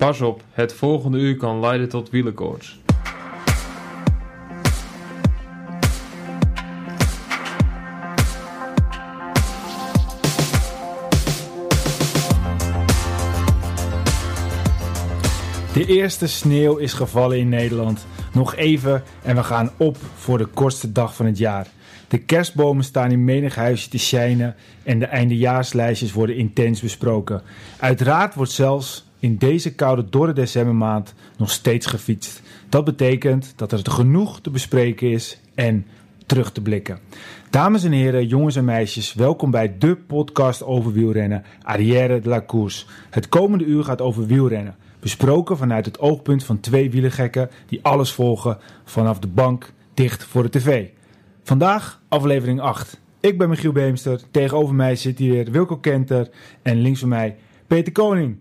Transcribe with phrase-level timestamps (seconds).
[0.00, 2.80] Pas op, het volgende uur kan leiden tot wielenkoorts.
[15.72, 18.06] De eerste sneeuw is gevallen in Nederland.
[18.32, 21.66] Nog even en we gaan op voor de kortste dag van het jaar.
[22.08, 27.42] De kerstbomen staan in menig huisje te schijnen en de eindejaarslijstjes worden intens besproken.
[27.78, 32.42] Uiteraard wordt zelfs in deze koude dorre decembermaand nog steeds gefietst.
[32.68, 35.86] Dat betekent dat er genoeg te bespreken is en
[36.26, 36.98] terug te blikken.
[37.50, 42.44] Dames en heren, jongens en meisjes, welkom bij de podcast over wielrennen, Arrière de la
[42.46, 42.84] Course.
[43.10, 44.76] Het komende uur gaat over wielrennen.
[45.00, 50.42] Besproken vanuit het oogpunt van twee wielergekken die alles volgen vanaf de bank dicht voor
[50.42, 50.86] de tv.
[51.42, 53.00] Vandaag aflevering 8.
[53.20, 56.30] Ik ben Michiel Beemster, tegenover mij zit hier Wilco Kenter
[56.62, 57.36] en links van mij
[57.66, 58.38] Peter Koning.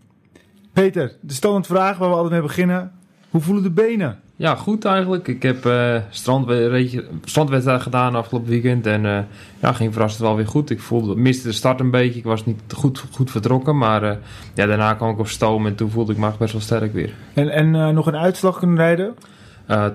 [0.75, 2.91] Peter, de standaard vraag waar we altijd mee beginnen.
[3.29, 4.19] Hoe voelen de benen?
[4.35, 5.27] Ja, goed eigenlijk.
[5.27, 9.19] Ik heb eh strandwe- strandwedstrijd gedaan afgelopen weekend en eh,
[9.59, 10.69] ja, ging verrassend wel weer goed.
[10.69, 12.19] Ik voelde, miste de start een beetje.
[12.19, 14.17] Ik was niet goed, goed vertrokken, maar eh,
[14.53, 16.93] ja, daarna kwam ik op stoom en toen voelde ik me echt best wel sterk
[16.93, 17.13] weer.
[17.33, 19.13] En, en nog een uitslag kunnen rijden?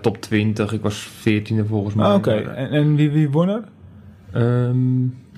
[0.01, 2.07] Top 20, ik was 14e volgens mij.
[2.07, 3.63] Ah, Oké, en, en wie, wie won er?
[4.33, 4.79] ehm,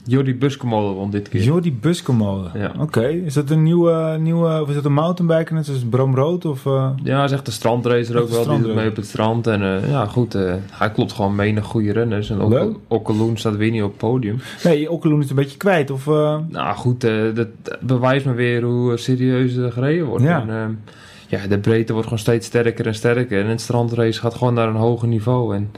[0.04, 1.42] Jordi Buskemolen won dit keer.
[1.42, 2.50] Jordi Buskemolen.
[2.54, 2.72] Ja.
[2.78, 6.44] Oké, is dat een nieuwe, nieuwe, of is dat een mountainbiker net zoals Bram Rood?
[6.44, 6.90] Of, eh?
[7.02, 8.48] Ja, hij is echt een strandracer ook wel.
[8.48, 9.46] Die doet mee op het strand.
[9.46, 12.30] En eh, ja, goed, eh, hij klopt gewoon mee naar goede renners.
[12.30, 14.40] En ook Okkeloen staat weer niet op het podium.
[14.64, 15.90] Nee, Okkeloen is een beetje kwijt.
[15.90, 17.00] Of, Nou goed,
[17.34, 17.48] dat
[17.80, 20.24] bewijst me weer hoe serieus er gereden wordt.
[20.24, 20.46] Ja.
[20.48, 20.80] En,
[21.28, 23.44] ja, de breedte wordt gewoon steeds sterker en sterker.
[23.44, 25.54] En het strandrace gaat gewoon naar een hoger niveau.
[25.54, 25.70] En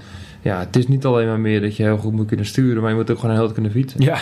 [0.44, 2.90] ja, het is niet alleen maar meer dat je heel goed moet kunnen sturen, maar
[2.90, 4.00] je moet ook gewoon heel goed kunnen fietsen.
[4.00, 4.18] Ja,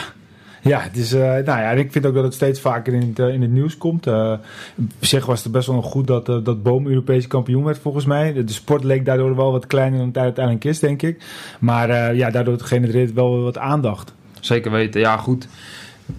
[0.63, 3.19] ja, het is, eh, nou ja, ik vind ook dat het steeds vaker in het,
[3.19, 4.07] eh, in het nieuws komt.
[4.07, 4.33] Eh,
[4.79, 8.05] op zich was het best wel nog goed dat, dat Boom Europese kampioen werd, volgens
[8.05, 8.33] mij.
[8.33, 11.25] De, de sport leek daardoor wel wat kleiner dan het uiteindelijk is, denk ik.
[11.61, 14.15] Maar ja, daardoor genereert het wel wat aandacht.
[14.41, 15.01] Zeker weten.
[15.01, 15.49] Ja, goed.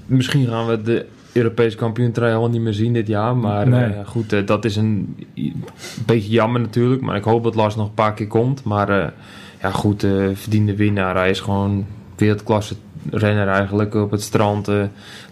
[0.05, 3.35] Misschien gaan we de Europese kampioentrui al niet meer zien dit jaar.
[3.35, 4.05] Maar Nee.
[4.05, 5.63] goed, dat is een, een
[6.05, 7.01] beetje jammer natuurlijk.
[7.01, 8.63] Maar ik hoop dat Lars nog een paar keer komt.
[8.63, 9.13] Maar
[9.63, 11.15] ja, goed, eh, verdiende winnaar.
[11.15, 11.85] Hij is gewoon
[12.15, 12.75] wereldklasse
[13.11, 14.67] renner eigenlijk op het strand.
[14.67, 14.83] eh,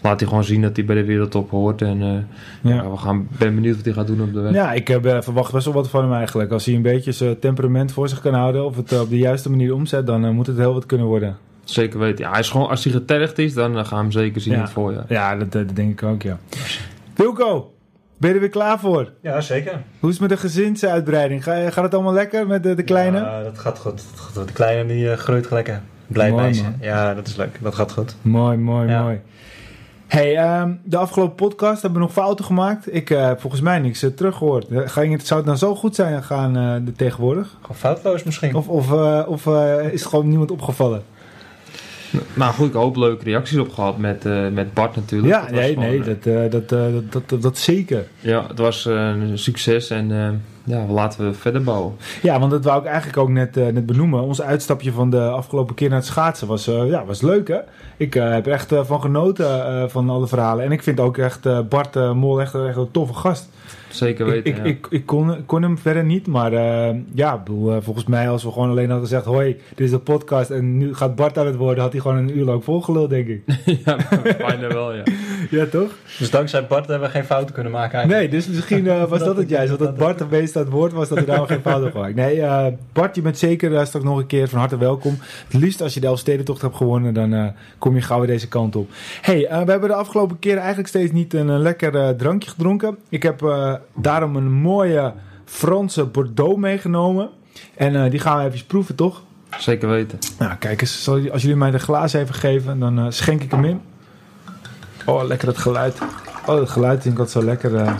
[0.02, 1.82] laat hij gewoon zien dat hij bij de wereldtop hoort.
[1.82, 2.74] En eh, Ja.
[2.82, 4.52] ja, we gaan, ben benieuwd wat hij gaat doen op de weg.
[4.52, 6.50] Ja, ik verwacht best wel wat van hem eigenlijk.
[6.52, 9.50] Als hij een beetje zijn temperament voor zich kan houden, of het op de juiste
[9.50, 11.36] manier omzet, dan moet het heel wat kunnen worden.
[11.64, 12.24] Zeker weten.
[12.24, 14.58] Ja, hij is gewoon, als hij getergd is, dan gaan we hem zeker zien Ja.
[14.58, 15.04] in het voorjaar.
[15.08, 16.38] Ja, dat, dat denk ik ook, ja.
[17.14, 17.72] Wilco,
[18.22, 19.12] ben je er weer klaar voor?
[19.20, 19.72] Ja, zeker.
[20.00, 21.42] Hoe is het met de gezinsuitbreiding?
[21.44, 23.18] Ga, gaat het allemaal lekker met de, de kleine?
[23.18, 23.96] Ja, dat gaat goed.
[24.10, 24.46] Dat gaat goed.
[24.46, 25.80] De kleine die eh, groeit lekker.
[26.06, 26.62] Blij Mooi, meisje.
[26.62, 26.74] man.
[26.80, 27.58] Ja, dat is leuk.
[27.60, 28.16] Dat gaat goed.
[28.22, 29.02] Mooi, mooi, Ja.
[29.02, 29.20] mooi.
[30.06, 32.94] Hey, ehm, de afgelopen podcast hebben we nog fouten gemaakt.
[32.94, 34.68] Ik eh, heb volgens mij niks uh, teruggehoord.
[34.68, 37.56] Eh, Ging het, zou het nou zo goed zijn gaan eh, de tegenwoordig?
[37.60, 38.54] Gewoon foutloos misschien.
[38.54, 41.02] Of, of, eh, of eh, is het gewoon niemand opgevallen?
[42.34, 45.32] Nou goed, ik hoop leuke reacties op gehad met, eh, met Bart natuurlijk.
[45.32, 46.68] Ja, Dat nee, gewoon, nee, eh, dat, eh, dat,
[47.12, 48.06] dat, dat, dat, zeker.
[48.20, 51.94] Ja, het was een succes en ja, laten we verder bouwen.
[52.22, 54.22] Ja, want dat wou ik eigenlijk ook net, net benoemen.
[54.22, 57.58] Ons uitstapje van de afgelopen keer naar het schaatsen was, ja, was leuk, hè?
[57.96, 60.64] Ik heb er echt van genoten van alle verhalen.
[60.64, 63.48] En ik vind ook echt Bart Mol echt, echt een toffe gast.
[63.88, 64.50] Zeker Ik, weten.
[64.50, 64.62] ik, ja.
[64.62, 68.06] ik, ik kon, ik kon hem verder niet, maar eh, ja, ik bedoel, eh, volgens
[68.06, 69.24] mij als we gewoon alleen hadden gezegd...
[69.24, 71.82] hoi, dit is de podcast en nu gaat Bart aan het worden...
[71.82, 73.42] had hij gewoon een uur lang volgeluld, denk ik.
[73.84, 73.96] ja,
[74.38, 75.02] bijna wel, ja.
[75.50, 75.90] ja, toch?
[76.18, 78.30] Dus dankzij Bart hebben we geen fouten kunnen maken eigenlijk.
[78.30, 79.68] Nee, dus misschien eh, was dat het juist.
[79.68, 81.92] Want dat Bart het meest aan het woord was, dat hij daar geen fout op
[81.92, 82.14] gemaakt.
[82.14, 82.42] Nee,
[82.92, 85.18] Bart, je bent zeker straks nog een keer van harte welkom.
[85.48, 87.46] Het liefst als je de Elfstedentocht hebt gewonnen, dan eh,
[87.78, 88.90] kom je gauw weer deze kant op.
[89.20, 92.96] hey, eh, we hebben de afgelopen keren eigenlijk steeds niet een, lekker drankje gedronken.
[93.08, 95.12] Ik heb eh, daarom een mooie
[95.44, 97.28] Franse Bordeaux meegenomen.
[97.76, 99.22] En eh, die gaan we even proeven, toch?
[99.58, 100.18] Zeker weten.
[100.38, 103.50] Nou, kijk eens, zal- als jullie mij de glazen even geven, dan eh, schenk ik
[103.50, 103.80] hem in.
[105.06, 105.98] Oh, lekker dat geluid.
[106.46, 107.72] Oh, dat geluid vind ik altijd zo lekker.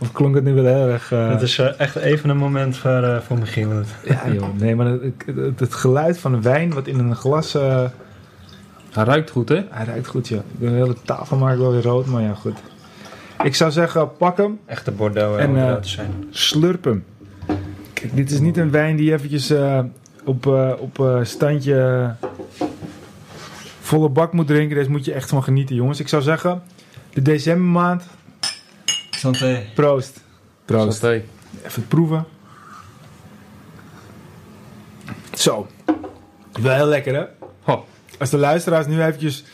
[0.00, 1.12] of klonk het nu wel heel erg...
[1.12, 3.68] eh, Het is echt even een moment voor, eh, voor Michiel.
[4.04, 4.54] Ja, joh.
[4.58, 5.02] Nee, maar het,
[5.36, 7.54] het, het geluid van een wijn wat in een glas...
[7.54, 7.84] eh,
[8.92, 9.60] Hij ruikt goed, hè?
[9.70, 10.36] hij ruikt goed, ja.
[10.36, 12.56] Ik ben de hele tafel maak ik wel weer rood, maar ja, goed.
[13.42, 16.26] Ik zou zeggen, pak hem, Echte Bordeaux En, en, eh, uh, te zijn.
[16.30, 17.04] slurp hem.
[17.92, 19.80] Kijk, dit is niet een wijn die eventjes eh,
[20.24, 22.68] op, eh, op eh, standje eh,
[23.80, 24.76] volle bak moet drinken.
[24.76, 26.00] Deze moet je echt van genieten, jongens.
[26.00, 26.62] Ik zou zeggen,
[27.12, 28.04] de decembermaand,
[29.10, 29.62] Santé.
[29.74, 30.20] proost.
[30.64, 30.98] Proost.
[30.98, 31.22] Santé.
[31.66, 32.24] Even proeven.
[35.34, 35.66] Zo.
[36.60, 37.24] Wel heel lekker, hè?
[37.62, 37.84] Ho.
[38.18, 39.44] Als de luisteraars nu eventjes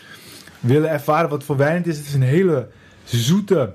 [0.61, 1.97] willen ervaren wat voor wijn het is.
[1.97, 2.69] Het is een hele
[3.14, 3.73] zoete,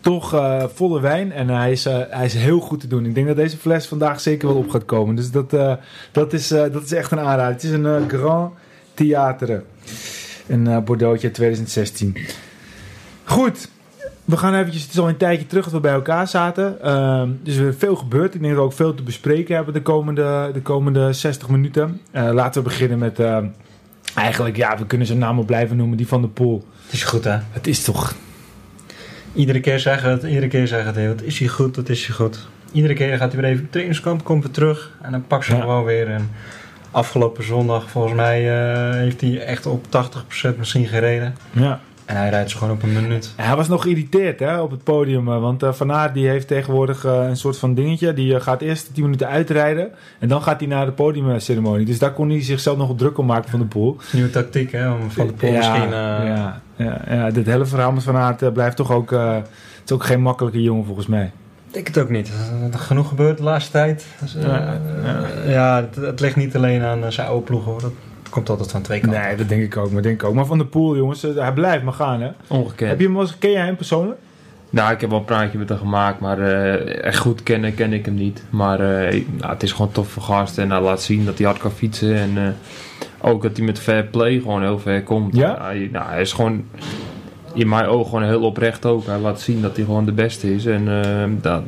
[0.00, 3.06] toch eh, volle wijn en hij is, eh, hij is heel goed te doen.
[3.06, 5.14] Ik denk dat deze fles vandaag zeker wel op gaat komen.
[5.14, 5.72] Dus dat, eh,
[6.12, 7.54] dat, is, dat is echt een aanrader.
[7.54, 8.52] Het is een Grand
[8.94, 9.62] Theater.
[10.46, 12.16] Een Bordeauxje 2016.
[13.24, 13.68] Goed.
[14.24, 16.82] We gaan eventjes, het is al een tijdje terug dat we bij elkaar zaten.
[16.82, 18.34] Ehm dus er is veel gebeurd.
[18.34, 22.00] Ik denk dat we ook veel te bespreken hebben de komende, de komende 60 minuten.
[22.12, 23.38] Laten we beginnen met, eh,
[24.14, 26.66] eigenlijk, ja, we kunnen zijn naam op blijven noemen, die van de Poel.
[26.84, 27.38] Het is goed, hè?
[27.50, 28.14] Het is toch,
[29.36, 30.96] Iedere keer zeggen het, iedere keer zeggen het.
[30.96, 32.48] hey, Wat is hij goed, wat is hij goed.
[32.72, 34.90] Iedere keer gaat hij weer even op trainingskamp, komt weer terug.
[35.02, 35.60] En dan pakt ze Ja.
[35.60, 36.06] gewoon weer.
[36.08, 36.30] En
[36.90, 41.34] afgelopen zondag, volgens mij, eh, heeft hij echt op 80% misschien gereden.
[41.50, 41.80] ja.
[42.06, 43.32] En hij rijdt ze gewoon op een minuut.
[43.36, 45.28] Hij was nog geïrriteerd hè, op het podium.
[45.28, 48.12] eh, Want eh, Van Aert die heeft tegenwoordig eh, een soort van dingetje.
[48.14, 49.88] Die gaat eerst 10 minuten uitrijden.
[50.18, 51.86] En dan gaat hij naar de podiumceremonie.
[51.86, 53.96] Dus daar kon hij zichzelf nog druk om maken van de pool.
[54.12, 54.90] Nieuwe tactiek, hè?
[54.90, 55.82] Om van de pool ja, misschien...
[55.82, 55.90] eh,
[56.26, 59.12] ja, ja, ja, dit hele verhaal met Van Aert blijft toch ook...
[59.12, 59.44] eh, het
[59.84, 61.24] is ook geen makkelijke jongen volgens mij.
[61.66, 62.28] Ik denk het ook niet.
[62.28, 64.06] Er is genoeg gebeurd de laatste tijd.
[64.20, 65.50] Dus, eh, Ja, ja.
[65.50, 67.70] ja, het, het ligt niet alleen aan zijn oude ploegen.
[67.72, 67.80] Hoor.
[67.80, 67.92] Dat
[68.28, 69.20] komt altijd van twee kanten.
[69.20, 69.90] Nee, dat denk ik ook.
[69.90, 70.34] Maar, denk ik ook.
[70.34, 72.20] maar Van de Poel, jongens, eh, hij blijft maar gaan.
[72.20, 72.30] Hè?
[72.46, 72.90] Ongekend.
[72.90, 74.18] Heb je hem wel eens, ken jij hem persoonlijk?
[74.70, 77.92] Nou, ik heb wel een praatje met hem gemaakt, maar eh, echt goed kennen ken
[77.92, 78.42] ik hem niet.
[78.50, 81.46] Maar eh, nou, het is gewoon tof voor gast en hij laat zien dat hij
[81.46, 82.14] hard kan fietsen.
[82.14, 85.36] En eh, ook dat hij met fair play gewoon heel ver komt.
[85.36, 85.56] Ja?
[85.60, 86.64] Hij, nou, hij is gewoon
[87.54, 89.06] in mijn ogen gewoon heel oprecht ook.
[89.06, 90.66] Hij laat zien dat hij gewoon de beste is.
[90.66, 90.88] En
[91.40, 91.62] dat,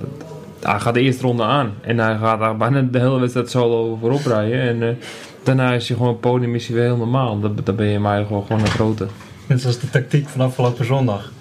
[0.61, 1.75] hij gaat de eerste ronde aan.
[1.81, 4.61] En hij gaat daar bijna de hele wedstrijd solo voorop rijden.
[4.61, 4.95] En eh,
[5.43, 7.41] daarna is hij gewoon podium is hij weer heel normaal.
[7.41, 9.07] Dan, dan ben je in mijn ogen gewoon een grote.
[9.47, 11.33] Net zoals de tactiek van afgelopen zondag.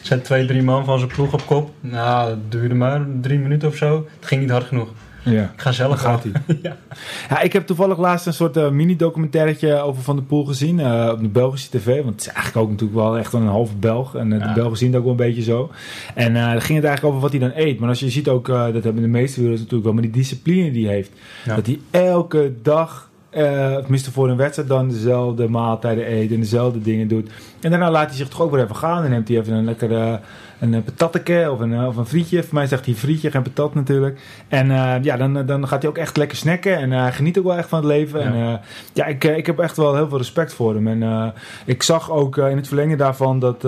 [0.00, 1.70] Zet twee, drie man van zijn ploeg op kop.
[1.80, 4.06] Nou, dat duurde maar drie minuten of zo.
[4.18, 4.88] Het ging niet hard genoeg.
[5.30, 5.42] Ja.
[5.42, 6.32] Ik ga zelf gaat hij.
[6.62, 6.76] ja.
[7.28, 11.08] Ja, ik heb toevallig laatst een soort eh, mini-documentairetje over Van der Poel gezien eh,
[11.12, 11.86] op de Belgische tv.
[11.86, 14.14] Want het is eigenlijk ook natuurlijk wel echt een halve Belg.
[14.14, 14.52] En eh, de.
[14.54, 15.70] Belgen zien het ook wel een beetje zo.
[16.14, 17.78] En eh dan ging het eigenlijk over wat hij dan eet.
[17.78, 20.12] Maar als je ziet ook, eh, dat hebben de meeste wielers natuurlijk wel, maar die
[20.12, 21.10] discipline die hij heeft.
[21.44, 21.54] Ja.
[21.54, 23.05] Dat hij elke dag,
[23.36, 27.30] eh of tenminste voor een wedstrijd, dan dezelfde maaltijden eet en dezelfde dingen doet.
[27.60, 29.02] En daarna laat hij zich toch ook weer even gaan.
[29.02, 30.14] Dan neemt hij even een lekker eh,
[30.58, 32.42] een eh, patatteke of een, eh, of een frietje.
[32.42, 34.20] Voor mij zegt hij frietje, geen patat natuurlijk.
[34.48, 36.92] En eh, ja, dan, dan gaat hij ook echt lekker snacken.
[36.92, 38.20] En geniet ook wel echt van het leven.
[38.20, 38.26] Ja.
[38.26, 38.60] En
[38.92, 41.02] ja, ik, ik heb echt wel heel veel respect voor hem.
[41.02, 41.32] En
[41.64, 43.66] ik zag ook in het verlengen daarvan dat,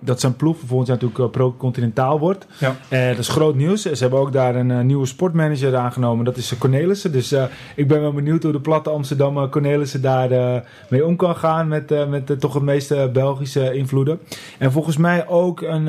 [0.00, 2.46] dat zijn ploeg volgend jaar natuurlijk pro-continentaal wordt.
[2.58, 2.74] Ja.
[2.88, 3.82] Dat is groot nieuws.
[3.82, 6.24] Ze hebben ook daar een nieuwe sportmanager aangenomen.
[6.24, 7.12] Dat is Cornelissen.
[7.12, 7.34] Dus
[7.74, 11.68] ik ben wel benieuwd hoe de platte Amsterdammer Cornelissen daar mee om kan gaan.
[11.68, 14.20] Met, met toch het meeste Belgische invloeden.
[14.58, 15.86] En volgens mij ook een,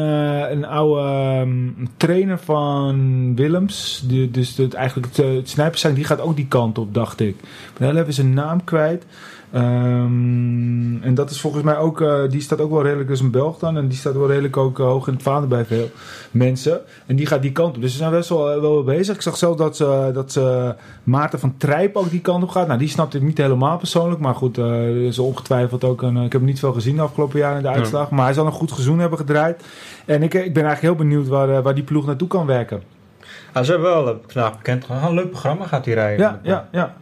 [0.52, 4.04] een oude ehm, trainer van Willems.
[4.08, 7.20] Die, dus het, eigenlijk het, eh, het snijperszaak, die gaat ook die kant op, dacht
[7.20, 7.36] ik.
[7.78, 9.06] Ben heel even zijn naam kwijt.
[9.52, 13.32] Ehm, en dat is volgens mij ook, eh, die staat ook wel redelijk, dus een
[13.32, 13.78] Belg dan.
[13.78, 15.90] En die staat wel redelijk ook eh, hoog in het vaandel bij veel
[16.32, 16.82] mensen.
[17.06, 17.82] En die gaat die kant op.
[17.82, 19.16] Dus ze zijn best wel, eh, wel bezig.
[19.16, 22.68] Ik zag zelf dat ze, dat ze Maarten van Trijp ook die kant op gaat.
[22.68, 24.22] Nou, die snapte ik niet helemaal persoonlijk.
[24.22, 26.18] Maar goed, eh, is ongetwijfeld ook een.
[26.18, 28.10] eh, ik heb hem niet veel gezien de afgelopen jaren in de uitslag.
[28.10, 29.64] Maar hij zal een goed gezoen hebben gedraaid.
[30.08, 32.82] En ik, ik ben eigenlijk heel benieuwd waar, eh, waar die ploeg naartoe kan werken.
[33.54, 34.86] Ah, ze hebben wel eh, vandaag bekend.
[35.08, 36.26] Een leuk programma gaat hij rijden.
[36.26, 36.94] Ja, ja, ja.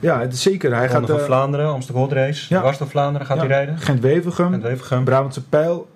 [0.00, 0.70] Ja, het is zeker.
[0.70, 2.54] Hij Hij gaat van eh, Vlaanderen, Amsterdam Gold Race.
[2.54, 2.60] Ja.
[2.60, 3.42] Dwars Vlaanderen gaat Ja.
[3.42, 3.78] hij rijden.
[3.78, 4.52] Gent-Wevergem.
[4.52, 5.04] En Wevergem.
[5.04, 5.88] Brabantse Pijl.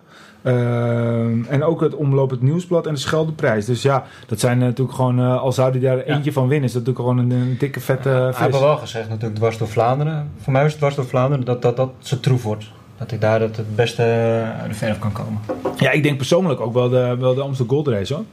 [0.42, 3.64] ehm, en ook het Omloop het Nieuwsblad en de Scheldeprijs.
[3.64, 5.18] Dus ja, dat zijn natuurlijk gewoon...
[5.18, 6.68] eh, al zou hij daar eentje van winnen...
[6.68, 8.44] is dat natuurlijk gewoon een, een dikke vette Hij vis.
[8.44, 10.30] heeft wel gezegd natuurlijk dwars door Vlaanderen.
[10.42, 12.70] Voor mij is het dwars door Vlaanderen dat dat, dat ze troef wordt.
[12.98, 15.40] Dat ik daar het, het beste eh, uit de verf kan komen.
[15.78, 18.24] Ja, ik denk persoonlijk ook wel de, wel de Amsterdam Gold Race hoor.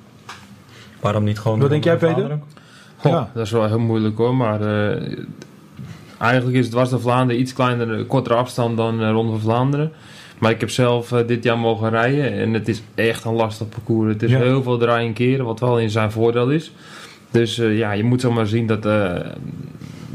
[1.00, 1.60] Waarom niet gewoon...
[1.60, 2.40] Wat denk jij, Peter?
[2.98, 3.30] Goh, Ja.
[3.34, 5.18] Dat is wel heel moeilijk hoor, maar eh,
[6.18, 9.92] eigenlijk is het dwars door Vlaanderen iets kleiner, kortere afstand dan eh, Ronde van Vlaanderen.
[10.40, 13.70] Maar ik heb zelf eh, dit jaar mogen rijden en het is echt een lastig
[13.70, 14.14] parcours.
[14.14, 14.40] Het is Ja.
[14.40, 16.72] heel veel draaien en keren, wat wel in zijn voordeel is.
[17.32, 19.12] Dus eh, ja, je moet zomaar zien dat eh,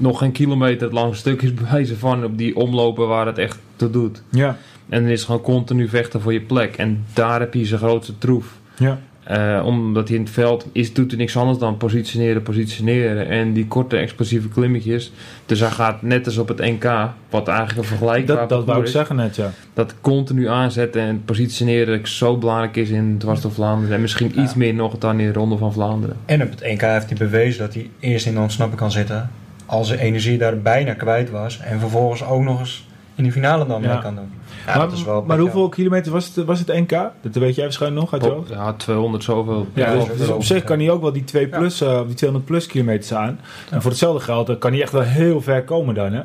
[0.00, 3.58] nog geen kilometer het lange stuk is bewijzen van op die omlopen waar het echt
[3.76, 4.22] toe doet.
[4.30, 4.56] Ja,
[4.88, 6.76] En dan is het gewoon continu vechten voor je plek.
[6.76, 8.54] En daar heb je zijn grootste troef.
[8.78, 8.98] ja.
[9.28, 13.28] Eh, omdat hij in het veld is, doet hij niks anders dan positioneren, positioneren.
[13.28, 15.12] En die korte explosieve klimmetjes.
[15.46, 16.84] Dus hij gaat net als op het NK,
[17.30, 19.50] wat eigenlijk een vergelijkbaar Dat, dat wou ik is, zeggen net, ja.
[19.74, 23.94] Dat continu aanzetten en positioneren zo belangrijk is in Dwars door Vlaanderen.
[23.94, 24.42] En misschien Ja.
[24.42, 26.16] iets meer nog dan in de Ronde van Vlaanderen.
[26.24, 29.30] En op het NK heeft hij bewezen dat hij eerst in de ontsnapping kan zitten.
[29.68, 31.58] Als zijn energie daar bijna kwijt was.
[31.60, 33.92] En vervolgens ook nog eens in de finale dan Ja.
[33.92, 34.30] mee kan doen.
[34.66, 36.90] Ja, maar dat is wel maar hoeveel kilometer was het, was het NK?
[37.20, 38.48] Dat weet jij waarschijnlijk nog uit je hoofd.
[38.48, 39.66] Ja, 200 zoveel.
[39.74, 41.58] Ja, Ja, dus, dus op zich kan hij ook wel die 2 Ja.
[41.58, 43.40] plus, eh, of die 200 plus kilometers aan.
[43.70, 46.22] En voor hetzelfde geld eh, kan hij echt wel heel ver komen dan, hè?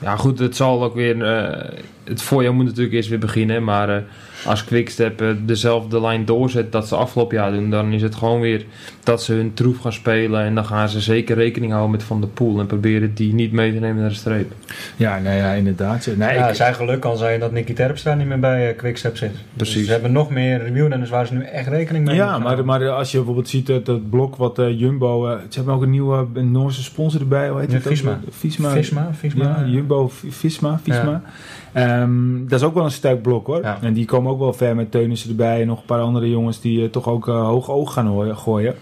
[0.00, 1.22] Ja, goed, het zal ook weer.
[1.24, 1.70] eh,
[2.04, 3.64] het voorjaar moet natuurlijk eerst weer beginnen.
[3.64, 4.02] Maar eh,
[4.46, 8.40] als Quickstep eh, dezelfde lijn doorzet dat ze afgelopen jaar doen, dan is het gewoon
[8.40, 8.64] weer
[9.04, 10.40] dat ze hun troef gaan spelen.
[10.44, 13.52] En dan gaan ze zeker rekening houden met Van der Poel en proberen die niet
[13.52, 14.52] mee te nemen naar de streep.
[14.96, 16.06] Ja, nou ja, inderdaad.
[16.16, 19.16] Nee, ja, ik- zijn geluk kan zijn dat Nicky Terpstra niet meer bij eh, Quickstep
[19.16, 19.32] zit.
[19.56, 19.74] Precies.
[19.76, 22.90] Dus ze hebben nog meer reviewrenners waar ze nu echt rekening mee Ja, maar, maar
[22.90, 25.26] als je bijvoorbeeld ziet dat, dat blok wat eh, Jumbo...
[25.26, 27.48] eh, ze hebben ook een nieuwe een Noorse sponsor erbij.
[27.48, 27.92] Hoe heet Ja, het ook?
[27.92, 28.20] Visma.
[28.30, 28.70] Visma.
[28.70, 29.44] Visma, Visma.
[29.44, 31.22] Ja, Jumbo, Visma, Visma.
[31.72, 33.62] Ehm, dat is ook wel een sterk blok hoor.
[33.62, 33.78] Ja.
[33.80, 35.60] En die komen ook wel ver met Teunissen erbij.
[35.60, 38.74] En nog een paar andere jongens die eh, toch ook eh, hoog oog gaan gooien.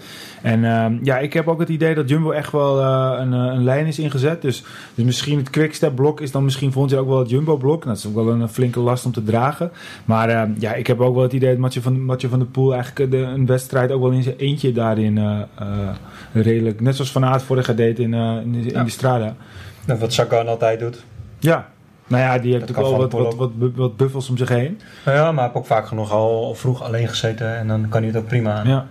[0.42, 3.64] En ehm, ja, ik heb ook het idee dat Jumbo echt wel eh, een, een
[3.64, 4.42] lijn is ingezet.
[4.42, 4.64] Dus,
[4.94, 7.84] dus misschien het quickstep blok is dan misschien volgend jaar ook wel het Jumbo blok.
[7.84, 9.70] Dat is ook wel een, flinke last om te dragen.
[10.04, 12.48] Maar ehm, ja, ik heb ook wel het idee dat Mathieu van, Mathieu van der
[12.48, 15.46] Poel eigenlijk de, een wedstrijd ook wel in zijn eentje daarin
[16.32, 16.80] redelijk...
[16.80, 19.36] Net zoals Van Aert vorig jaar deed in, in, de, in de Strada.
[19.84, 21.04] Nou, Wat Sagan altijd doet.
[21.38, 21.68] Ja.
[22.06, 24.80] Nou ja, die heeft wel Van wat, wat, wat, wat buffels om zich heen.
[25.04, 28.02] Nou ja, maar hij heeft ook vaak genoeg al vroeg alleen gezeten en dan kan
[28.02, 28.68] hij het ook prima aan.
[28.68, 28.86] Ja.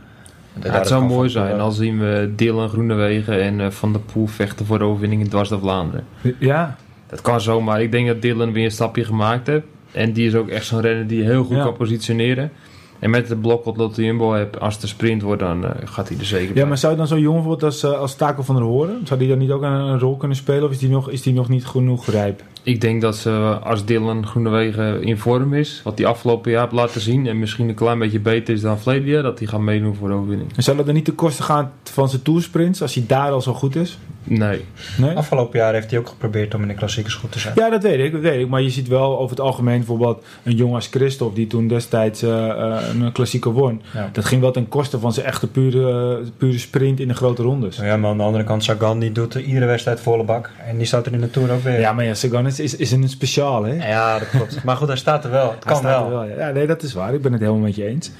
[0.60, 4.65] Het zou mooi zijn als zien we Dylan Groenewegen en eh, Van der Poel vechten
[4.65, 6.05] voor de overwinning in dwars door Vlaanderen.
[6.39, 6.75] Ja,
[7.07, 7.81] Dat kan zomaar.
[7.81, 9.65] Ik denk dat Dylan weer een stapje gemaakt heeft.
[9.91, 11.63] En die is ook echt zo'n renner die heel goed Ja.
[11.63, 12.51] kan positioneren.
[13.00, 15.72] En met het blok wat Lotte Jumbo heeft, als het een sprint wordt, dan eh,
[15.86, 16.62] gaat hij er zeker bij.
[16.62, 19.19] ja maar zou dan zo'n jongen bijvoorbeeld als, eh, als Taco van der Hoorn, zou
[19.19, 20.63] die dan niet ook een, een rol kunnen spelen?
[20.63, 22.41] Of is die nog, is die nog niet genoeg rijp?
[22.65, 26.74] Ik denk dat ze, als Dylan Groenewegen in vorm is, wat hij afgelopen jaar heeft
[26.74, 29.95] laten zien, en misschien een klein beetje beter is dan verleden dat hij gaat meedoen
[29.95, 30.50] voor de overwinning.
[30.55, 33.53] En dat dan niet ten koste gaan van zijn toursprints, als hij daar al zo
[33.53, 33.98] goed is?
[34.27, 34.65] Nee.
[34.98, 35.15] Nee?
[35.15, 37.53] Afgelopen jaar heeft hij ook geprobeerd om in de klassiekers goed te zijn.
[37.55, 38.48] Ja, dat weet ik, dat weet ik.
[38.50, 42.22] Maar je ziet wel over het algemeen bijvoorbeeld een jongen als Christophe, die toen destijds
[42.22, 43.82] eh, eh, een klassieker won.
[43.94, 44.10] Ja.
[44.13, 47.75] Dat ging wel ten koste van zijn echte pure, pure sprint in de grote rondes.
[47.77, 50.50] Ja, maar aan de andere kant, Sagan die doet iedere wedstrijd volle bak.
[50.67, 51.79] En die staat er in de Tour ook weer.
[51.79, 53.88] Ja, maar ja, Sagan is, is, is een speciaal, hè?
[53.89, 54.63] Ja, dat klopt.
[54.63, 55.51] Maar goed, hij staat er wel.
[55.51, 56.22] Het Hij kan staat wel.
[56.22, 56.48] er ja.
[56.48, 57.13] ja, nee, dat is waar.
[57.13, 58.12] Ik ben het helemaal met je eens.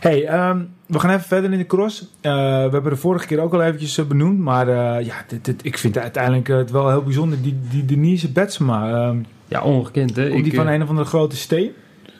[0.00, 2.06] Hey, ehm, we gaan even verder in de cross.
[2.20, 4.38] Eh, we hebben de vorige keer ook al eventjes eh, benoemd.
[4.38, 7.42] Maar eh, ja, dit, dit- ik vind uiteindelijk het wel heel bijzonder.
[7.42, 9.16] Die, die Denise Betsema, ehm
[9.48, 10.28] Ja, ongekend hè.
[10.28, 11.70] komt die Ik, van een of andere grote steen?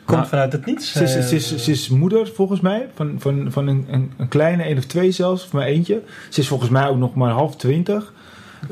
[0.05, 0.91] Komt Nou, vanuit het niets.
[0.91, 4.11] Ze is, eh, ze, is, ze is moeder volgens mij, van, van, van een, een,
[4.17, 6.01] een kleine, één of twee zelfs, of maar eentje.
[6.29, 8.13] Ze is volgens mij ook nog maar half twintig.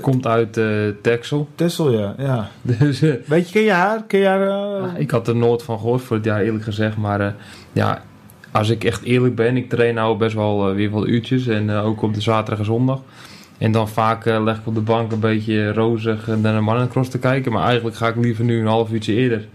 [0.02, 0.66] komt uit eh
[1.02, 1.48] Texel.
[1.56, 2.16] Tessel, ja.
[2.18, 2.50] ja.
[2.80, 4.04] Dus eh, Weet je, ken je haar?
[4.04, 6.98] Ken je haar Ah, ik had er nooit van gehoord voor het jaar eerlijk gezegd.
[6.98, 7.32] Maar eh,
[7.72, 8.02] ja,
[8.58, 11.48] als ik echt eerlijk ben, ik train nou best wel eh, weer wat uurtjes.
[11.48, 13.00] En eh, ook op de zaterdag en zondag.
[13.58, 17.10] En dan vaak eh, leg ik op de bank een beetje rozig naar de mannencross
[17.10, 17.52] te kijken.
[17.52, 19.48] Maar eigenlijk ga ik liever nu een half uurtje eerder.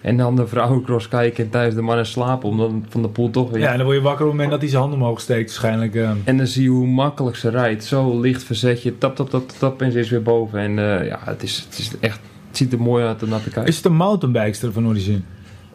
[0.00, 2.48] En dan de vrouwencross kijken en tijdens de mannen slapen.
[2.48, 3.60] Omdat Van de Poel toch weer...
[3.60, 5.48] Ja, en dan word je wakker op het moment dat hij zijn handen omhoog steekt
[5.48, 5.94] waarschijnlijk.
[6.24, 7.84] En dan zie je hoe makkelijk ze rijdt.
[7.84, 10.58] Zo licht verzetje, tap, tap, tap, tap en ze is weer boven.
[10.58, 10.72] En
[11.04, 13.70] ja, het, is, het, is echt, het ziet er mooi uit om naar te kijken.
[13.70, 15.20] Is het een mountainbikester van origine?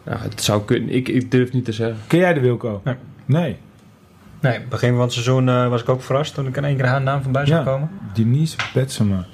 [0.06, 0.90] Ja, het zou kunnen.
[0.90, 1.96] Ik, ik durf niet te zeggen.
[2.06, 2.80] Ken jij de Wilco?
[2.84, 2.94] Nee.
[3.26, 3.56] Nee.
[4.40, 6.86] Nee, begin van het seizoen eh, was ik ook verrast toen ik in één keer
[6.86, 7.64] haar naam voorbij zag Ja.
[7.64, 7.90] komen.
[8.14, 9.24] Denise Betsema.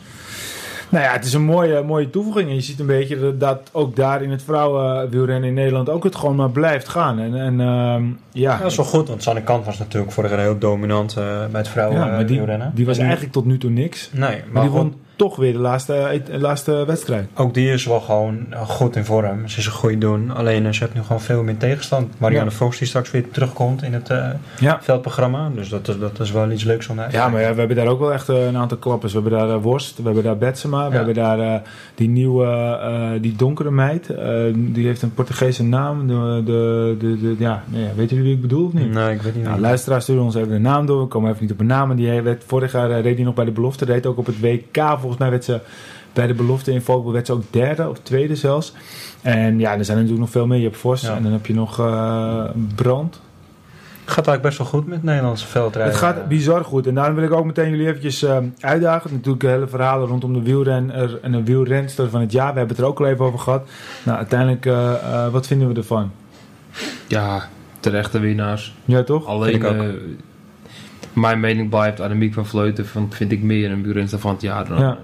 [0.89, 2.49] Nou ja, het is een mooie, mooie toevoeging.
[2.49, 6.05] En je ziet een beetje dat, dat ook daar in het vrouwenwielrennen in Nederland ook
[6.05, 7.19] het gewoon maar blijft gaan.
[7.19, 10.31] En, en ehm, ja, Ja, dat is wel goed, want Sanne Kant was natuurlijk vorig
[10.31, 12.73] jaar heel dominant eh, bij het vrouwen ja, maar die, wielrennen.
[12.75, 14.11] die was En eigenlijk tot nu toe niks.
[14.13, 17.29] Nee, maar, Maar die goed, won toch weer de laatste, de laatste wedstrijd.
[17.35, 19.49] ook die is wel gewoon eh, goed in vorm.
[19.49, 20.31] Ze is een goede doen.
[20.31, 22.15] Alleen eh, ze heeft nu gewoon veel meer tegenstand.
[22.19, 22.57] Marianne Ja.
[22.57, 24.29] Vos die straks weer terugkomt in het eh,
[24.61, 24.79] Ja.
[24.83, 25.51] veldprogramma.
[25.55, 27.59] Dus dat is, dat is wel iets leuks om naar te Ja, maar ja, we
[27.59, 29.13] hebben daar ook wel echt eh, een aantal klappers.
[29.13, 31.55] We hebben daar eh, Worst, we hebben daar Betsema, we hebben daar eh,
[31.95, 32.47] die nieuwe,
[32.83, 34.09] eh, die donkere meid.
[34.11, 36.07] Eh, die heeft een Portugese naam.
[36.07, 38.93] De, de, de, ja, nee, weten jullie wie ik bedoel of niet?
[38.93, 39.45] Nee, ik weet niet.
[39.45, 41.01] Nou, luisteraars sturen ons even de naam door.
[41.01, 41.97] We komen even niet op een naam.
[41.97, 43.85] Die werd, vorig jaar eh, reed hij nog bij de belofte.
[43.85, 44.77] Reed ook op het WK.
[44.99, 45.61] Volgens mij werd ze
[46.13, 48.73] bij de belofte in Volkel werd ze ook derde of tweede zelfs.
[49.23, 50.59] En ja, er zijn natuurlijk nog veel meer.
[50.59, 51.17] Je hebt Vos Ja.
[51.17, 53.21] en dan heb je nog eh, Brand.
[54.05, 55.93] Het gaat eigenlijk best wel goed met Nederlandse veldrijden.
[55.93, 56.87] Het gaat bizar goed.
[56.87, 59.11] En daarom wil ik ook meteen jullie eventjes eh, uitdagen.
[59.13, 62.53] Natuurlijk de hele verhalen rondom de wielrenner en de wielrenster van het jaar.
[62.53, 63.69] We hebben het er ook al even over gehad.
[64.05, 66.11] Nou, uiteindelijk, eh, eh, wat vinden we ervan?
[67.09, 67.49] Ja,
[67.81, 68.75] terechte winnaars.
[68.85, 69.27] Ja, toch?
[69.27, 69.77] Alleen, Vind ik ook.
[69.81, 69.89] eh,
[71.13, 72.87] mijn mening blijft Annemiek van Vleuten.
[72.87, 74.79] Van, vind ik meer een buurrenster van het jaar dan.
[74.79, 74.87] Ja.
[74.87, 74.99] Maar,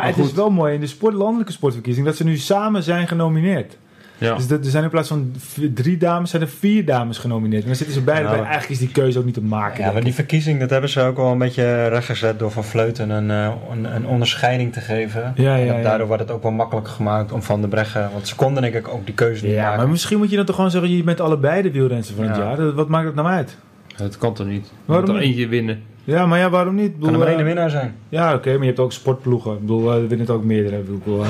[0.00, 3.08] Maar het is wel mooi in de sport, landelijke sportverkiezing dat ze nu samen zijn
[3.08, 3.76] genomineerd.
[4.18, 4.34] Ja.
[4.34, 5.32] Dus dat- er zijn in plaats van
[5.74, 7.60] drie dames, zijn er vier dames genomineerd.
[7.62, 8.44] En dan zitten ze beide Nou, bij.
[8.44, 9.84] Eigenlijk is die keuze ook niet te maken.
[9.84, 13.10] Ja, maar die verkiezing, dat hebben ze ook wel een beetje rechtgezet door Van Vleuten
[13.10, 15.32] een, eh, een, een onderscheiding te geven.
[15.36, 15.82] Ja, En ja, dat- ja.
[15.82, 18.74] daardoor wordt het ook wel makkelijker gemaakt om Van de Breggen, want ze konden denk
[18.74, 19.78] ik ook die keuze niet ja, maken.
[19.78, 22.36] maar misschien moet je dan toch gewoon zeggen: je bent allebei de wielrenster van het
[22.36, 22.42] Ja.
[22.42, 22.56] jaar.
[22.56, 23.56] Dat- Wat maakt het nou uit?
[23.96, 24.66] Het kan toch niet?
[24.66, 25.30] Je Waarom moet er niet?
[25.30, 25.82] eentje winnen.
[26.04, 26.84] Ja, maar ja, waarom niet?
[26.84, 27.94] Ik Kan bedoel, er maar één de eh, winnaar zijn.
[28.08, 29.52] Ja, oké, maar je hebt ook sportploegen.
[29.52, 30.76] Ik bedoel, eh, er winnen het ook meerdere.
[30.78, 31.28] Ik bedoel, eh,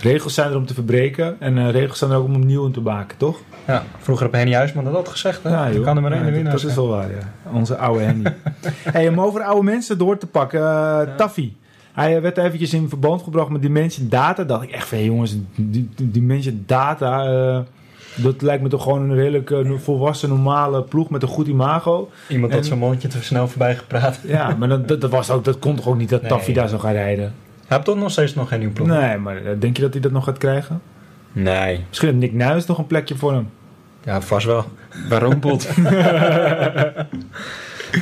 [0.00, 2.72] regels zijn er om te verbreken en eh, regels zijn er ook om opnieuw in
[2.72, 3.38] te maken, toch?
[3.66, 5.42] Ja, vroeger heb Henny Huisman dat gezegd.
[5.42, 5.50] Hè?
[5.50, 5.84] Ja, Er joh.
[5.84, 6.72] kan er maar één Ja, dat- winnaar Dat zijn.
[6.72, 7.50] is wel waar, ja.
[7.52, 8.34] Onze oude Henny.
[8.92, 10.60] hey, om over oude mensen door te pakken.
[11.16, 11.52] Taffy.
[11.92, 14.44] Hij werd eventjes in verband gebracht met Dimension Data.
[14.44, 17.64] Dacht ik echt van, hey, jongens, die- die Dimension Data...
[18.14, 22.10] dat lijkt me toch gewoon een redelijk eh, volwassen, normale ploeg met een goed imago.
[22.28, 24.18] Iemand had En- zo'n mondje te snel voorbij gepraat.
[24.22, 26.30] Ja, maar dat, dat, dat was ook, dat kon toch ook niet dat Nee.
[26.30, 27.24] Taffy daar zou gaan rijden?
[27.24, 27.32] Hij
[27.76, 28.86] heeft toch nog steeds nog geen nieuw ploeg?
[28.86, 30.80] Nee, maar eh, denk je dat hij dat nog gaat krijgen?
[31.32, 31.84] Nee.
[31.88, 33.48] Misschien heeft Nick Nuis nog een plekje voor hem.
[34.04, 34.64] Ja, vast wel.
[35.08, 35.68] Waarom pot?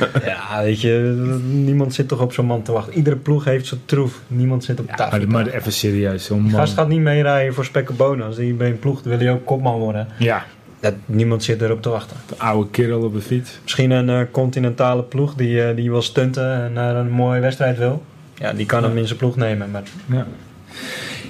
[0.25, 1.15] Ja, weet je,
[1.49, 2.93] niemand zit toch op zo'n man te wachten.
[2.93, 4.21] Iedere ploeg heeft zo'n troef.
[4.27, 5.17] Niemand zit op Ja, tafel.
[5.19, 6.51] maar, maar even serieus, zo'n man.
[6.51, 8.25] gast gaat niet meerijden voor spek en bonen.
[8.25, 10.07] Als hij bij een ploeg wil hij ook kopman worden.
[10.17, 10.45] Ja,
[10.79, 12.17] Dat, niemand zit erop te wachten.
[12.27, 13.59] de oude kerel op de fiets.
[13.63, 17.77] Misschien een eh, continentale ploeg die, eh, die wil stunten en naar een mooie wedstrijd
[17.77, 18.03] wil.
[18.35, 19.71] Ja, die kan hem in zijn ploeg nemen.
[19.71, 20.25] Maar Ja,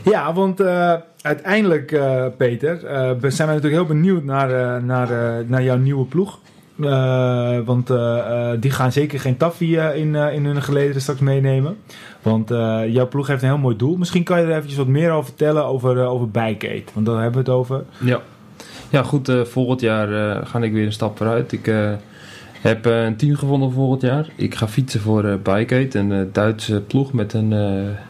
[0.03, 4.83] ja want eh, uiteindelijk, eh, Peter, eh, we zijn wij natuurlijk heel benieuwd naar, eh,
[4.83, 6.39] naar, eh, naar jouw nieuwe ploeg.
[6.79, 11.19] Eh, want eh, eh, die gaan zeker geen taffie eh, in, in hun gelederen straks
[11.19, 11.77] meenemen.
[12.21, 12.49] Want
[12.87, 13.97] jouw ploeg heeft een heel mooi doel.
[13.97, 17.43] Misschien kan je er eventjes wat meer over vertellen over, over Bike Want daar hebben
[17.43, 17.83] we het over.
[17.97, 18.21] Ja.
[18.89, 19.31] Ja, goed.
[19.43, 20.07] volgend jaar
[20.45, 21.51] ga ik weer een stap vooruit.
[21.51, 21.71] Ik
[22.61, 24.27] heb een team gevonden volgend jaar.
[24.35, 27.49] Ik ga fietsen voor Bikeaid, een Duitse ploeg met een,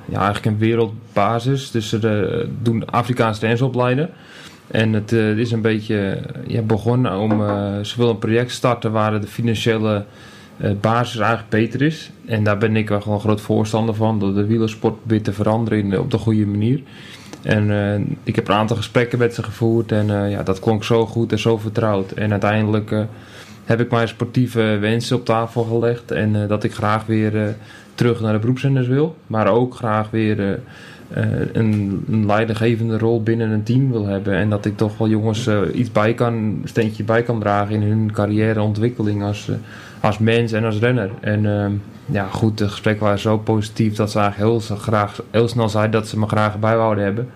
[0.06, 1.72] ja, eigenlijk een wereldbasis.
[1.72, 4.10] Dus ze doen Afrikaanse renners opleiden.
[4.74, 7.30] En het eh, is een beetje eh, ja, begonnen om...
[7.86, 10.06] ze willen een project starten waar de financiële
[10.82, 12.12] basis eigenlijk beter is.
[12.26, 14.20] En daar ben ik wel gewoon groot voorstander van.
[14.20, 16.82] Dat de wielersport probeert te veranderen in op de goede manier.
[17.42, 19.92] En ik heb een aantal gesprekken met ze gevoerd.
[19.92, 22.12] En ja, dat klonk zo goed en zo vertrouwd.
[22.12, 22.96] En uiteindelijk
[23.66, 26.12] heb ik mijn sportieve wensen op tafel gelegd.
[26.12, 27.56] En dat ik graag weer
[27.96, 29.16] terug naar de beroepszenders wil.
[29.28, 30.60] Maar ook graag weer
[31.52, 34.34] een, een leidinggevende rol binnen een team wil hebben.
[34.34, 37.76] En dat ik toch wel jongens eh, iets bij kan, een steentje bij kan dragen
[37.76, 39.56] in hun carrièreontwikkeling als, eh,
[40.00, 41.10] als mens en als renner.
[41.20, 41.72] En ehm,
[42.06, 45.92] ja, goed, de gesprekken waren zo positief dat ze eigenlijk heel, graag, heel snel zeiden
[45.92, 47.30] dat ze me graag bijhouden hebben.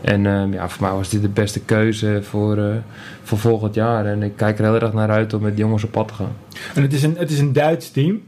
[0.00, 2.76] En ehm, ja, voor mij was dit de beste keuze voor, eh,
[3.22, 4.06] voor volgend jaar.
[4.06, 6.32] En ik kijk er heel erg naar uit om met jongens op pad te gaan.
[6.74, 8.20] En het is een, het is een Duits team.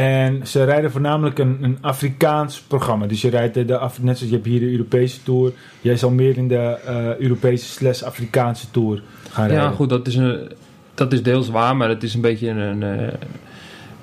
[0.00, 3.06] En ze rijden voornamelijk een, een Afrikaans programma.
[3.06, 5.52] Dus je rijdt de, de Af- net zoals je hebt hier de Europese Tour.
[5.80, 9.64] Jij zal meer in de eh, Europese slash Afrikaanse Tour gaan rijden.
[9.64, 10.50] Ja, goed, dat is, een,
[10.94, 12.82] dat is deels waar, maar het is een beetje een.
[12.82, 13.06] eh,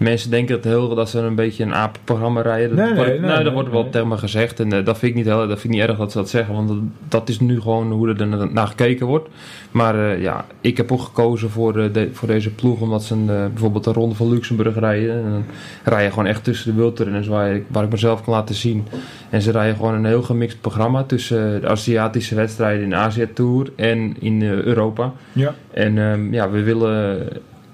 [0.02, 2.76] mensen denken dat, heel, dat ze een beetje een apenprogramma rijden.
[2.76, 3.92] Dat, Nee, wordt- nee, nee, nou, dat nee, wordt wel nee.
[3.92, 5.98] tegen me gezegd en eh, dat vind ik niet heel, dat vind ik niet erg
[5.98, 9.06] dat ze dat zeggen, want dat, dat is nu gewoon hoe er na- naar gekeken
[9.08, 9.30] wordt.
[9.72, 13.14] Maar eh, ja, ik heb ook gekozen voor, eh, de, voor deze ploeg omdat ze
[13.14, 15.16] een, bijvoorbeeld de Ronde van Luxemburg rijden.
[15.16, 15.44] En dan
[15.84, 18.86] rij je gewoon echt tussen de wildrenners waar, ik- waar ik mezelf kan laten zien.
[19.30, 23.28] En ze rijden gewoon een heel gemixt programma tussen de Aziatische wedstrijden in de Azië
[23.34, 25.14] Tour en in Europa.
[25.32, 25.54] Ja.
[25.72, 27.28] En ehm, ja, we willen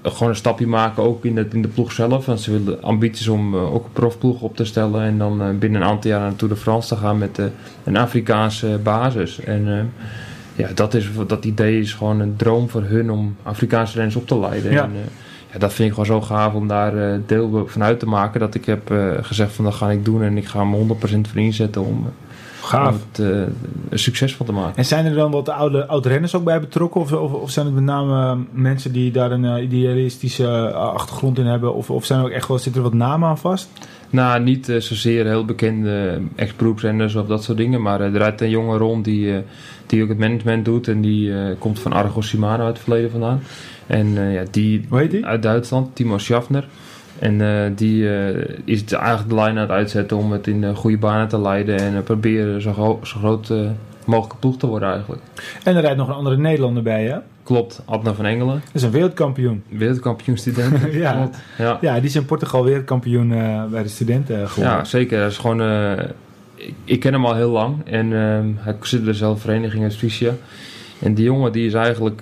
[0.04, 2.26] gewoon een stapje maken ook in de, in de ploeg zelf.
[2.26, 5.02] Want ze willen ambities om eh, ook een profploeg op te stellen.
[5.02, 7.40] En dan eh, binnen een aantal jaar naar de Tour de France te gaan met
[7.40, 7.46] eh,
[7.84, 9.40] een Afrikaanse basis.
[9.40, 9.92] En
[10.58, 14.28] ja, dat, is, dat idee is gewoon een droom voor hun om Afrikaanse renners op
[14.28, 14.72] te leiden.
[14.72, 14.84] Ja.
[14.84, 15.00] En, eh,
[15.52, 18.40] ja, dat vind ik gewoon zo gaaf om daar eh, deel van uit te maken.
[18.40, 20.24] Dat ik heb eh, gezegd van dat ga ik doen.
[20.24, 22.08] En ik ga me 100% voor inzetten om,
[22.74, 22.96] eh, om Gaaf.
[23.12, 23.28] het eh,
[23.90, 24.76] een succes van te maken.
[24.76, 27.02] En zijn er dan wat oude, oude renners ook bij betrokken?
[27.02, 31.40] Of, of, of zijn het met name eh, mensen die daar een eh, idealistische achtergrond
[31.40, 31.74] in hebben?
[31.74, 33.70] Of, of zijn er ook echt wel, zitten er wat namen aan vast?
[34.10, 37.82] Nou, niet zozeer heel bekende ex-beroepsrenners of dat soort dingen.
[37.82, 39.40] Maar eh, er rijdt een jongen rond die, eh,
[39.86, 40.88] die ook het management doet.
[40.88, 43.42] En die eh, komt van Argo Shimano uit het verleden vandaan.
[43.88, 45.26] En eh, ja, die Hoe heet die?
[45.26, 46.68] uit Duitsland, Timo Schaffner.
[47.20, 50.64] En eh, die eh, is de- eigenlijk de lijn aan het uitzetten om het in
[50.64, 51.78] eh, goede banen te leiden.
[51.80, 53.54] En eh, proberen zo, gro- zo groot
[54.06, 55.22] mogelijke ploeg te worden eigenlijk.
[55.64, 57.18] En er rijdt nog een andere Nederlander bij, hè?
[57.44, 59.64] Klopt, Adna van Engelen, Dat is een wereldkampioen.
[59.70, 60.78] wereldkampioenstudent.
[60.94, 61.12] Ja.
[61.14, 61.78] Klopt, ja.
[61.82, 63.30] Ja, die is in Portugal wereldkampioen
[63.72, 64.78] bij de studenten geworden.
[64.78, 65.18] Ja, zeker.
[65.18, 65.62] Hij is gewoon,
[66.84, 70.32] ik, ken hem al heel lang en ehm, hij zit in dezelfde vereniging als Tricia.
[71.02, 72.22] En die jongen die is eigenlijk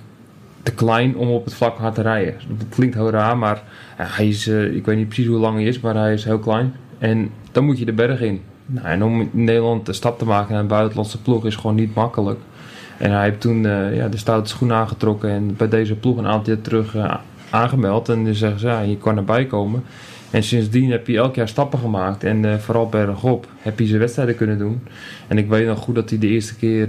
[0.65, 2.33] te klein om op het vlak hard te rijden.
[2.47, 3.63] Dat klinkt heel raar, maar
[3.95, 6.39] hij is, eh, ik weet niet precies hoe lang hij is, maar hij is heel
[6.39, 6.73] klein.
[6.97, 8.41] En dan moet je de berg in.
[8.65, 11.75] Nou, en om in Nederland de stap te maken naar een buitenlandse ploeg is gewoon
[11.75, 12.39] niet makkelijk.
[12.97, 16.27] En hij heeft toen eh, ja, de stoute schoen aangetrokken en bij deze ploeg een
[16.27, 17.15] aantal jaar terug eh,
[17.49, 18.09] aangemeld.
[18.09, 19.83] En dan zeggen ze, ja, je kan erbij komen.
[20.31, 22.23] En sindsdien heb hij elk jaar stappen gemaakt.
[22.23, 24.81] En vooral bergop heb hij zijn wedstrijden kunnen doen.
[25.27, 26.87] En ik weet nog goed dat hij de eerste keer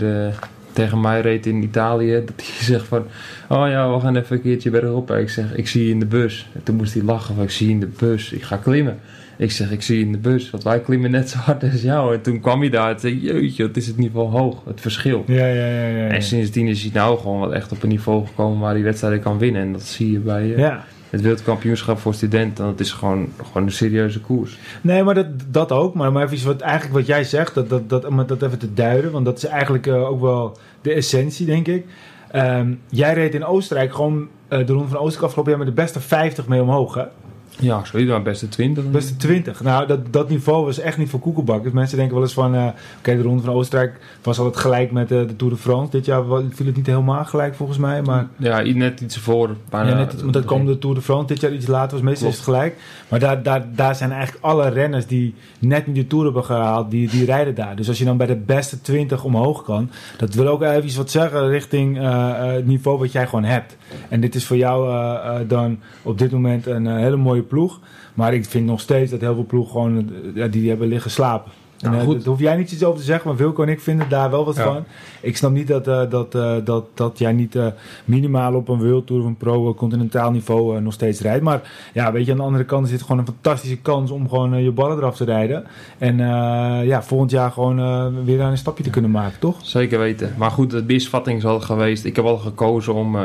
[0.77, 3.07] tegen mij reed in Italië, dat hij zegt van,
[3.49, 5.11] oh ja, we gaan even een keertje bergop.
[5.11, 6.49] Ik zeg, ik zie je in de bus.
[6.53, 8.99] En toen moest hij lachen van, ik zie je in de bus, ik ga klimmen.
[9.39, 11.83] Ik zeg, ik zie je in de bus, want wij klimmen net zo hard als
[11.83, 12.15] jou.
[12.15, 15.25] En toen kwam hij daar en zei, jeetje, wat is het niveau hoog, het verschil.
[15.27, 15.67] Ja, ja, ja.
[15.67, 16.09] ja, ja.
[16.09, 19.21] En sindsdien is hij nou gewoon wel echt op een niveau gekomen waar hij wedstrijden
[19.21, 19.63] kan winnen.
[19.63, 20.85] En dat zie je bij eh, ja.
[21.11, 22.65] Het wereldkampioenschap voor studenten.
[22.65, 24.59] Dat is gewoon, gewoon een serieuze koers.
[24.81, 25.95] Nee, maar dat, dat ook.
[25.95, 28.75] Maar, maar even wat, eigenlijk wat jij zegt, dat, dat, dat, om dat even te
[28.75, 29.11] duiden.
[29.13, 31.87] Want dat is eigenlijk eh, ook wel de essentie, denk ik.
[32.31, 35.83] Ehm, jij reed in Oostenrijk gewoon eh, de Ronde van Oostenrijk afgelopen jaar met de
[35.83, 37.09] beste 50 mee omhoog?
[37.59, 38.91] Ja, sorry, maar beste 20.
[38.91, 39.63] Beste 20.
[39.63, 41.73] Nou, dat, dat niveau was echt niet voor koekelbakkers.
[41.73, 42.55] Mensen denken wel eens van...
[42.55, 42.67] eh,
[42.99, 45.91] Oké, de Ronde van Oostenrijk was altijd gelijk met eh, de Tour de France.
[45.91, 48.03] Dit jaar viel het niet helemaal gelijk volgens mij.
[48.03, 49.57] Maar Ja, net iets voor.
[49.71, 51.93] Bijna, ja, net, iets- want dan kwam de Tour de France dit jaar iets later.
[51.97, 52.77] Was meestal is het gelijk.
[53.09, 56.91] Maar daar, daar, daar zijn eigenlijk alle renners die net niet de Tour hebben gehaald...
[56.91, 57.77] Die, die rijden daar.
[57.77, 59.91] Dus als je dan bij de beste 20 omhoog kan...
[60.19, 63.45] Dat wil ook even iets wat zeggen richting eh, eh, het niveau wat jij gewoon
[63.45, 63.77] hebt.
[64.09, 67.45] En dit is voor jou eh, eh, dan op dit moment een eh, hele mooie
[67.47, 67.81] ploeg.
[68.15, 71.11] Maar ik vind nog steeds dat heel veel ploegen gewoon eh, ja, die hebben liggen
[71.11, 71.53] slapen.
[71.81, 72.17] En, Nou, goed.
[72.17, 74.45] Daar hoef jij niet iets over te zeggen, maar Wilco en ik vinden daar wel
[74.45, 74.63] wat Ja.
[74.63, 74.85] van.
[75.21, 77.67] Ik snap niet dat, eh, dat, eh, dat, dat jij niet eh,
[78.05, 81.43] minimaal op een World Tour of een pro-continentaal niveau nog steeds rijdt.
[81.43, 81.61] Maar
[81.93, 84.63] ja, weet je, aan de andere kant is het gewoon een fantastische kans om gewoon
[84.63, 85.65] je ballen eraf te rijden.
[85.99, 86.17] En
[86.87, 89.57] ja, volgend jaar gewoon weer aan een stapje te kunnen maken, toch?
[89.63, 90.35] Zeker weten.
[90.37, 92.05] Maar goed, de misvatting is al geweest.
[92.05, 93.17] Ik heb al gekozen om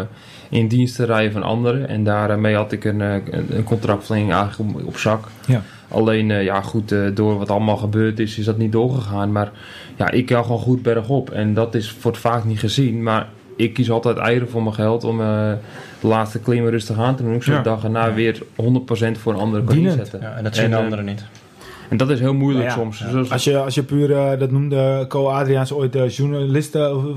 [0.50, 1.88] in dienst te rijden van anderen.
[1.88, 5.28] En daarmee had ik een, een, een contractverlenging eigenlijk op, op zak.
[5.46, 5.62] Ja.
[5.92, 9.32] Alleen, eh, ja goed, eh, door wat allemaal gebeurd is, is dat niet doorgegaan.
[9.32, 9.52] Maar
[9.96, 11.30] ja, ik kan gewoon goed bergop.
[11.30, 13.04] En dat is, wordt vaak niet gezien.
[13.04, 15.52] Maar ik kies altijd eieren voor mijn geld om eh,
[16.00, 17.34] de laatste klimmen rustig aan te doen.
[17.34, 17.64] Ik zou Ja.
[17.64, 20.20] de dag erna weer 100% voor een andere kan inzetten.
[20.22, 21.24] Ja, en dat zien En, de anderen niet.
[21.92, 23.00] En dat is heel moeilijk ja, soms.
[23.00, 23.24] ja.
[23.30, 27.16] Als je, als je puur, eh, dat noemde Co Adriaans ooit de journalisten,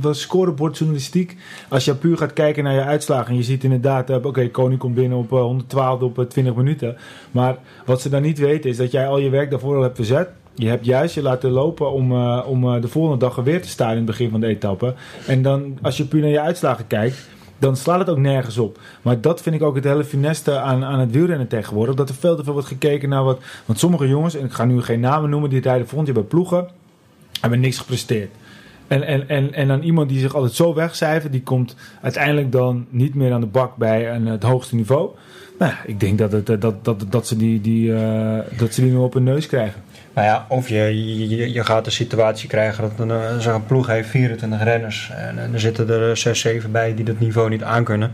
[0.00, 1.36] was scorebordjournalistiek.
[1.68, 4.80] Als je puur gaat kijken naar je uitslagen en je ziet inderdaad, eh, oké, Koning
[4.80, 6.96] komt binnen op eh, 112 op eh, 20 minuten.
[7.30, 9.96] Maar wat ze dan niet weten is dat jij al je werk daarvoor al hebt
[9.96, 10.28] verzet.
[10.56, 13.62] Je hebt juist je laten lopen om, eh, om eh, de volgende dag er weer
[13.62, 14.94] te staan in het begin van de etappe.
[15.26, 18.78] En dan, als je puur naar je uitslagen kijkt, dan slaat het ook nergens op.
[19.02, 21.94] Maar dat vind ik ook het hele fineste aan, aan het wielrennen tegenwoordig.
[21.94, 23.40] Dat er veel te veel wordt gekeken naar wat...
[23.64, 25.50] Want sommige jongens, en ik ga nu geen namen noemen...
[25.50, 26.68] die rijden volgend jaar bij ploegen...
[27.40, 28.30] hebben niks gepresteerd.
[28.86, 31.32] En, en, en, en dan iemand die zich altijd zo wegcijfert...
[31.32, 35.10] die komt uiteindelijk dan niet meer aan de bak bij een, het hoogste niveau.
[35.58, 38.80] Nou, ik denk dat, het, eh, dat, dat, dat, ze die, die, eh, dat ze
[38.80, 39.82] die nu op hun neus krijgen.
[40.16, 43.86] Nou ja, of je, je, je gaat de situatie krijgen dat een, eh, zo'n ploeg
[43.86, 45.10] heeft 24 renners.
[45.16, 48.12] En, en er zitten er 6, 7 bij die dat niveau niet aankunnen.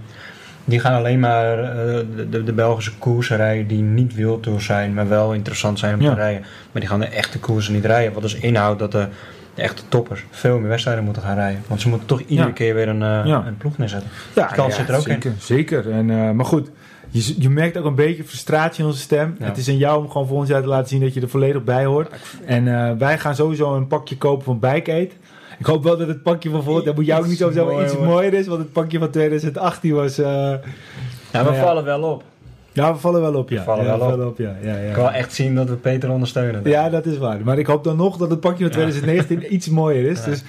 [0.65, 1.77] Die gaan alleen maar eh,
[2.17, 6.01] de, de, de Belgische koersen rijden die niet wildtour zijn, maar wel interessant zijn om
[6.01, 6.09] Ja.
[6.11, 6.41] te rijden.
[6.73, 8.12] Maar die gaan de echte koersen niet rijden.
[8.12, 9.07] Wat dus inhoudt dat de,
[9.55, 11.62] de echte toppers veel meer wedstrijden moeten gaan rijden.
[11.67, 12.55] Want ze moeten toch iedere Ja.
[12.55, 13.45] keer weer een, eh, Ja.
[13.47, 14.11] een ploeg neerzetten.
[14.35, 15.12] Ja, Die kans zit er ook in.
[15.12, 15.91] zeker, Zeker.
[15.91, 16.71] En, eh, maar goed,
[17.12, 19.37] je, je merkt ook een beetje frustratie in onze stem.
[19.38, 19.44] Ja.
[19.44, 21.64] Het is aan jou om gewoon volgend jaar te laten zien dat je er volledig
[21.64, 22.11] bij hoort.
[22.44, 25.12] En eh, wij gaan sowieso een pakje kopen van Bike Aid.
[25.59, 27.55] Ik hoop wel dat het pakje van volgend jaar, moet jou ook niet zo Iets
[27.57, 28.46] zeggen, mooier iets mooier is.
[28.46, 30.18] Want het pakje van 2018 was...
[30.18, 30.61] eh, Ja,
[31.33, 31.62] Nou we ja.
[31.62, 32.22] vallen wel op.
[32.72, 33.59] ja, we vallen wel op, ja.
[33.59, 34.11] We vallen ja, wel we op.
[34.11, 34.38] vallen op.
[34.38, 34.94] Ja, ja, Ik ja.
[34.94, 36.61] wil echt zien dat we Peter ondersteunen.
[36.64, 37.40] Ja, dat is waar.
[37.44, 40.18] Maar ik hoop dan nog dat het pakje van 2019 iets mooier is.
[40.18, 40.25] Ja.
[40.31, 40.42] Dus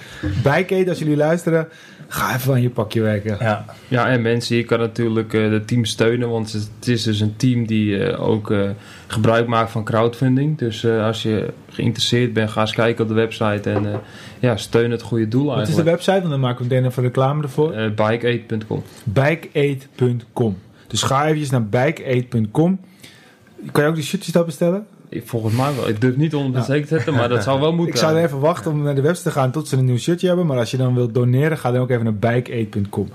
[0.70, 1.68] Aid, als jullie luisteren,
[2.08, 3.36] ga even aan je pakje werken.
[3.40, 3.64] Ja.
[3.88, 7.36] Ja, en mensen, je kan natuurlijk eh de team steunen, want het is dus een
[7.36, 8.70] team die eh, ook eh,
[9.06, 10.58] gebruik maakt van crowdfunding.
[10.58, 13.98] Dus eh, als je geïnteresseerd bent, ga eens kijken op de website en eh,
[14.38, 15.96] ja, steun het goede doel Wat is de eigenlijk.
[15.96, 16.18] website?
[16.18, 17.72] Want dan maken we meteen even reclame ervoor.
[17.72, 18.82] Eh bikeaid.com.
[19.04, 20.58] bikeaid.com.
[20.86, 22.80] Dus ga eventjes naar bikeaid.com.
[23.72, 24.86] Kan je ook die shirtjes daar bestellen?
[25.14, 25.88] Ik- Volgens mij wel.
[25.88, 26.66] Ik durf niet onder Ja.
[26.66, 27.94] zeker te zetten, maar dat zou wel moeten.
[27.94, 30.26] Ik zou even wachten om naar de website te gaan tot ze een nieuw shirtje
[30.26, 30.46] hebben.
[30.46, 33.08] Maar als je dan wilt doneren, ga dan ook even naar bikeaid.com.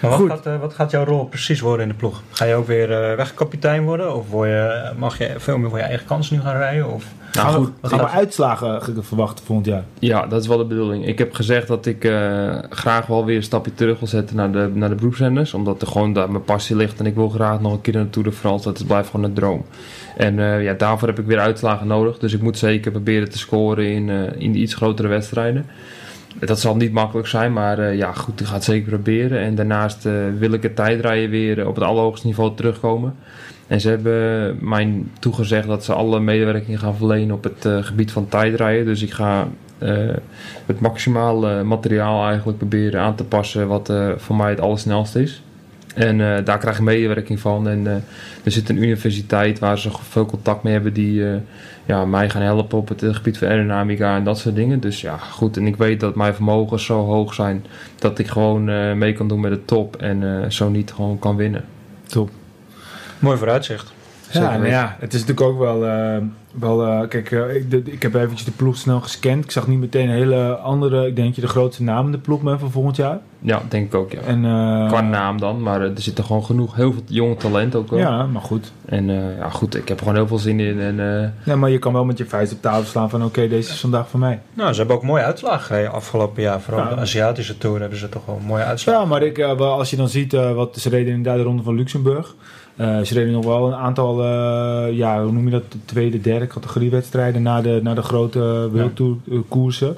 [0.00, 0.30] Maar wat Goed.
[0.30, 2.22] gaat, eh, wat gaat jouw rol precies worden in de ploeg?
[2.30, 4.14] Ga je ook weer eh, wegkapitein worden?
[4.14, 6.92] Of word je, mag je veel meer voor je eigen kansen nu gaan rijden?
[6.92, 7.04] Of?
[7.42, 7.72] Nou, gaan goed.
[7.80, 9.84] we, gaan gaat- uitslagen ge- verwachten volgend jaar?
[9.98, 11.06] Ja, dat is wel de bedoeling.
[11.06, 14.52] Ik heb gezegd dat ik eh, graag wel weer een stapje terug wil zetten naar
[14.52, 15.54] de, naar de beroepsrenners.
[15.54, 16.98] Omdat er gewoon daar mijn passie ligt.
[17.00, 18.72] En ik wil graag nog een keer naar de Tour de France.
[18.72, 19.64] Dat blijft gewoon een droom.
[20.16, 22.18] En eh, ja, daarvoor heb ik weer uitslagen nodig.
[22.18, 25.66] Dus ik moet zeker proberen te scoren in, eh, in die iets grotere wedstrijden.
[26.40, 29.40] Dat zal niet makkelijk zijn, maar ja, goed, ik ga het zeker proberen.
[29.40, 30.02] En daarnaast
[30.38, 33.14] wil ik het tijdrijden weer op het allerhoogste niveau terugkomen.
[33.68, 38.12] En ze hebben mij toegezegd dat ze alle medewerking gaan verlenen op het eh, gebied
[38.12, 38.84] van tijdrijden.
[38.84, 40.14] Dus ik ga eh,
[40.66, 45.16] het maximaal eh, materiaal eigenlijk proberen aan te passen wat eh, voor mij het allersnelst
[45.16, 45.42] is.
[45.94, 47.68] En daar krijg je medewerking van.
[47.68, 47.86] En
[48.44, 51.24] er zit een universiteit waar ze veel contact mee hebben die
[51.84, 54.80] ja, mij gaan helpen op het gebied van aerodynamica en dat soort dingen.
[54.80, 55.56] Dus ja, goed.
[55.56, 57.64] En ik weet dat mijn vermogens zo hoog zijn
[57.98, 61.64] dat ik gewoon mee kan doen met de top en zo niet gewoon kan winnen.
[62.06, 62.30] Top.
[63.18, 63.92] Mooi vooruitzicht.
[64.30, 65.86] Ja, nou ja, het is natuurlijk ook wel.
[65.86, 66.16] eh,
[66.60, 69.44] wel eh, kijk, eh, ik, de- ik heb eventjes de ploeg snel gescand.
[69.44, 71.06] Ik zag niet meteen een hele andere.
[71.06, 73.18] Ik denk je de grootste naam in de ploeg mee van volgend jaar.
[73.38, 74.20] Ja, denk ik ook, ja.
[74.20, 77.90] En, eh, Qua naam dan, maar er zitten gewoon genoeg, heel veel jonge talent ook
[77.90, 77.98] wel.
[77.98, 78.72] Ja, maar goed.
[78.84, 80.80] En eh, ja, goed, ik heb er gewoon heel veel zin in.
[80.80, 83.48] En eh, Ja, maar je kan wel met je vuist op tafel slaan van oké,
[83.48, 84.40] deze is vandaag voor mij.
[84.54, 86.60] Nou, ze hebben ook mooie uitslagen gereden afgelopen jaar.
[86.60, 86.94] Vooral Ja.
[86.94, 89.00] de Aziatische Tour hebben ze toch wel mooie uitslagen.
[89.02, 91.74] Ja, maar ik, als je dan ziet eh, wat ze reden inderdaad de ronde van
[91.74, 92.34] Luxemburg.
[92.78, 96.20] Eh, ze reden nog wel een aantal, eh, ja, hoe noem je dat, de tweede,
[96.20, 99.96] derde categoriewedstrijden na de, na de grote wereldtourkoersen.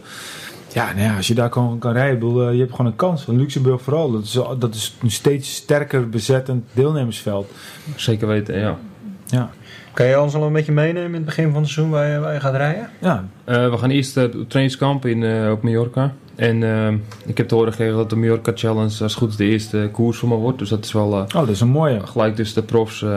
[0.72, 2.96] Ja, nou ja, als je daar kan, kan rijden, bedoel, eh, je hebt gewoon een
[2.96, 3.22] kans.
[3.22, 7.50] Van Luxemburg vooral, dat is, dat is een steeds sterker bezettend deelnemersveld.
[7.96, 8.78] zeker weten, ja.
[9.26, 9.50] Ja,
[9.92, 12.18] Kan je ons al een beetje meenemen in het begin van het seizoen waar je,
[12.18, 12.88] waar je gaat rijden?
[13.00, 16.12] ja Eh, we gaan eerst eh, op trainingskamp in, eh, op Mallorca.
[16.36, 16.92] En eh,
[17.26, 19.88] ik heb te horen gekregen dat de Mallorca Challenge als het goed is de eerste
[19.92, 20.58] koers voor me wordt.
[20.58, 22.06] Dus dat is wel eh, oh, dat is een mooie.
[22.06, 23.02] gelijk tussen de profs.
[23.02, 23.08] eh,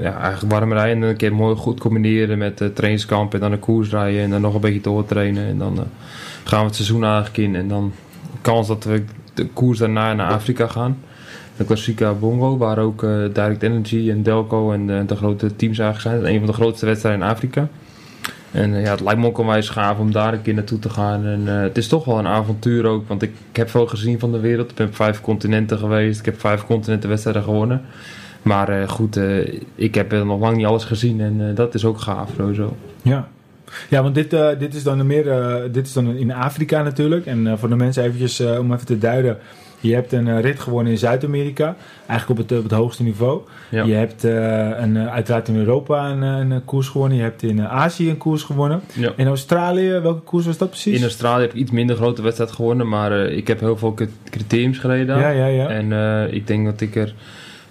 [0.00, 3.52] ja, eigenlijk warm rijden en een keer mooi goed combineren met eh, trainingskamp en dan
[3.52, 5.46] een koers rijden en dan nog een beetje doortrainen.
[5.46, 5.84] En dan eh,
[6.44, 7.56] gaan we het seizoen eigenlijk in.
[7.56, 7.92] En dan
[8.40, 10.98] kans dat we de koers daarna naar Afrika gaan.
[11.56, 15.78] De Klassica Bongo, waar ook eh, Direct Energy en Delco en eh, de grote teams
[15.78, 16.32] eigenlijk zijn.
[16.34, 17.68] Een van de grootste wedstrijden in Afrika.
[18.50, 20.90] En eh, ja, het lijkt me ook onwijs gaaf om daar een keer naartoe te
[20.90, 21.26] gaan.
[21.26, 24.40] En het is toch wel een avontuur ook, want ik, heb veel gezien van de
[24.40, 24.70] wereld.
[24.70, 26.18] Ik ben vijf continenten geweest.
[26.18, 27.82] Ik heb vijf continenten wedstrijden gewonnen.
[28.42, 29.20] Maar goed,
[29.74, 32.76] ik heb nog lang niet alles gezien en dat is ook gaaf sowieso.
[33.02, 33.28] Ja.
[33.88, 35.24] Ja, want dit, dit is dan meer
[35.72, 37.26] dit is dan in Afrika natuurlijk.
[37.26, 39.38] En voor de mensen eventjes om even te duiden.
[39.88, 41.76] Je hebt een eh, rit gewonnen in Zuid-Amerika.
[42.06, 43.40] Eigenlijk op het, op het hoogste niveau.
[43.70, 43.84] Ja.
[43.84, 44.32] Je hebt eh,
[44.80, 47.16] een, eh, uiteraard in Europa een, een koers gewonnen.
[47.16, 48.80] Je hebt in Azië een koers gewonnen.
[48.92, 49.12] Ja.
[49.16, 50.96] In Australië, welke koers was dat precies?
[50.96, 54.08] In Australië heb ik iets minder grote wedstrijd gewonnen, maar ik heb heel veel cri-
[54.30, 55.18] criteriums gereden.
[55.18, 55.68] ja, ja, ja.
[55.68, 55.92] En
[56.32, 57.14] ik denk dat ik er,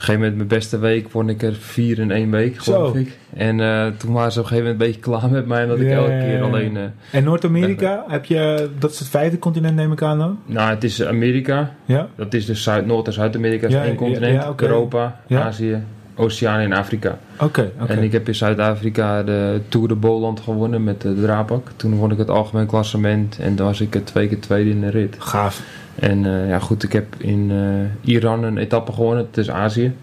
[0.03, 3.17] gegeven moment mijn beste week, won ik er vier in één week, geloof ik.
[3.33, 5.79] En eh, toen waren ze op een gegeven moment een beetje klaar met mij, omdat
[5.79, 6.77] ik elke keer alleen...
[6.77, 10.39] eh, En Noord-Amerika, heb je, dat is het vijfde continent neem ik aan dan?
[10.45, 12.07] nou, het is Amerika, Ja?
[12.15, 14.43] dat is dus Zuid, Noord- en Zuid-Amerika, is Ja, één continent.
[14.43, 14.53] ja.
[14.57, 15.19] Europa.
[15.29, 15.83] Azië,
[16.15, 17.17] Oceanië en Afrika.
[17.39, 17.93] Oké, oké.
[17.93, 21.69] En ik heb in Zuid-Afrika de Tour de Boland gewonnen met de Drapak.
[21.75, 24.89] Toen won ik het algemeen klassement en dan was ik twee keer tweede in de
[24.89, 25.15] rit.
[25.19, 25.61] Gaaf.
[25.95, 29.93] En eh, ja, goed, ik heb in eh, Iran een etappe gewonnen, het is Azië.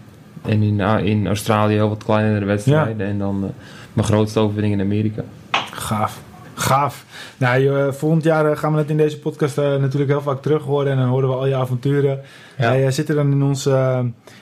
[0.47, 3.07] En in, A- in Australië heel wat kleinere wedstrijden.
[3.07, 3.49] En dan eh,
[3.93, 5.23] mijn grootste overwinning in Amerika.
[5.71, 6.21] Gaaf.
[6.61, 7.05] Gaaf.
[7.37, 10.41] Nou, joh, volgend jaar eh, gaan we het in deze podcast eh, natuurlijk heel vaak
[10.41, 10.91] terug horen.
[10.91, 12.19] En dan horen we al je avonturen.
[12.57, 12.69] Ja.
[12.69, 13.99] Wij eh, zitten dan in ons, eh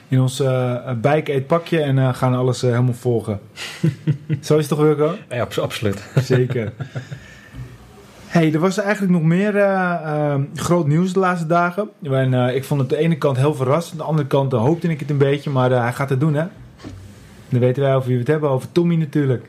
[0.08, 3.40] in ons eh bike eet pakje en eh, gaan alles eh, helemaal volgen.
[4.40, 5.14] Zo is het toch, Wilco?
[5.28, 6.02] Ja, abs- absoluut.
[6.22, 6.72] Zeker.
[8.26, 11.88] hey, er was eigenlijk nog meer eh, eh, groot nieuws de laatste dagen.
[12.02, 13.92] En, eh, ik vond het aan de ene kant heel verrassend.
[13.92, 15.50] Aan de andere kant eh, hoopte ik het een beetje.
[15.50, 16.44] Maar eh, hij gaat het doen, hè?
[17.48, 18.50] Dan weten wij over wie we het hebben.
[18.50, 19.46] Over Tommy natuurlijk.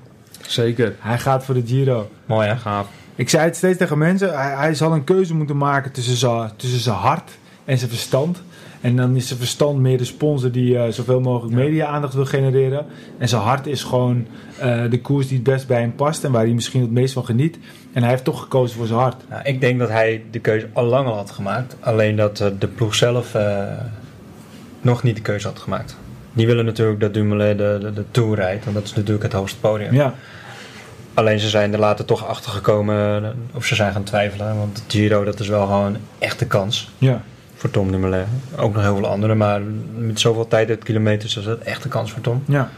[0.47, 0.95] Zeker.
[0.99, 2.09] Hij gaat voor de Giro.
[2.25, 2.57] Mooi hè?
[2.57, 2.87] Gaaf.
[3.15, 4.37] Ik zei het steeds tegen mensen.
[4.37, 7.31] Hij, hij zal een keuze moeten maken tussen zijn, tussen zijn hart
[7.65, 8.41] en zijn verstand.
[8.81, 12.85] En dan is zijn verstand meer de sponsor die eh, zoveel mogelijk media-aandacht wil genereren.
[13.17, 14.27] En zijn hart is gewoon
[14.57, 17.13] eh, de koers die het best bij hem past en waar hij misschien het meest
[17.13, 17.57] van geniet.
[17.93, 19.23] En hij heeft toch gekozen voor zijn hart.
[19.29, 21.75] Nou, ik denk dat hij de keuze al lang al had gemaakt.
[21.79, 23.35] Alleen dat eh, de ploeg zelf
[24.81, 25.97] nog niet de keuze had gemaakt.
[26.33, 28.63] Die willen natuurlijk dat Dumoulin de, de, de Tour rijdt.
[28.63, 29.93] Want dat is natuurlijk het hoogste podium.
[29.93, 30.13] Ja,
[31.13, 33.33] Alleen ze zijn er later toch achter gekomen.
[33.53, 34.57] Of ze zijn gaan twijfelen.
[34.57, 36.91] Want de Giro dat is wel gewoon een echte kans.
[36.97, 37.21] ja.
[37.55, 38.25] Voor Tom Dumoulin.
[38.57, 39.37] Ook nog heel veel anderen.
[39.37, 39.61] Maar
[39.95, 42.43] met zoveel tijd uit kilometers is dat echt een kans voor Tom.
[42.47, 42.69] Ja,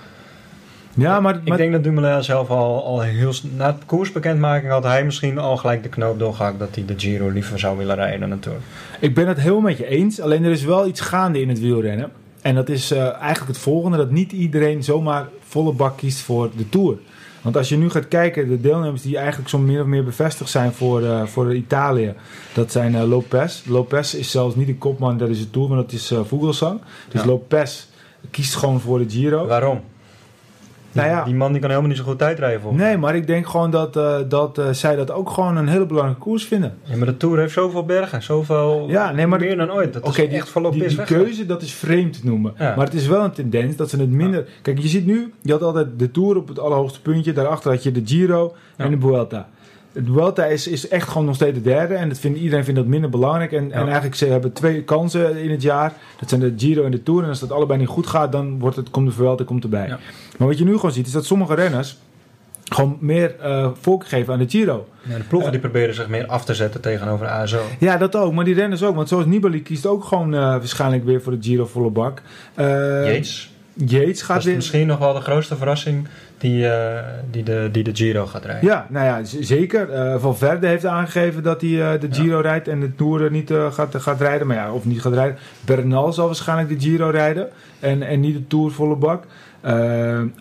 [0.94, 3.34] ja maar, Ik maar denk dat Dumoulin zelf al, al heel...
[3.56, 6.60] Na het koersbekendmaking had hij misschien al gelijk de knoop doorgehakt...
[6.60, 8.58] dat hij de Giro liever zou willen rijden dan de Tour.
[9.00, 10.22] ik ben het heel met je eens.
[10.22, 12.12] Alleen er is wel iets gaande in het wielrennen.
[12.44, 13.98] En dat is eh, eigenlijk het volgende.
[13.98, 16.98] Dat niet iedereen zomaar volle bak kiest voor de Tour.
[17.42, 20.50] Want als je nu gaat kijken, de deelnemers die eigenlijk zo meer of meer bevestigd
[20.50, 22.14] zijn voor, eh, voor Italië,
[22.54, 23.66] dat zijn eh, Lopez.
[23.66, 26.82] Lopez is zelfs niet de kopman tijdens de Tour, maar dat is Vogelsang.
[27.10, 27.28] Dus Ja.
[27.28, 27.86] Lopez
[28.32, 29.46] kiest gewoon voor de Giro.
[29.48, 29.82] Waarom?
[30.94, 31.24] Nou ja.
[31.24, 32.88] Die, man die kan helemaal niet zo goed tijdrijden mij.
[32.88, 35.86] Nee, maar ik denk gewoon dat, eh, dat eh, zij dat ook gewoon een hele
[35.86, 36.78] belangrijke koers vinden.
[36.84, 38.24] Ja, maar de Tour heeft zoveel bergen.
[38.24, 38.86] Zoveel...
[38.90, 39.94] Ja, nee, maar- meer dan ooit.
[39.94, 42.54] Dat Oké, is die, echt voor die, keuze, dat is vreemd te noemen.
[42.58, 42.76] Ja.
[42.76, 44.48] Maar het is wel een tendens dat ze het minder...
[44.62, 47.34] Kijk, je ziet nu, je had altijd de Tour op het allerhoogste puntje.
[47.34, 49.50] Daarachter had je de Giro en de Vuelta.
[49.94, 51.94] De Vuelta is, is echt gewoon nog steeds de derde.
[51.94, 53.52] En dat vindt, iedereen vindt dat minder belangrijk.
[53.52, 55.94] En, en eigenlijk ze hebben twee kansen in het jaar.
[56.20, 57.24] Dat zijn de Giro en de Tour.
[57.24, 59.88] En als dat allebei niet goed gaat, dan wordt het, komt de Vuelta komt erbij.
[59.88, 60.00] Ja.
[60.38, 61.98] Maar wat je nu gewoon ziet, is dat sommige renners
[62.64, 64.88] gewoon meer eh voorkeur geven aan de Giro.
[65.02, 67.62] Ja, de ploegen die proberen zich meer af te zetten tegenover ASO.
[67.80, 68.34] Ja, dat ook.
[68.34, 68.96] Maar die renners ook.
[68.96, 72.22] Want zoals Nibali kiest ook gewoon eh, waarschijnlijk weer voor de Giro volle bak.
[72.54, 73.22] Eh,
[73.74, 73.92] Yates.
[73.92, 76.08] Yates Dat gaat is misschien nog wel de grootste verrassing
[76.38, 78.70] die, eh, die, de, die de Giro gaat rijden.
[78.70, 79.90] Ja, nou ja, zeker.
[79.90, 83.96] Eh Valverde heeft aangegeven dat hij eh, de Giro rijdt en de Tour niet gaat,
[83.96, 84.48] gaat rijden.
[84.48, 85.38] Maar ja, of niet gaat rijden.
[85.66, 89.24] Bernal zal waarschijnlijk de Giro rijden en, en niet de Tour volle bak.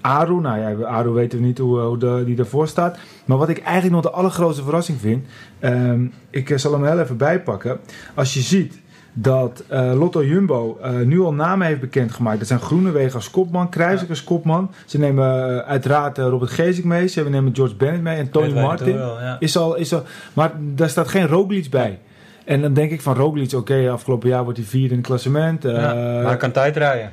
[0.01, 2.99] Aru, nou ja, Aru weten we niet hoe, hoe de, die ervoor staat.
[3.25, 5.27] Maar wat ik eigenlijk nog de allergrootste verrassing vind,
[5.59, 7.79] ehm, ik zal hem heel even bijpakken.
[8.15, 8.82] Als je ziet
[9.13, 12.39] dat eh, Lotto Jumbo eh, nu al namen heeft bekendgemaakt.
[12.39, 14.71] Dat zijn Groenewegen als kopman, Kruijswijk als kopman.
[14.87, 17.07] Ze nemen eh, uiteraard Robert Geesink mee.
[17.07, 18.87] Ze nemen George Bennett mee en Tony Martin.
[18.87, 19.37] het wel, ja.
[19.39, 21.99] Is al, is al, maar daar staat geen Roglic bij.
[22.45, 25.63] En dan denk ik van Roglic, oké, afgelopen jaar wordt hij vierde in het klassement.
[25.63, 27.11] Ja, maar hij kan tijd rijden.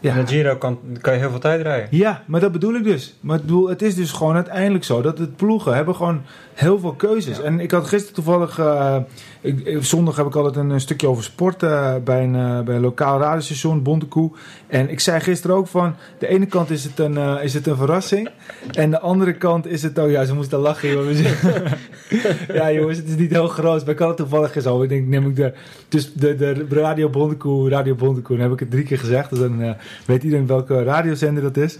[0.00, 0.14] Ja.
[0.14, 1.88] In de Giro kan, kan je heel veel tijd rijden.
[1.90, 3.14] Ja, maar dat bedoel ik dus.
[3.20, 6.22] Maar het is dus gewoon uiteindelijk zo dat het ploegen hebben gewoon
[6.54, 7.36] heel veel keuzes.
[7.36, 7.42] Ja.
[7.42, 8.96] En ik had gisteren toevallig, eh,
[9.40, 12.74] ik, zondag heb ik altijd een, een stukje over sport eh, bij, een, eh, bij
[12.74, 14.30] een lokaal radiostation, Bontekoe.
[14.66, 17.76] En ik zei gisteren ook van, de ene kant is het een, is het een
[17.76, 18.28] verrassing.
[18.72, 20.88] En de andere kant is het, oh ja, ze moesten lachen.
[20.88, 21.20] Jongens.
[22.52, 23.84] ja jongens, het is niet heel groot.
[23.84, 24.82] Maar ik had het toevallig over.
[24.82, 25.52] Ik denk, neem ik de,
[25.88, 28.36] dus de, de Radio Bontekoe, Radio Bontekoe.
[28.36, 29.30] Dan heb ik het drie keer gezegd.
[29.30, 29.76] Dus dan
[30.06, 31.78] weet iedereen welke radiozender dat is.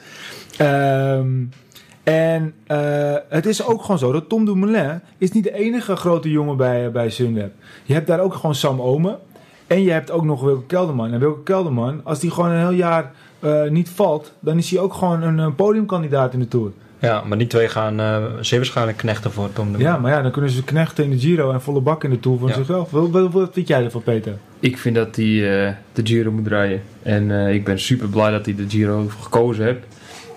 [0.56, 1.44] Ehm,
[2.02, 6.30] en eh, het is ook gewoon zo dat Tom Dumoulin is niet de enige grote
[6.30, 7.52] jongen bij, bij Sunweb.
[7.84, 9.18] Je hebt daar ook gewoon Sam Omen.
[9.66, 11.12] En je hebt ook nog Wilke Kelderman.
[11.12, 14.80] En Wilke Kelderman, als die gewoon een heel jaar eh, niet valt, dan is hij
[14.80, 16.72] ook gewoon een, een podiumkandidaat in de Tour.
[16.98, 20.22] Ja, maar die twee gaan eh, zeer waarschijnlijk knechten voor Tom de Ja, maar ja,
[20.22, 22.54] dan kunnen ze knechten in de Giro en volle bak in de Tour van Ja.
[22.54, 22.90] zichzelf.
[22.90, 24.36] Wat, wat, wat vind jij ervan, Peter?
[24.60, 25.24] Ik vind dat hij
[25.66, 26.82] eh, de Giro moet rijden.
[27.02, 29.86] En eh, ik ben super blij dat hij de Giro gekozen heeft.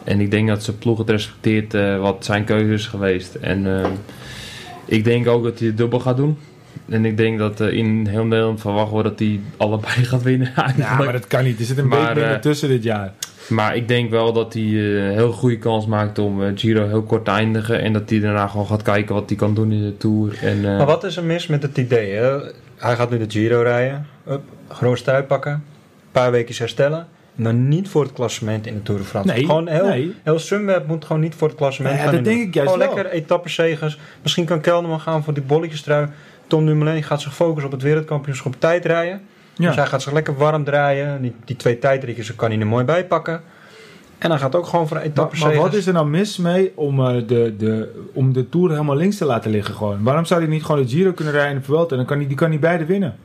[0.04, 3.36] En ik denk dat zijn ploeg het respecteert eh, wat zijn keuze is geweest.
[3.36, 3.90] En eh,
[4.86, 6.38] ik denk ook dat hij het dubbel gaat doen.
[6.90, 10.52] En ik denk dat eh, in heel Nederland verwacht wordt dat hij allebei gaat winnen.
[10.78, 11.60] Ja, maar dat kan niet.
[11.60, 13.14] Er zit een eh, tussen dit jaar.
[13.50, 16.88] Maar ik denk wel dat hij eh, een heel goede kans maakt om eh, Giro
[16.88, 17.82] heel kort te eindigen.
[17.82, 20.38] En dat hij daarna gewoon gaat kijken wat hij kan doen in de Tour.
[20.42, 22.12] En, eh, Maar wat is er mis met het idee?
[22.12, 22.38] Hè?
[22.76, 25.62] Hij gaat nu de Giro rijden, Hup, grootste uitpakken, een
[26.12, 27.08] paar weken herstellen.
[27.38, 29.34] En dan niet voor het klassement in de Tour de France.
[29.34, 30.16] Nee, gewoon heel, nee.
[30.24, 32.16] heel Sunweb moet gewoon niet voor het klassement ja, gaan.
[32.16, 32.96] dat denk ik juist Gewoon wel.
[32.96, 34.00] lekker etappenzegers.
[34.22, 36.08] Misschien kan Kelderman gaan voor die bolletjestrui.
[36.48, 39.22] Tom Dumoulin gaat zich focussen op het wereldkampioenschap tijd rijden.
[39.60, 39.68] Ja.
[39.68, 41.22] Dus hij gaat zich lekker warm draaien.
[41.22, 43.42] Die, die twee tijdritjes kan hij er mooi bij pakken.
[44.18, 45.56] En hij gaat ook gewoon voor een Maar, etappenzegers.
[45.58, 48.96] maar wat is er nou mis mee om, eh, de, de, om de Tour helemaal
[48.96, 50.04] links te laten liggen gewoon?
[50.04, 51.96] Waarom zou hij niet gewoon de Giro kunnen rijden in de Vuelta?
[51.96, 53.16] Dan kan hij, die kan hij beide winnen.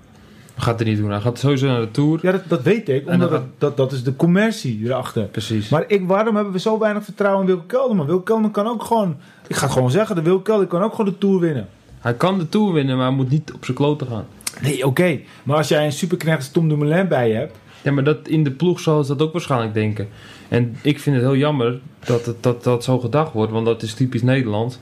[0.56, 1.10] gaat hij niet doen.
[1.10, 2.18] Hij gaat sowieso naar de Tour.
[2.22, 3.06] Ja, dat, dat weet ik.
[3.06, 5.22] En Omdat dan het- dat, dat is de commercie erachter.
[5.24, 5.68] Precies.
[5.68, 8.06] Maar ik, waarom hebben we zo weinig vertrouwen in Wilke Kelderman?
[8.06, 9.16] Wilke Kelderman kan ook gewoon...
[9.46, 10.16] Ik ga het gewoon zeggen.
[10.16, 11.68] De Wilke Kelderman kan ook gewoon de Tour winnen.
[12.00, 14.24] Hij kan de Tour winnen, maar hij moet niet op zijn kloten gaan.
[14.62, 15.20] Nee, oké.
[15.42, 17.56] Maar als jij een superknecht als Tom Dumoulin bij je hebt...
[17.82, 20.08] Ja, maar dat, in de ploeg zal ze dat ook waarschijnlijk denken.
[20.48, 23.82] En ik vind het heel jammer dat het, dat, dat zo gedacht wordt, want dat
[23.82, 24.80] is typisch Nederland.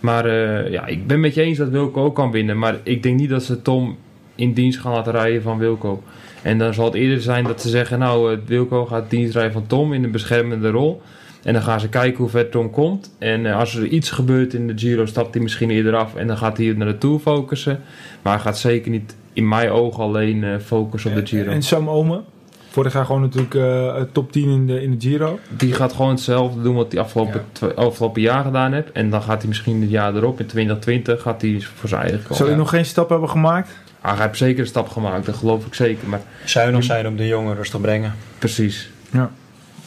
[0.00, 2.58] Maar eh, ja, ik ben met je eens dat Wilco ook kan winnen.
[2.58, 3.98] Maar ik denk niet dat ze Tom
[4.34, 6.02] in dienst gaan laten rijden van Wilco.
[6.42, 9.52] En dan zal het eerder zijn dat ze zeggen, nou, eh, Wilco gaat dienst rijden
[9.52, 11.02] van Tom in een beschermende rol.
[11.44, 13.14] En dan gaan ze kijken hoe ver Tom komt.
[13.18, 16.14] En eh, als er iets gebeurt in de Giro, stapt hij misschien eerder af.
[16.14, 17.80] En dan gaat hij naar de Tour focussen.
[18.22, 21.50] Maar hij gaat zeker niet, in mijn ogen, alleen eh, focussen op de Giro.
[21.50, 22.24] En Sam Omen.
[22.68, 25.38] Vorig jaar gewoon natuurlijk eh, top 10 in de, in de Giro.
[25.56, 27.44] Die gaat gewoon hetzelfde doen wat hij afgelopen, Ja.
[27.52, 28.92] twee- afgelopen jaar gedaan heeft.
[28.92, 32.20] En dan gaat hij misschien het jaar erop, in 2020, gaat hij voor zijn eigen
[32.22, 32.36] komen.
[32.36, 33.68] Zou hij nog geen stap hebben gemaakt?
[34.00, 36.08] Hij heeft zeker een stap gemaakt, dat geloof ik zeker.
[36.08, 38.14] Maar Zuinig zijn om de jongen rustig brengen.
[38.38, 38.90] precies.
[39.12, 39.30] Ja.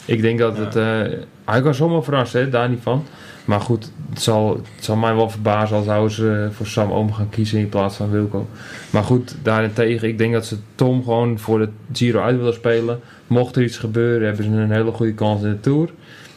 [0.04, 0.62] Ik denk dat Ja.
[0.64, 0.76] het...
[0.76, 1.18] eh,
[1.52, 3.04] hij kan zomaar verrassen, daar niet van.
[3.44, 7.28] Maar goed, het zal, zal mij wel verbazen als zouden ze voor Sam Oom gaan
[7.28, 8.46] kiezen in plaats van Wilco.
[8.90, 13.00] Maar goed, daarentegen, ik denk dat ze Tom gewoon voor de Giro uit willen spelen.
[13.26, 15.90] Mocht er iets gebeuren, hebben ze een hele goede kans in de Tour.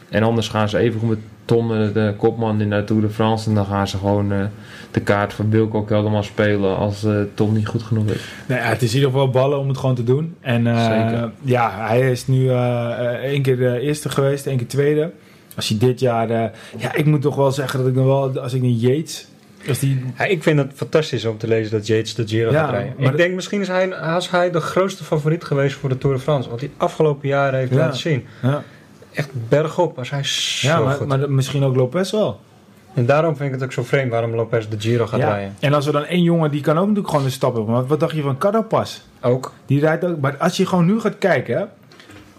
[0.08, 3.48] En anders gaan ze even met Tom, eh, de kopman in de Tour de France.
[3.48, 4.38] En dan gaan ze gewoon eh,
[4.90, 8.20] de kaart van Wilco Kelderman spelen als eh, Tom niet goed genoeg is.
[8.46, 10.34] Nou ja, het is in ieder geval ballen om het gewoon te doen.
[10.40, 11.30] En eh, Zeker.
[11.42, 12.48] ja, hij is nu
[13.22, 15.10] één keer de eerste geweest, één keer tweede.
[15.56, 16.30] Als hij dit jaar...
[16.30, 16.44] eh,
[16.78, 18.40] ja, ik moet toch wel zeggen dat ik nog wel...
[18.42, 19.26] Als ik niet Yates...
[19.68, 22.62] Als die, Ja, ik vind het fantastisch om te lezen dat Yates de Giro Ja,
[22.64, 22.92] gaat rijden.
[22.98, 26.16] maar Ik denk misschien is hij, is hij de grootste favoriet geweest voor de Tour
[26.16, 26.50] de France.
[26.50, 27.76] Wat hij afgelopen jaren heeft Ja.
[27.78, 28.24] laten zien.
[29.14, 31.06] Echt bergop was hij zo ja maar, goed.
[31.06, 32.40] maar misschien ook Lopez wel.
[32.94, 35.28] En daarom vind ik het ook zo vreemd waarom Lopez de Giro gaat Ja.
[35.28, 35.54] rijden.
[35.60, 37.74] En als er dan één jongen, die kan ook natuurlijk gewoon een stap hebben.
[37.74, 39.00] Maar wat dacht je van Carapaz?
[39.20, 39.52] Ook.
[39.66, 40.20] Die rijdt ook.
[40.20, 41.64] Maar als je gewoon nu gaat kijken, hè,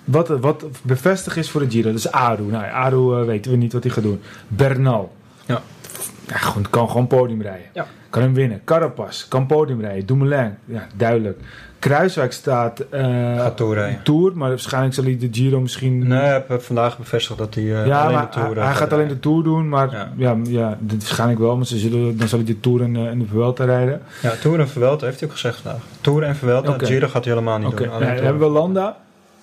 [0.04, 2.44] wat, wat bevestigd is voor de Giro, dat is Aru.
[2.44, 4.22] Nou, Aru eh, weten we niet wat hij gaat doen.
[4.48, 5.14] Bernal.
[5.46, 5.62] Ja.
[6.28, 7.66] Ja, gewoon, kan gewoon podium rijden.
[7.74, 7.86] Ja.
[8.10, 8.62] Kan hem winnen.
[8.66, 10.06] Carapaz kan podium rijden.
[10.06, 11.40] Dumoulin, ja, duidelijk.
[11.84, 12.86] Kruiswijk staat
[13.56, 14.04] toerrijden.
[14.04, 16.08] Tour, maar waarschijnlijk zal hij de Giro misschien...
[16.08, 18.64] Nee, ik heb vandaag bevestigd dat hij eh, ja, alleen maar de Tour hij, eh,
[18.66, 20.12] hij gaat alleen de Tour doen, maar Ja.
[20.16, 21.56] ja, ja, dit waarschijnlijk wel.
[21.58, 24.02] Maar ze zullen, dan zal hij de Tour en, en de Vuelta rijden.
[24.22, 25.82] Ja, Tour en Vuelta heeft hij ook gezegd vandaag.
[26.02, 26.86] Tour en Vuelta, Oké.
[26.86, 27.92] Giro gaat hij helemaal niet Oké, doen.
[27.92, 28.24] Tour.
[28.24, 28.98] hebben we Landa.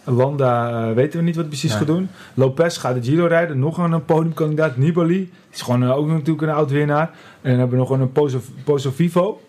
[0.05, 1.79] Landa weten we niet wat hij precies Nee.
[1.79, 2.09] gaat doen.
[2.35, 3.59] Lopez gaat de Giro rijden.
[3.59, 4.77] Nog een, podiumkandidaat.
[4.77, 5.33] Nibali.
[5.53, 7.11] Is gewoon ook natuurlijk een oud winnaar.
[7.41, 9.41] En dan hebben we nog een Pozo, Pozo Vivo.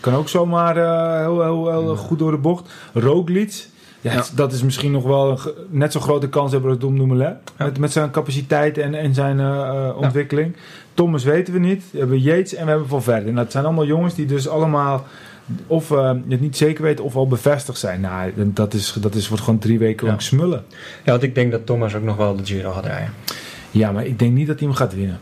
[0.00, 1.96] Kan ook zomaar eh, heel, heel, heel Ja.
[1.96, 2.70] goed door de bocht.
[2.94, 3.66] Roglic.
[4.00, 4.24] Ja, Ja.
[4.34, 5.38] Dat is misschien nog wel een
[5.70, 7.34] net zo'n grote kans hebben als Dom Dumoulin.
[7.56, 10.56] Met, met zijn capaciteit en, en zijn eh, eh, ontwikkeling.
[10.94, 11.84] Thomas weten we niet.
[11.90, 13.28] We hebben Yates en we hebben Van Verden.
[13.28, 15.04] En dat zijn allemaal jongens die dus allemaal
[15.66, 18.00] of eh, het niet zeker weten of al bevestigd zijn.
[18.00, 20.64] Nou, dat, is, dat is, wordt gewoon drie weken lang smullen.
[21.04, 23.10] Ja, want ik denk dat Thomas ook nog wel de Giro gaat rijden.
[23.70, 25.18] Ja, maar ik denk niet dat hij hem gaat winnen.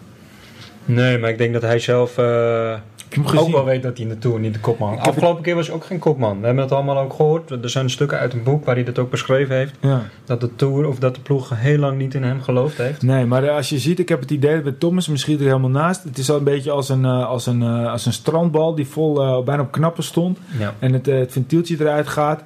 [0.85, 2.75] Nee, maar ik denk dat hij zelf eh,
[3.09, 5.43] Ik heb hem ook wel weet dat hij in de Tour niet de kopman Afgelopen
[5.43, 6.41] keer was hij ook geen kopman.
[6.41, 7.51] We hebben het allemaal ook gehoord.
[7.51, 9.75] Er zijn stukken uit een boek waar hij dat ook beschreven heeft.
[9.81, 10.03] Ja.
[10.25, 13.03] Dat de Tour of dat de ploeg heel lang niet in hem geloofd heeft.
[13.03, 15.71] Nee, maar als je ziet, ik heb het idee dat bij Thomas misschien er helemaal
[15.71, 16.03] naast.
[16.03, 18.87] Het is al een beetje als een, eh, als een, eh, als een strandbal die
[18.87, 20.39] vol eh, bijna op knappen stond.
[20.59, 20.75] Ja.
[20.79, 22.43] En het, het ventieltje eruit gaat.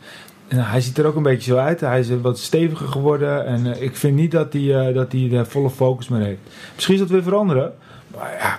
[0.48, 1.80] En hij ziet er ook een beetje zo uit.
[1.80, 3.46] Hij is wat steviger geworden.
[3.46, 6.40] En ik vind niet dat hij, eh, dat hij de volle focus meer heeft.
[6.74, 7.72] Misschien is dat weer veranderen.
[8.16, 8.58] Maar ja,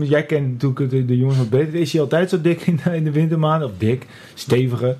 [0.00, 1.74] jij kent natuurlijk de, de jongens wat beter.
[1.74, 3.68] Is hij altijd zo dik in, de- in de wintermaanden?
[3.68, 4.96] Of dik, steviger?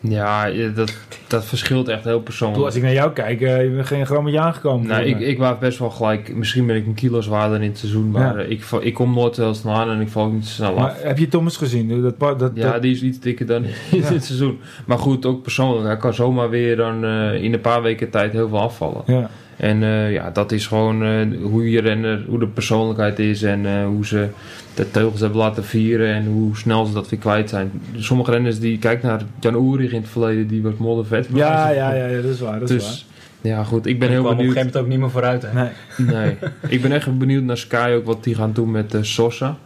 [0.00, 0.94] Ja, je- dat,
[1.28, 2.64] dat verschilt echt heel Toen persoonlijk.
[2.64, 4.86] als ik naar jou kijk, eh, je bent geen grammetje aangekomen.
[4.88, 6.34] Nou, ik, ik was best wel gelijk.
[6.34, 8.44] Misschien ben ik een kilo zwaarder in het seizoen, maar Ja.
[8.44, 10.74] eh, ik, ik kom nooit heel snel aan en ik val ook niet zo snel
[10.74, 11.02] maar af.
[11.02, 12.02] heb je Thomas gezien?
[12.02, 14.08] Dat, dat, dat, Ja, die is iets dikker dan in Ja.
[14.08, 14.58] dit seizoen.
[14.86, 15.86] Maar goed, ook persoonlijk.
[15.86, 19.02] Hij kan zomaar weer dan eh, in een paar weken tijd heel veel afvallen.
[19.06, 19.30] ja.
[19.56, 23.66] En eh, ja, dat is gewoon eh, hoe je renner, hoe de persoonlijkheid is en
[23.66, 24.28] eh, hoe ze
[24.74, 27.70] de teugels hebben laten vieren en hoe snel ze dat weer kwijt zijn.
[27.96, 31.28] Sommige renners die kijk naar Jan Oerig in het verleden, die was moddervet.
[31.32, 32.60] Ja, ja, ja, ja, dat is waar.
[32.60, 33.06] Dat is Dus
[33.40, 34.56] ja, goed, ik ben Ik heel kwam op een benieuwd.
[34.56, 35.42] gegeven moment ook niet meer vooruit.
[35.42, 35.52] Hè?
[35.52, 35.72] waar.
[35.96, 36.06] Nee.
[36.06, 36.36] Nee,
[36.74, 39.56] ik ben echt benieuwd naar Sky ook wat die gaan doen met Sosa.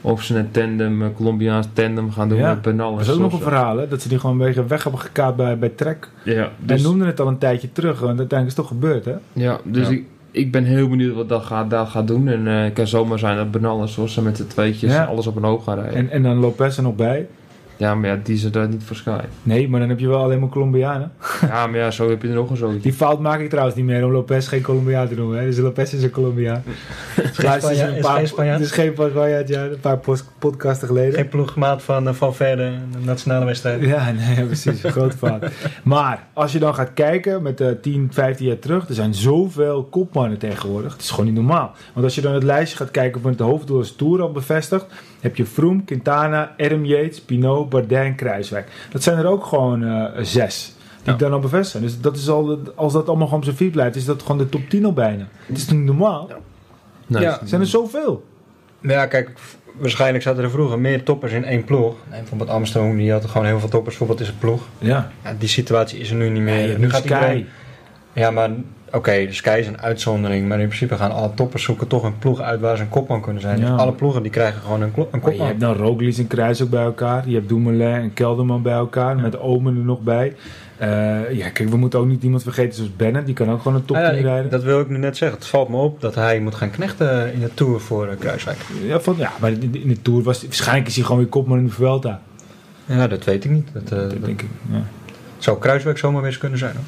[0.00, 3.12] Of ze een tandem, een Colombiaans tandem gaan doen Ja, met Bernal en Dat is
[3.12, 3.88] ook nog een verhaal, hè?
[3.88, 6.08] Dat ze die gewoon een beetje weg hebben gekaapt bij, bij Trek.
[6.24, 9.14] Ja, dus, noemden het al een tijdje terug, want uiteindelijk is het toch gebeurd, hè?
[9.32, 9.92] ja, dus Ja.
[9.94, 12.28] Ik, ik ben heel benieuwd wat dat gaat, dat gaat doen.
[12.28, 15.04] En eh het kan zomaar zijn dat Bernal en Sosa met z'n tweetjes Ja.
[15.04, 15.94] alles op een hoop gaan rijden.
[15.96, 17.26] En, en dan Lopez er nog bij.
[17.76, 19.18] Ja, maar ja, die is er daar niet voor Sky.
[19.42, 21.12] Nee, maar dan heb je wel alleen maar Colombianen.
[21.48, 22.80] ja, maar ja, zo heb je er nog een zootje.
[22.80, 25.38] Die fout maak ik trouwens niet meer om Lopez geen Colombiaan te noemen.
[25.38, 25.44] Hè?
[25.44, 26.62] Dus Lopez is een Colombiaan.
[27.32, 28.58] Spanjaard- Luister, is geen Spanjaard?
[28.58, 29.64] Het is geen Spanjaard, ja.
[29.64, 29.98] Een paar
[30.38, 31.14] podcasten geleden.
[31.14, 33.82] Geen ploegmaat van, eh, van Verder de nationale wedstrijd.
[33.82, 34.82] Ja, nee, precies.
[34.82, 35.44] Een grote fout.
[35.82, 39.84] Maar als je dan gaat kijken met eh 10, 15 jaar terug, er zijn zoveel
[39.84, 40.92] kopmannen tegenwoordig.
[40.92, 41.72] Het is gewoon niet normaal.
[41.92, 44.86] Want als je dan het lijstje gaat kijken van het hoofddoelers Tour al bevestigd,
[45.26, 48.68] heb je Froome, Quintana, Adam Yates, Pinot, Bardet en Kruiswijk.
[48.90, 50.74] Dat zijn er ook gewoon eh, zes.
[51.02, 51.18] Die Ja.
[51.18, 51.82] dan al bevestigd zijn.
[51.82, 54.38] Dus dat is al, als dat allemaal gewoon op zijn fiets blijft, is dat gewoon
[54.38, 55.28] de top 10 al bijna.
[55.46, 56.30] Het is niet normaal?
[57.06, 57.40] Nee, Ja.
[57.40, 58.24] Er zijn er zoveel.
[58.80, 59.30] Maar ja, kijk,
[59.78, 61.94] waarschijnlijk zaten er vroeger meer toppers in één ploeg.
[62.10, 64.62] Nee, bijvoorbeeld Amsterdam, die had gewoon heel veel toppers bijvoorbeeld in zijn ploeg.
[64.78, 65.10] Ja.
[65.24, 66.54] Ja, die situatie is er nu niet meer.
[66.54, 67.12] Nee, nu nu gaat Sky.
[67.14, 67.46] iedereen-
[68.12, 68.50] Ja, maar
[68.92, 70.48] oké, de Sky is een uitzondering.
[70.48, 73.20] Maar in principe gaan alle toppers zoeken toch een ploeg uit waar ze een kopman
[73.20, 73.58] kunnen zijn.
[73.60, 73.74] Ja.
[73.74, 75.46] Alle ploegen die krijgen gewoon een, een Maar je kopman.
[75.46, 77.28] hebt dan Roglic en Kruis ook bij elkaar.
[77.28, 79.16] Je hebt Dumoulin en Kelderman bij elkaar.
[79.16, 80.34] Met Omen er nog bij.
[80.76, 80.88] Eh,
[81.32, 83.26] ja, kijk, we moeten ook niet iemand vergeten zoals Bennett.
[83.26, 84.50] Die kan ook gewoon een top Ah ja, 10 rijden.
[84.50, 85.38] dat wil ik nu net zeggen.
[85.38, 88.58] Het valt me op dat hij moet gaan knechten in de Tour voor eh, Kruiswijk.
[88.82, 90.42] Ja, van, ja, maar in de, Tour was...
[90.42, 92.20] Waarschijnlijk is hij gewoon weer kopman in de Vuelta.
[92.84, 93.68] Ja, dat weet ik niet.
[93.72, 94.48] Dat, eh, Dat dat denk ik.
[94.72, 94.82] Ja.
[95.38, 96.72] zou Kruiswijk zomaar weer eens kunnen zijn.
[96.74, 96.84] Hoor.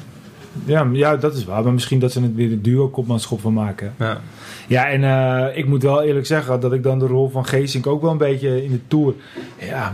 [0.65, 1.63] Ja, ja, dat is waar.
[1.63, 3.93] Maar misschien dat ze het weer de duo-kopmanschap van maken.
[3.97, 4.21] Ja.
[4.67, 7.87] Ja, en eh, ik moet wel eerlijk zeggen dat ik dan de rol van Geesink
[7.87, 9.13] ook wel een beetje in de Tour...
[9.59, 9.93] Ja,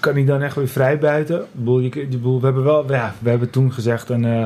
[0.00, 1.40] kan hij dan echt weer vrij buiten?
[1.40, 2.92] Ik bedoel, je, ik bedoel, we hebben wel...
[2.92, 4.42] Ja, we hebben toen gezegd een, eh,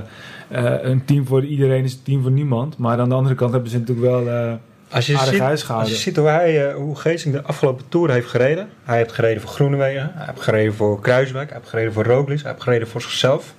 [0.49, 2.79] eh, een team voor iedereen is een team voor niemand.
[2.79, 4.53] Maar aan de andere kant hebben ze natuurlijk wel eh
[4.91, 8.29] Als je, aardig ziet, als je ziet hoe, hij, hoe Geesink de afgelopen Tour heeft
[8.29, 8.69] gereden.
[8.85, 10.11] Hij heeft gereden voor Groenewegen.
[10.15, 11.49] Hij heeft gereden voor Kruiswijk.
[11.49, 12.41] Hij heeft gereden voor Roglic.
[12.41, 13.55] Hij heeft gereden voor zichzelf.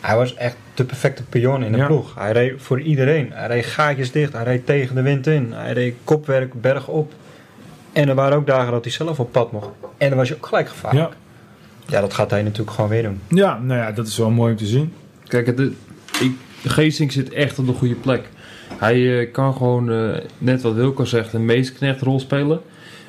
[0.00, 1.86] Hij was echt de perfecte pion in de Ja.
[1.86, 2.14] ploeg.
[2.14, 3.30] Hij reed voor iedereen.
[3.32, 4.32] Hij reed gaatjes dicht.
[4.32, 5.52] Hij reed tegen de wind in.
[5.52, 7.12] Hij reed kopwerk berg op.
[7.92, 9.68] En er waren ook dagen dat hij zelf op pad mocht.
[9.98, 11.08] En dan was je ook gelijk gevaarlijk.
[11.08, 11.16] Ja.
[11.86, 13.20] Ja, dat gaat hij natuurlijk gewoon weer doen.
[13.28, 14.92] Ja, nou ja, dat is wel mooi om te zien.
[15.26, 15.58] Kijk, het,
[16.20, 18.28] ik, de Geesink zit echt op de goede plek.
[18.78, 22.60] Hij eh, kan gewoon, eh, net wat Wilco zegt, een meesknechtrol spelen.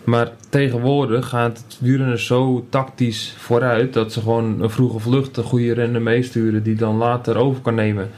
[0.03, 5.43] Maar tegenwoordig gaat het wielrennen zo tactisch vooruit dat ze gewoon een vroege vlucht een
[5.43, 8.09] goede renner meesturen die dan later over kan nemen.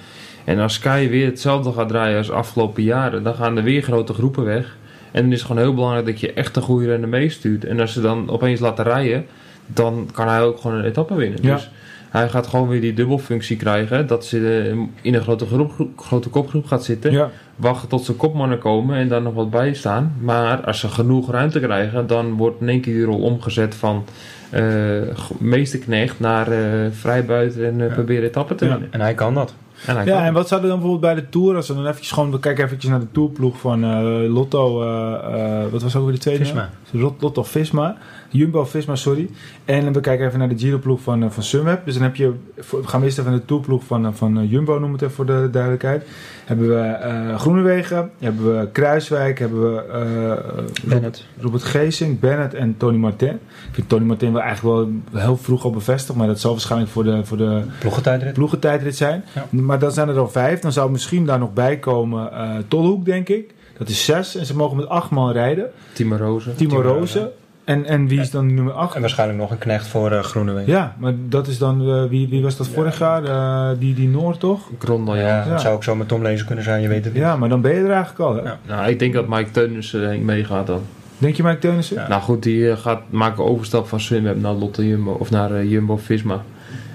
[0.43, 3.81] En als Sky weer hetzelfde gaat draaien als de afgelopen jaren, dan gaan er weer
[3.81, 4.77] grote groepen weg.
[5.11, 7.65] En dan is het gewoon heel belangrijk dat je echt een goede renner meestuurt.
[7.65, 9.25] En als ze dan opeens laten rijden,
[9.65, 11.39] dan kan hij ook gewoon een etappe winnen.
[11.41, 11.53] Ja.
[11.53, 11.69] Dus
[12.16, 14.07] hij gaat gewoon weer die dubbelfunctie krijgen.
[14.07, 17.11] Dat ze eh, in een grote, groep, grote kopgroep gaat zitten.
[17.11, 17.30] Ja.
[17.55, 20.13] Wachten tot zijn kopmannen komen en daar nog wat bij staan.
[20.22, 24.03] Maar als ze genoeg ruimte krijgen, dan wordt in één keer die rol omgezet van
[24.49, 24.61] eh
[25.38, 26.59] meesterknecht naar eh
[26.91, 27.93] vrijbuiten en Ja.
[27.93, 28.72] proberen etappen te Ja.
[28.72, 28.91] winnen.
[28.91, 29.53] En hij kan dat.
[29.86, 31.74] En hij Ja, kan en wat zou er dan bijvoorbeeld bij de Tour, als we
[31.74, 35.82] dan eventjes gewoon, we kijken eventjes naar de Tourploeg van eh, Lotto, eh, eh, wat
[35.84, 36.43] was ook weer de tweede?
[36.45, 36.70] Visma.
[37.20, 37.97] Lotto Visma,
[38.30, 39.30] Jumbo Visma, sorry.
[39.65, 41.86] En we kijken even naar de Giro-ploeg van, eh, van Sunweb.
[41.86, 44.51] Dus dan heb je, we gaan eerst even naar de Tourploeg van, eh, van eh,
[44.51, 46.05] Jumbo, noem het even voor de duidelijkheid.
[46.45, 51.26] Hebben we eh Groenewegen, hebben we Kruiswijk, hebben we eh, Bennett.
[51.39, 53.34] Robert Geesing, Bennett en Tony Martin.
[53.67, 54.76] Ik vind Tony Martin wel eigenlijk
[55.11, 58.34] wel heel vroeg al bevestigd, maar dat zal waarschijnlijk voor de, voor de Ploegentijdrit.
[58.34, 59.23] ploegentijdrit zijn.
[59.34, 59.45] Ja.
[59.49, 60.59] Maar dan zijn er al vijf.
[60.59, 63.53] Dan zou misschien daar nog bij komen eh Tolhoek, denk ik.
[63.78, 64.36] Dat is zes.
[64.36, 65.69] En ze mogen met acht man rijden.
[65.93, 66.55] Timo Rozen.
[66.55, 67.32] Timo Rozen.
[67.66, 68.95] En, en wie is dan nummer acht?
[68.95, 70.72] En waarschijnlijk nog een knecht voor eh Groenewegen.
[70.72, 71.89] Ja, maar dat is dan...
[71.89, 73.24] eh, wie, wie was dat vorig jaar?
[73.24, 74.70] Eh, die, die Noord, toch?
[74.80, 75.22] Grondel, ja.
[75.22, 75.49] Ja, Ja.
[75.49, 77.22] dat zou ook zo met Tom Lezen kunnen zijn, je weet het niet.
[77.22, 78.36] Ja, maar dan ben je er eigenlijk al.
[78.36, 78.41] Hè?
[78.41, 78.59] Ja.
[78.68, 80.82] Nou, ik denk dat Mike Teunissen meegaat dan.
[81.18, 81.95] Denk je Mike Teunissen?
[81.95, 82.07] Ja.
[82.07, 85.97] Nou goed, die gaat maken overstap van Sunweb naar Lotte Jumbo of naar eh, Jumbo
[85.97, 86.43] Visma.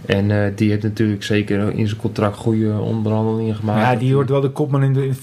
[0.06, 3.80] En eh, die heeft natuurlijk zeker in zijn contract goede onderhandelingen gemaakt.
[3.92, 5.16] Ja, die wordt wel de kopman in de, in.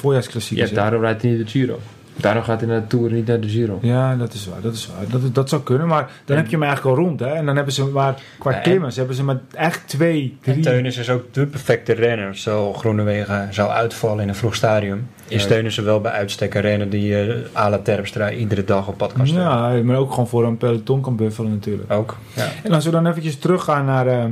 [0.50, 1.80] Ja, daarom rijdt hij niet de Giro.
[2.18, 3.80] Daarom gaat hij naar de Tour, niet naar de Giro.
[3.82, 4.61] Ja, dat is waar.
[4.61, 5.22] Dat, is waar.
[5.22, 5.88] Dat, dat zou kunnen.
[5.88, 7.20] Maar dan En- heb je hem eigenlijk al rond.
[7.20, 7.28] Hè?
[7.34, 10.51] En dan hebben ze maar qua Ja, en- klimmers hebben ze maar eigenlijk twee, En
[10.51, 10.63] drie.
[10.63, 12.36] Teunissen is ook de perfecte renner.
[12.38, 15.07] Zo Groenewegen zou uitvallen in een vroeg stadium.
[15.28, 15.47] Is Ja.
[15.49, 19.13] Teunissen wel bij uitstek een renner die eh à la Terpstra iedere dag op pad
[19.13, 19.43] kan sturen.
[19.45, 21.91] Ja, maar ook gewoon voor een peloton kan buffelen natuurlijk.
[21.91, 22.18] Ook.
[22.36, 22.45] Ja.
[22.63, 24.26] En als we dan eventjes teruggaan naar eh,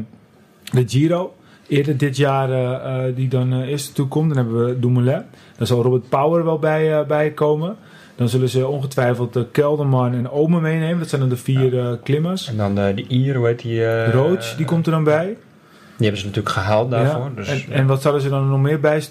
[0.72, 1.36] de Giro.
[1.68, 4.34] Eerder dit jaar eh, eh, die dan eh, eerst toe komt.
[4.34, 5.22] Dan hebben we Dumoulin.
[5.58, 7.76] Dan zal Robert Power wel bij, eh, bij komen.
[8.16, 11.00] Dan zullen ze ongetwijfeld Kelderman en Omen meenemen.
[11.00, 12.48] Dat zijn dan de vier klimmers.
[12.48, 14.12] En dan de, de Ier, hoe heet die?
[14.12, 15.26] Roach, die komt er dan bij.
[15.26, 15.36] Die
[16.08, 17.24] hebben ze natuurlijk gehaald daarvoor.
[17.24, 17.36] Ja.
[17.36, 19.02] Dus, en, en wat zouden ze dan nog meer bij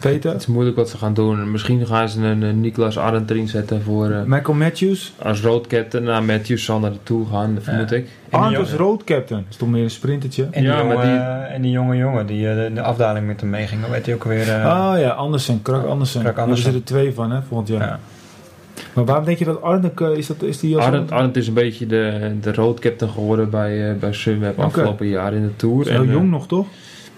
[0.00, 1.50] Het is moeilijk wat ze gaan doen.
[1.50, 5.12] Misschien gaan ze een Niklas Arendt erin zetten voor, eh, Michael Matthews.
[5.22, 6.04] als roadcaptain.
[6.04, 8.08] Nou, Matthews zal naar de Tour gaan, vermoed ik.
[8.30, 9.40] Arndt als road captain.
[9.40, 10.42] Dat is toch meer een sprintertje.
[10.50, 13.26] En die, Ja, jonge, maar die- en die jonge jongen die eh, de, de afdaling
[13.26, 13.84] met hem meeging.
[13.84, 14.48] Hoe heet hij ook alweer?
[14.48, 16.20] eh, Ah ja, Andersen, Krak Andersen.
[16.20, 16.72] Krak Daar Andersen.
[16.72, 17.80] zitten er twee van, hè, volgend jaar.
[17.80, 17.98] ja.
[18.92, 21.54] Maar waarom denk je dat Arndt, is, dat, is die als Arendt, Arendt is een
[21.54, 25.88] beetje de, de roadcaptain geworden bij, eh, bij Sunweb afgelopen jaar in de Tour.
[25.88, 26.66] heel En, jong nog, toch?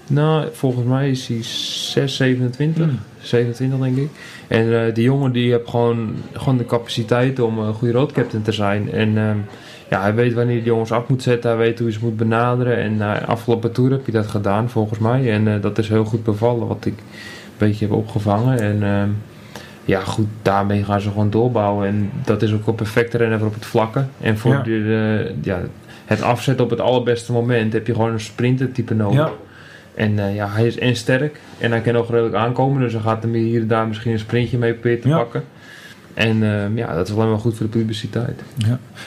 [0.06, 2.84] Nou, volgens mij is hij 6, 27.
[2.84, 2.98] Hmm.
[3.20, 4.08] 27 denk ik.
[4.48, 8.52] En eh, die jongen die heeft gewoon, gewoon de capaciteit om een goede roadcaptain te
[8.52, 8.92] zijn.
[8.92, 9.36] En ehm,
[9.90, 11.50] ja, hij weet wanneer hij de jongens af moet zetten.
[11.50, 12.76] Hij weet hoe hij ze moet benaderen.
[12.76, 15.32] En eh, afgelopen tour heb je dat gedaan volgens mij.
[15.32, 18.58] En eh, dat is heel goed bevallen wat ik een beetje heb opgevangen.
[18.60, 19.08] En ehm,
[19.84, 21.86] ja, goed, daarmee gaan ze gewoon doorbouwen.
[21.86, 24.04] En dat is ook een perfecte renner op het vlakke.
[24.20, 24.62] En voor Ja.
[24.62, 25.60] de, eh, ja,
[26.04, 29.16] het afzetten op het allerbeste moment heb je gewoon een sprintertype nodig.
[29.18, 29.32] Ja.
[29.94, 32.80] En eh, ja, hij is en sterk en hij kan ook redelijk aankomen.
[32.80, 35.16] Dus hij gaat er hier en daar misschien een sprintje mee proberen te Ja.
[35.16, 35.44] pakken.
[36.14, 38.42] En eh, ja, dat is alleen maar goed voor de publiciteit.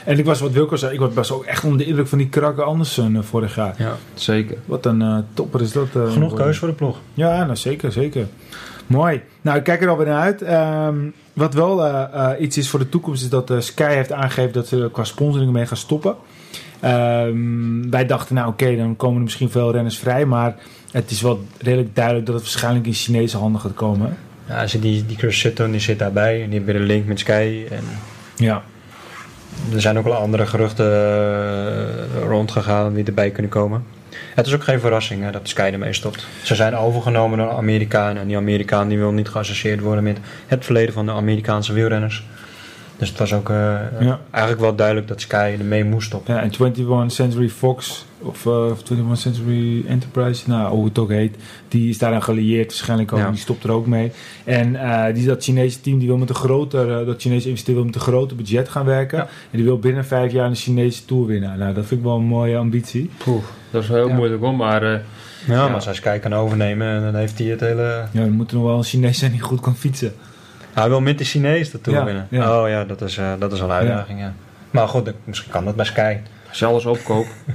[0.06, 2.18] En ik was wat Wilco zei, ik was best ook echt onder de indruk van
[2.18, 3.76] die Krakke Andersen eh, vorig jaar.
[3.78, 3.96] Ja.
[4.14, 4.58] Zeker.
[4.66, 5.88] Wat een eh, topper is dat.
[5.96, 6.98] eh, Genoeg keus voor de ploeg.
[7.14, 8.28] Ja, nou zeker, zeker.
[8.88, 9.22] Mooi.
[9.42, 10.42] Nou, ik kijk er alweer naar uit.
[10.42, 10.96] Ehm,
[11.34, 14.54] wat wel eh, eh, iets is voor de toekomst, is dat eh, Sky heeft aangegeven
[14.54, 16.16] dat ze er qua sponsoring mee gaan stoppen.
[16.86, 20.56] Ehm, wij dachten, nou oké, dan komen er misschien veel renners vrij, maar
[20.92, 24.18] het is wel redelijk duidelijk dat het waarschijnlijk in Chinese handen gaat komen.
[24.48, 27.20] Ja, ze- die, die Chris Sutton die zit daarbij en die weer een link met
[27.20, 27.64] Sky.
[27.72, 27.84] En
[28.36, 28.64] Ja.
[29.74, 33.84] er zijn ook wel andere geruchten eh, rondgegaan die erbij kunnen komen.
[34.36, 36.28] Het is ook geen verrassing hè, dat Sky ermee stopt.
[36.44, 40.18] Ze zijn overgenomen door Amerikanen en die Amerikaan die wil niet geassocieerd worden met
[40.48, 42.26] het verleden van de Amerikaanse wielrenners.
[42.98, 43.56] Dus het was ook eh,
[44.00, 44.20] Ja.
[44.32, 46.34] eigenlijk wel duidelijk dat Sky ermee moest stoppen.
[46.34, 51.10] Ja, en 21 Century Fox of, eh, of 21 Century Enterprise, nou hoe het ook
[51.10, 51.36] heet,
[51.68, 53.20] die is daaraan gelieerd waarschijnlijk ook.
[53.20, 53.30] Ja.
[53.30, 54.12] Die stopt er ook mee.
[54.44, 57.84] En eh, die, dat Chinese team die wil met een groter, eh, dat Chinese investeerder
[57.84, 59.18] wil met een groter budget gaan werken.
[59.18, 59.24] Ja.
[59.24, 61.58] En die wil binnen vijf jaar een Chinese tour winnen.
[61.60, 63.10] Nou, dat vind ik wel een mooie ambitie.
[63.18, 64.16] Poeh, dat is heel Ja.
[64.16, 65.00] moeilijk hoor, maar eh,
[65.48, 65.66] Ja, Ja.
[65.66, 68.04] maar als hij Sky kan overnemen, dan heeft hij het hele...
[68.12, 70.14] Ja, er moet er nog wel een Chinees zijn die goed kan fietsen.
[70.76, 72.28] Hij wil met de Chinees de Tour Ja, winnen.
[72.30, 72.62] ja.
[72.62, 74.34] Oh ja, dat is, eh, dat is wel een uitdaging, ja.
[74.72, 76.18] Maar goed, dat- misschien kan dat bij Sky.
[76.50, 77.30] als je alles opkoopt.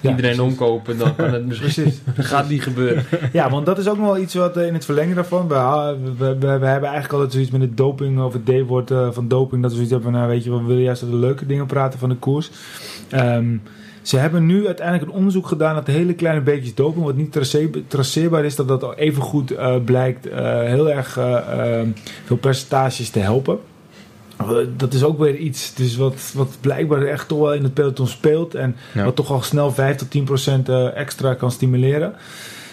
[0.00, 0.52] Ja, iedereen precies.
[0.52, 1.72] omkopen, dan kan het misschien...
[1.82, 2.00] Precies.
[2.16, 3.04] Dat gaat niet gebeuren.
[3.32, 5.48] Ja, want dat is ook nog wel iets wat eh, in het verlengen daarvan.
[5.48, 9.08] We, we, we, we hebben eigenlijk altijd zoiets met het doping of het D-woord eh,
[9.10, 9.62] van doping.
[9.62, 11.66] Dat we zoiets hebben van, nou weet je, we willen juist over de leuke dingen
[11.66, 12.50] praten van de koers.
[13.10, 13.56] Ehm,
[14.08, 17.04] ze hebben nu uiteindelijk een onderzoek gedaan de hele kleine beetjes doping.
[17.04, 21.80] Wat niet trace- traceerbaar is, dat dat even goed eh, blijkt eh, heel erg eh,
[21.80, 21.86] eh,
[22.24, 23.58] veel percentages te helpen.
[24.76, 28.06] Dat is ook weer iets dus wat, wat blijkbaar echt toch wel in het peloton
[28.06, 28.54] speelt.
[28.54, 29.04] En Ja.
[29.04, 32.12] wat toch al snel 5 tot 10 procent extra kan stimuleren.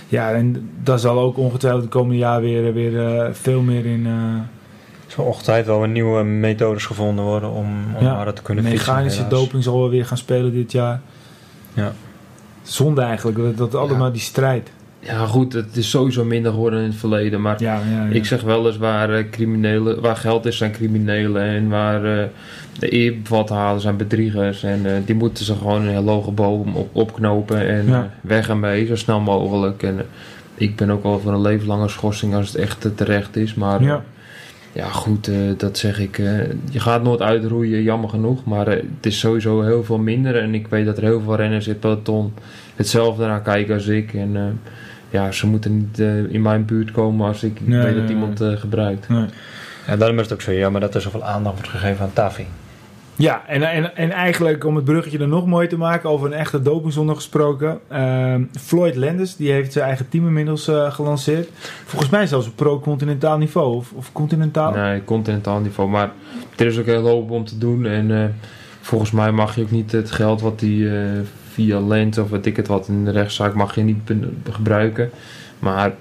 [0.07, 4.07] Ja, en daar zal ook ongetwijfeld de komende jaar weer, weer veel meer in.
[5.07, 7.65] zal ongetwijfeld wel weer nieuwe methodes gevonden worden om,
[7.97, 8.85] om Ja, harder te kunnen fietsen.
[8.93, 11.01] mechanische doping zal wel weer gaan spelen dit jaar.
[11.75, 11.93] Ja.
[12.61, 14.11] Zonde eigenlijk, dat, dat allemaal Ja.
[14.13, 14.71] die strijd.
[14.99, 17.41] Ja goed, het is sowieso minder geworden in het verleden.
[17.41, 18.11] Maar Ja, ja, ja.
[18.13, 21.41] ik zeg wel eens waar, eh, criminelen, waar geld is zijn criminelen.
[21.43, 22.25] En waar eh,
[22.79, 24.63] de eerbevat halen zijn bedriegers.
[24.63, 27.67] En eh, die moeten ze gewoon een heel hoge boom op, opknopen.
[27.67, 29.83] En weg ermee, zo snel mogelijk.
[29.83, 30.05] En
[30.55, 33.53] ik ben ook wel voor een levenslange schorsing als het echt terecht is.
[33.53, 33.81] Maar
[34.75, 34.87] Ja.
[34.89, 36.17] goed, eh, dat zeg ik.
[36.19, 38.43] eh, je gaat nooit uitroeien, jammer genoeg.
[38.45, 40.35] Maar eh, het is sowieso heel veel minder.
[40.41, 42.33] En ik weet dat er heel veel renners in het peloton
[42.75, 44.13] hetzelfde naar kijken als ik.
[44.13, 44.43] En eh,
[45.09, 48.09] ja, ze moeten niet eh, in mijn buurt komen als ik Nee, weet nee, dat
[48.09, 49.09] iemand eh, gebruikt.
[49.09, 49.25] Nee.
[49.87, 52.45] ja, daarom is het ook zo jammer dat er zoveel aandacht wordt gegeven aan Tafi.
[53.17, 56.33] Ja, en, en, en eigenlijk om het bruggetje er nog mooier te maken over een
[56.33, 57.79] echte dopingzonde gesproken.
[57.87, 61.49] ehm, Floyd Landis, die heeft zijn eigen team inmiddels eh, gelanceerd.
[61.85, 63.75] Volgens mij zelfs op pro-continentaal niveau.
[63.75, 64.71] Of, of continentaal.
[64.71, 65.89] Nee, continentaal niveau.
[65.89, 66.11] Maar
[66.55, 67.85] er is ook heel hoop om te doen.
[67.85, 68.29] En eh,
[68.81, 71.09] volgens mij mag je ook niet het geld wat die eh,
[71.51, 74.11] via Lens of weet ik het wat in de rechtszaak mag je niet
[74.51, 75.09] gebruiken.
[75.59, 75.91] Maar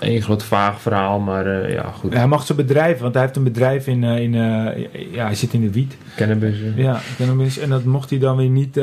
[0.00, 1.18] één groot vaag verhaal.
[1.18, 2.14] Maar eh, ja, goed.
[2.14, 5.34] Hij mag zijn bedrijf, want hij heeft een bedrijf in, eh, in eh, ja, hij
[5.34, 5.96] zit in de wiet.
[6.16, 6.54] Cannabis.
[6.62, 6.76] eh.
[6.78, 7.58] Ja, cannabis.
[7.58, 8.76] En dat mocht hij dan weer niet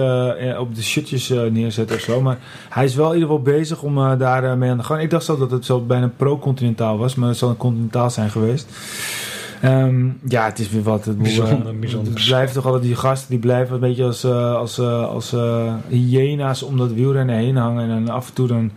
[0.57, 2.21] op de shirtjes eh, neerzetten of zo.
[2.21, 2.37] Maar
[2.69, 5.01] hij is wel in ieder geval bezig om daar mee aan de gang.
[5.01, 8.29] Ik dacht zo dat het zo bijna pro-continentaal was, maar het zal een continentaal zijn
[8.29, 8.67] geweest.
[9.61, 11.05] Ehm, ja, het is weer wat.
[11.05, 12.13] Het, Bijzonder, bijzonder.
[12.13, 15.35] Het blijven toch altijd die gasten die blijven een beetje als, als, als
[15.87, 17.89] hyena's om dat wielrennen heen hangen.
[17.89, 18.71] En dan af en toe dan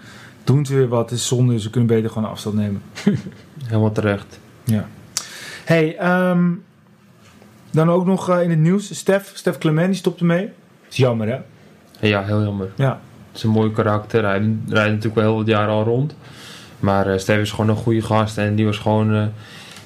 [0.45, 1.11] doen ze weer wat.
[1.11, 2.82] Het is zonde, ze kunnen beter gewoon afstand nemen.
[3.66, 4.40] Helemaal terecht.
[4.64, 4.88] Ja.
[5.64, 6.51] Hey, ehm,
[7.70, 8.97] dan ook nog eh, in het nieuws.
[8.97, 10.51] Stef, Stef Clement, die stopte mee.
[10.90, 11.38] Is jammer, hè?
[12.09, 12.72] Ja, heel jammer.
[12.76, 13.01] Ja.
[13.28, 14.24] Het is een mooi karakter.
[14.24, 14.38] Hij
[14.68, 16.16] rijdt natuurlijk wel heel wat jaren al rond.
[16.80, 18.38] Maar eh Stef is gewoon een goede gast.
[18.38, 19.26] En die was gewoon, eh,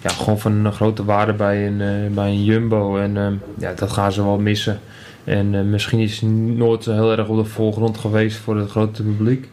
[0.03, 2.99] ja, gewoon van een grote waarde bij een, bij een Jumbo.
[2.99, 4.81] En eh, ja, dat gaan ze wel missen.
[5.25, 9.03] En misschien is hij nooit zo heel erg op de voorgrond geweest voor het grote
[9.03, 9.49] publiek.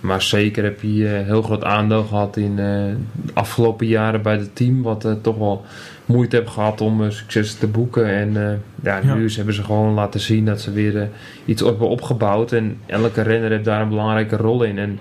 [0.00, 0.90] Maar zeker heb hij
[1.20, 4.82] eh, heel groot aandeel gehad in eh, de afgelopen jaren bij het team.
[4.82, 5.64] Wat eh, toch wel
[6.04, 8.06] moeite heeft gehad om succes te boeken.
[8.06, 9.36] En ja, nu Ja.
[9.36, 11.08] hebben ze gewoon laten zien dat ze weer
[11.44, 12.52] iets hebben opgebouwd.
[12.52, 14.78] En elke renner heeft daar een belangrijke rol in.
[14.78, 14.98] En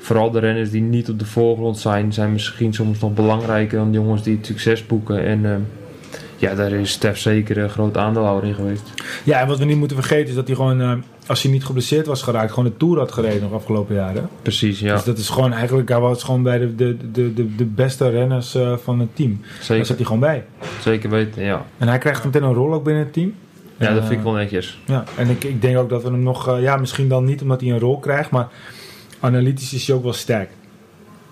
[0.00, 3.90] vooral de renners die niet op de voorgrond zijn, zijn misschien soms nog belangrijker dan
[3.92, 5.24] de jongens die het succes boeken.
[5.24, 5.66] En
[6.36, 8.92] ja, daar is Stef zeker een groot aandeelhouder in geweest.
[9.24, 12.06] Ja, en wat we niet moeten vergeten is dat hij gewoon, als hij niet geblesseerd
[12.06, 14.28] was geraakt, gewoon de Tour had gereden nog afgelopen jaren.
[14.42, 14.94] Precies, ja.
[14.94, 18.08] Dus dat is gewoon eigenlijk, hij was gewoon bij de, de, de, de, de beste
[18.08, 19.40] renners eh, van het team.
[19.42, 20.44] Daar Zeker, zat hij gewoon bij.
[20.80, 21.64] zeker weten, ja.
[21.78, 23.34] En hij krijgt meteen een rol ook binnen het team.
[23.76, 24.80] Ja, En, dat vind ik eh, wel netjes.
[24.86, 27.42] Ja, en ik, ik denk ook dat we hem nog, eh, ja, misschien dan niet
[27.42, 28.48] omdat hij een rol krijgt, maar
[29.20, 30.50] analytisch is hij ook wel sterk.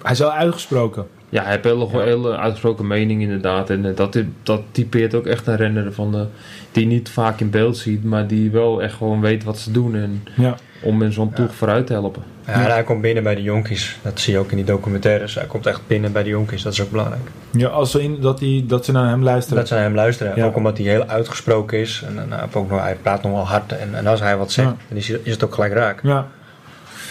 [0.02, 1.06] Hij is wel uitgesproken.
[1.32, 3.70] Ja, hij heeft een hele, hele uitgesproken mening inderdaad.
[3.70, 6.26] En eh, dat, dat typeert ook echt een renner van de,
[6.72, 9.94] die niet vaak in beeld ziet, maar die wel echt gewoon weet wat ze doen.
[9.94, 10.54] En Ja.
[10.82, 12.22] om in zo'n ploeg vooruit te helpen.
[12.46, 13.98] Ja, en hij komt binnen bij de jonkies.
[14.02, 15.34] Dat zie je ook in die documentaires.
[15.34, 16.62] Hij komt echt binnen bij de jonkies.
[16.62, 17.20] Dat is ook belangrijk.
[17.50, 19.58] Ja, als ze in, dat, hij, dat ze naar hem luisteren.
[19.58, 20.32] Dat ze naar hem luisteren.
[20.36, 20.44] Ja.
[20.44, 22.02] Ook omdat hij heel uitgesproken is.
[22.06, 23.72] En, en hij, ook nog, hij praat nog wel hard.
[23.72, 24.76] En, en als hij wat zegt, Ja.
[24.88, 26.00] dan is, is het ook gelijk raak.
[26.02, 26.26] Ja.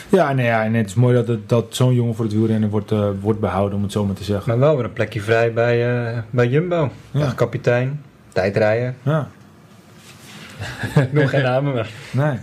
[0.10, 2.70] Ja, nee, ja, en het is mooi dat, het, dat zo'n jongen voor het wielrennen
[2.70, 4.48] wordt, eh, wordt behouden, om het zo maar te zeggen.
[4.48, 6.92] Maar wel weer een plekje vrij bij, eh, bij Jumbo.
[7.12, 7.26] Ja.
[7.26, 8.02] Echt kapitein.
[8.34, 8.96] Tijdrijden.
[9.04, 9.28] Ja,
[10.96, 12.38] Ik noem geen namen, maar nee.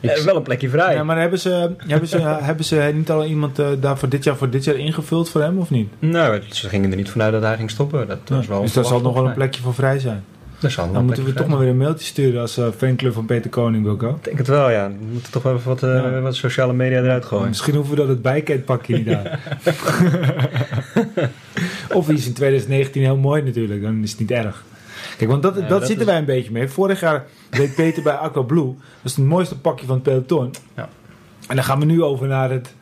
[0.00, 0.94] eh, wel een plekje vrij.
[0.94, 4.36] Ja, maar hebben ze, hebben, ze, hebben ze niet al iemand daar voor dit jaar
[4.36, 5.92] voor dit jaar ingevuld voor hem of niet?
[5.98, 8.08] Nou, ze gingen er niet vanuit dat hij ging stoppen.
[8.08, 10.24] Dat was wel dus daar zal nog wel een plekje voor vrij zijn.
[10.60, 13.12] Daar zal nog Dan moeten we toch maar weer een mailtje sturen als eh, fanclub
[13.12, 14.08] van Peter Koning, Wilco.
[14.10, 14.88] Ik denk het wel, ja.
[14.88, 16.20] We moeten toch wel even wat, eh, Ja.
[16.20, 17.48] wat sociale media eruit gooien.
[17.48, 19.24] Misschien hoeven we dat het bijketpakje niet aan.
[21.98, 24.64] of is in 2019 heel mooi natuurlijk, dan is het niet erg.
[25.18, 26.68] Kijk, want dat, Ja, dat, dat zitten is- wij een beetje mee.
[26.68, 28.64] Vorig jaar deed Peter bij Aqua Blue.
[28.74, 28.76] Dat
[29.10, 30.50] is het mooiste pakje van het peloton.
[30.76, 30.88] Ja.
[31.48, 32.74] En dan gaan we nu over naar het...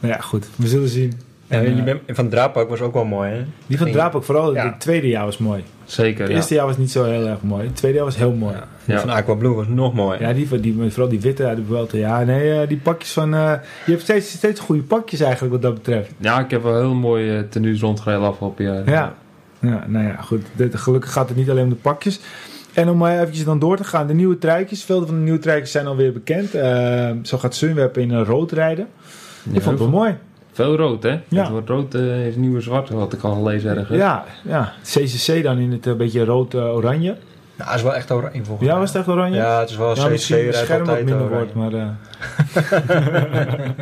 [0.00, 0.48] Nou ja, goed.
[0.56, 1.12] We zullen zien.
[1.48, 3.44] En, eh, bent- van Drapak was ook wel mooi, hè?
[3.66, 5.64] Die van Ging- Draap ook, vooral het tweede jaar was mooi.
[5.86, 6.36] Zeker, Het ja.
[6.36, 7.64] eerste jaar was niet zo heel erg mooi.
[7.66, 8.54] Het tweede jaar was heel mooi.
[8.54, 8.58] Ja.
[8.84, 10.34] Ja, Die van Aqua Blue was nog mooi.
[10.34, 11.96] die, van- die, vooral die witte uit de Vuelta.
[11.96, 13.34] Ja, nee, eh, die pakjes van...
[13.34, 13.52] eh,
[13.84, 16.10] je hebt steeds, steeds goede pakjes eigenlijk wat dat betreft.
[16.18, 18.90] Ja, ik heb wel heel mooie tenues rondgereden afgelopen jaar.
[18.90, 19.14] Ja.
[19.60, 20.42] ja, nou ja, goed.
[20.52, 22.20] Dit, gelukkig gaat het niet alleen om de pakjes.
[22.74, 24.06] En om maar eventjes dan door te gaan.
[24.06, 24.84] De nieuwe truitjes.
[24.84, 26.54] Veel van de nieuwe truitjes zijn alweer bekend.
[26.54, 28.86] Eh, zo gaat Sunweb in een rood rijden.
[29.42, 30.14] Ja, Ik vond het wel mooi.
[30.56, 31.20] Veel rood, hè?
[31.28, 31.40] Ja.
[31.40, 33.98] Het wordt rood eh, is nieuwe zwart, had ik al gelezen ergens.
[33.98, 34.72] Ja, ja.
[34.82, 37.16] CCC dan in het eh, beetje rood-oranje.
[37.56, 39.36] Nou, het is wel echt oranje volgens ja, was het echt oranje?
[39.36, 41.72] Ja, het is wel Ja, het rijdt scherm wat minder wordt, maar...
[41.72, 41.88] eh,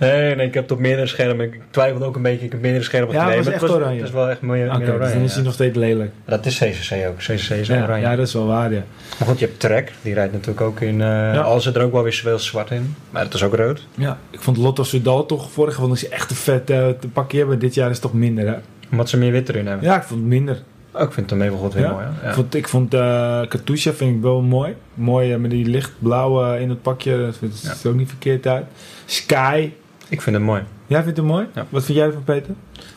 [0.00, 1.46] Nee, nee, ik heb het op meerdere schermen.
[1.46, 2.44] Ik twijfelde ook een beetje.
[2.44, 3.98] Ik heb meerdere schermen Ja, het gekeken, was echt oranje.
[3.98, 5.14] Het is wel echt meer, Oké, meer dus oranje.
[5.14, 5.44] dan is hij ja.
[5.44, 6.10] nog steeds lelijk.
[6.24, 7.16] Dat is CCC ook.
[7.16, 8.02] CCC is Ja, oranje.
[8.06, 8.82] ja, dat is wel waar, ja.
[9.18, 9.92] Maar goed, je hebt Trek.
[10.02, 11.00] Die rijdt natuurlijk ook in...
[11.00, 11.40] eh Ja.
[11.40, 12.94] Al zit er ook wel weer veel zwart in.
[13.10, 13.86] Maar dat is ook rood.
[13.94, 14.18] ja.
[14.30, 17.58] Ik vond Lotto Soudal toch vorige ik ze echt een vet eh, te pakje hebben.
[17.58, 18.54] Dit jaar is het toch minder, hè?
[18.90, 19.86] Omdat ze meer wit erin hebben.
[19.86, 20.62] Ja, ik vond het minder.
[20.92, 21.90] Oh, ik vind hem even goed weer Ja?
[21.92, 22.04] mooi.
[22.22, 22.28] Ja.
[22.28, 24.74] Ik vond, ik vond eh Katusha vind ik wel mooi.
[24.94, 27.18] Mooi eh, met die lichtblauwe in het pakje.
[27.18, 27.74] Dat ziet Ja.
[27.84, 28.64] er ook niet verkeerd uit.
[29.06, 29.70] Sky.
[30.08, 30.62] Ik vind hem mooi.
[30.86, 31.46] Jij vindt hem mooi?
[31.54, 31.66] Ja.
[31.68, 32.54] Wat vind jij ervan, Peter?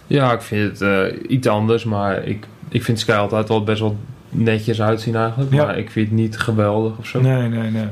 [0.08, 3.80] Ja, ik vind het eh, iets anders, maar ik, ik vind Sky altijd wel best
[3.80, 3.98] wel
[4.30, 5.54] netjes uitzien eigenlijk.
[5.54, 5.66] Ja.
[5.66, 7.22] Maar ik vind het niet geweldig of zo.
[7.22, 7.88] Nee, nee, nee.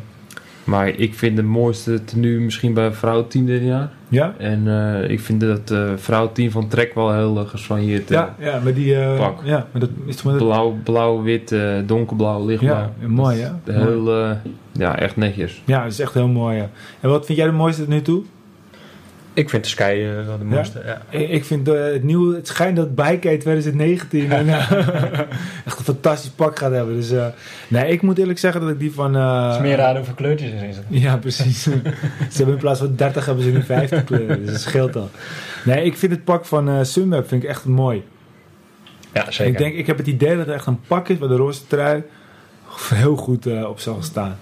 [0.64, 3.90] Maar ik vind de mooiste tenue misschien bij vrouwenteam dit jaar.
[4.12, 4.34] Ja?
[4.38, 8.12] En eh, ik vind dat uh, vrouwenteam van Trek wel heel uh, gesoigneerd.
[8.12, 8.96] eh, Ja, ja, met die...
[8.96, 9.40] eh, Pak.
[9.44, 12.90] Ja, met dat, is met Blauw, blauw, wit, eh, donkerblauw, lichtblauw.
[13.02, 13.74] ja, mooi, hè?
[13.74, 14.32] Heel, eh,
[14.72, 15.62] ja, echt netjes.
[15.66, 16.70] Ja, dat is echt heel mooi, ja.
[17.00, 18.24] En wat vind jij de mooiste tot nu toe?
[19.34, 19.84] Ik vind de Sky
[20.20, 20.82] eh, wel de mooiste.
[20.86, 21.02] Ja?
[21.10, 24.72] Ik ik vind eh, het nieuwe, het schijnt dat Bike 2019 en, eh,
[25.66, 26.96] echt een fantastisch pak gaat hebben.
[26.96, 27.26] Dus eh,
[27.68, 29.16] nee, ik moet eerlijk zeggen dat ik die van.
[29.16, 31.00] eh, Het is meer raar hoeveel kleurtjes erin zitten.
[31.00, 31.62] Ja, precies.
[31.64, 31.72] ze
[32.34, 35.10] hebben in plaats van 30 hebben ze nu 50 kleuren, dus dat scheelt al.
[35.66, 38.04] Nee, ik vind het pak van eh Sunweb vind ik echt mooi.
[39.14, 39.52] Ja, zeker.
[39.54, 41.68] Ik denk, ik heb het idee dat het echt een pak is waar de roze
[41.68, 42.04] trui
[42.90, 44.38] heel goed op zal staan.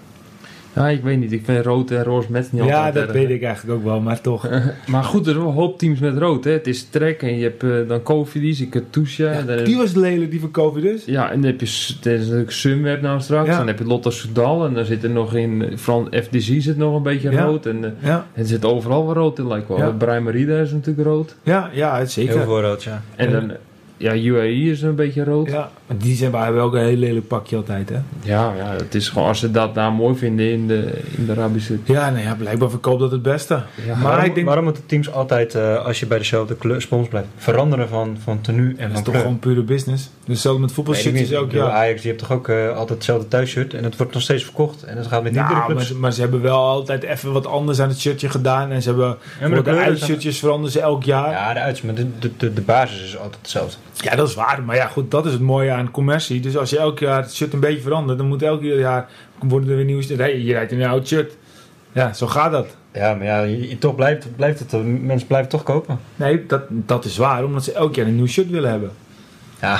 [0.74, 1.32] Ja, ik weet niet.
[1.32, 4.00] Ik vind rood en roze met niet Ja, dat erg, weet ik eigenlijk ook wel,
[4.00, 4.48] maar toch.
[4.86, 6.44] Maar goed, er zijn wel een hoop teams met rood.
[6.44, 6.50] Hè.
[6.50, 9.32] Het is Trek en je hebt eh, dan Kofidis, Katusha.
[9.32, 11.04] Ja, dan heb- die was lelijk, die van COVID dus.
[11.04, 11.66] Ja, en dan heb je
[12.02, 13.48] er is natuurlijk Sunweb nou straks.
[13.48, 13.56] Ja.
[13.58, 14.64] Dan heb je Lotto Soudal.
[14.66, 15.72] En dan zit er nog in...
[15.74, 17.42] Van FDC zit nog een beetje Ja.
[17.44, 17.66] rood.
[17.66, 19.78] En eh, Ja, er zit overal wel rood in, lijkt wel.
[19.78, 19.90] Ja.
[19.90, 21.36] Brian Merida is natuurlijk rood.
[21.42, 22.34] ja, ja zeker.
[22.36, 23.02] Heel veel rood, ja.
[23.16, 23.52] En dan...
[24.00, 25.46] Ja, UAE is een beetje rood.
[25.46, 27.96] Ja, Ja, maar die zijn, hebben ook een heel lelijk pakje altijd, hè?
[28.22, 29.28] ja, het is gewoon...
[29.28, 31.78] Als ze dat daar mooi vinden in de, in de Arabische...
[31.84, 33.54] Ja, nou ja, blijkbaar verkoopt dat het beste.
[33.86, 36.80] Ja, Maar waarom, ik denk- waarom moeten teams altijd, eh, als je bij dezelfde kleur
[36.80, 39.20] spons blijft, veranderen van, van tenue en Dat van is toch kleur?
[39.20, 40.02] gewoon pure business.
[40.04, 41.70] Dus hetzelfde met voetbalshirtjes ook, ja.
[41.70, 44.82] Ajax die heeft toch ook eh, altijd hetzelfde thuisshirt en het wordt nog steeds verkocht
[44.82, 45.76] en het gaat met iedere Nou, club.
[45.76, 48.70] maar, ze- maar ze hebben wel altijd even wat anders aan het shirtje gedaan.
[48.70, 51.30] En ze hebben Ja, maar de zijn- uitshirtjes veranderen ze elk jaar.
[51.30, 51.48] Ja.
[51.48, 53.76] Ja, de uits, maar de, de, de, de basis is altijd hetzelfde.
[54.16, 54.62] Dat is waar.
[54.62, 56.40] Maar ja, goed, dat is het mooie aan commercie.
[56.40, 59.70] Dus als je elk jaar het shirt een beetje verandert, dan moet elk jaar worden
[59.70, 61.36] er weer nieuwe nee, Je rijdt in een oud shirt.
[61.92, 62.76] Ja, zo gaat dat.
[62.92, 64.72] Ja, maar ja, je- je- toch blijft, blijft het,
[65.02, 65.98] mensen blijven toch kopen.
[66.16, 67.44] Nee, dat, dat is waar.
[67.44, 68.90] Omdat ze elk jaar een nieuw shirt willen hebben.
[69.60, 69.78] Ja,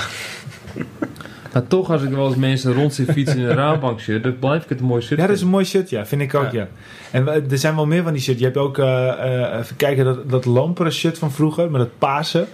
[1.52, 4.22] Maar toch, als ik wel eens mensen rond zie fietsen in een raambankshirt...
[4.22, 6.06] dan blijf ik het een mooi shirt Ja, dat is een mooi shirt, ja.
[6.06, 6.60] Vind ik ook, ja.
[6.60, 6.68] Ja.
[7.10, 8.38] En er zijn wel meer van die shirts.
[8.40, 9.08] Je hebt ook, eh,
[9.52, 12.46] eh, even kijken, dat, dat lamperen shirt van vroeger, met het paarse.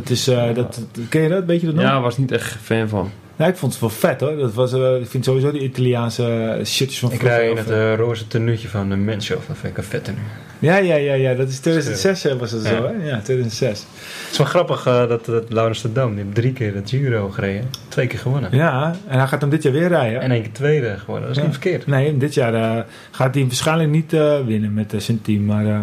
[0.00, 1.44] Dat is, eh, dat, ken je dat?
[1.44, 1.84] Weet je dat nog?
[1.84, 3.10] Ja, was niet echt fan van.
[3.36, 4.36] Nou, ik vond het wel vet hoor.
[4.36, 7.94] Dat was, eh, ik vind sowieso die Italiaanse shirtjes van ik rij in het eh,
[7.94, 9.46] roze tenuutje van de Menschhof.
[9.46, 10.16] Dat vind ik een vette nu.
[10.58, 11.34] Ja, ja, ja, ja.
[11.34, 12.68] Dat is 2006 hè, was dat Ja.
[12.68, 13.06] zo, hè?
[13.08, 13.78] Ja, 2006.
[14.22, 16.80] Het is wel grappig eh, dat, dat Laurens de Dam, die heeft drie keer de
[16.84, 17.64] Giro gereden.
[17.88, 18.48] Twee keer gewonnen.
[18.52, 20.20] Ja, en hij gaat hem dit jaar weer rijden.
[20.20, 21.22] En één keer tweede gewonnen.
[21.28, 21.48] Dat is Ja.
[21.48, 21.86] niet verkeerd.
[21.86, 25.44] Nee, dit jaar eh, gaat hij hem waarschijnlijk niet eh, winnen met eh, zijn team.
[25.44, 25.80] Maar eh,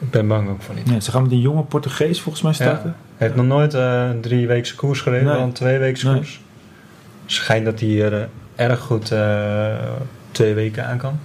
[0.00, 0.86] Ik ben bang ook voor niet.
[0.86, 2.96] nee, ze gaan met een jonge Portugees volgens mij starten.
[3.16, 5.34] Heeft nog nooit eh, een drie weekse koers gereden, Nee.
[5.36, 6.16] wel een twee weekse Nee.
[6.16, 6.40] koers.
[7.26, 9.66] Schijnt dat hij er eh, erg goed eh,
[10.30, 11.18] twee weken aan kan.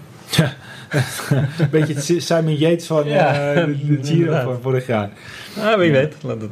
[1.29, 5.09] Een beetje het Simon Yates van Ja, eh, de, Giro van vorig jaar.
[5.59, 6.15] Ah, wie weet.
[6.23, 6.49] Laat het,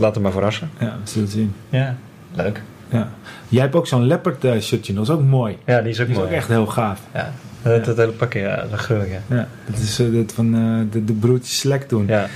[0.00, 0.70] laat het maar verrassen.
[0.78, 1.52] Ja, we zullen zien.
[1.68, 1.96] Ja,
[2.34, 2.62] leuk.
[2.90, 3.08] Ja.
[3.48, 5.56] Jij hebt ook zo'n leopard eh, shirtje, dat is ook mooi.
[5.66, 7.00] Ja, die is ook Die is ook echt heel gaaf.
[7.14, 7.32] Ja,
[7.62, 9.12] het, het hele pakje, ja, dat is gruwelijk.
[9.28, 9.36] Ja.
[9.36, 12.04] Ja, dat is eh, dat van eh, de, de broertjes Slack toen.
[12.06, 12.26] ja.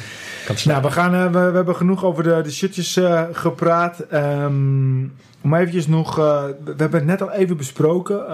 [0.65, 3.99] Nou, we, gaan, eh, we, we hebben genoeg over de, de shirtjes eh, gepraat.
[4.01, 5.01] Ehm
[5.43, 8.27] maar eventjes nog, eh, we hebben het net al even besproken.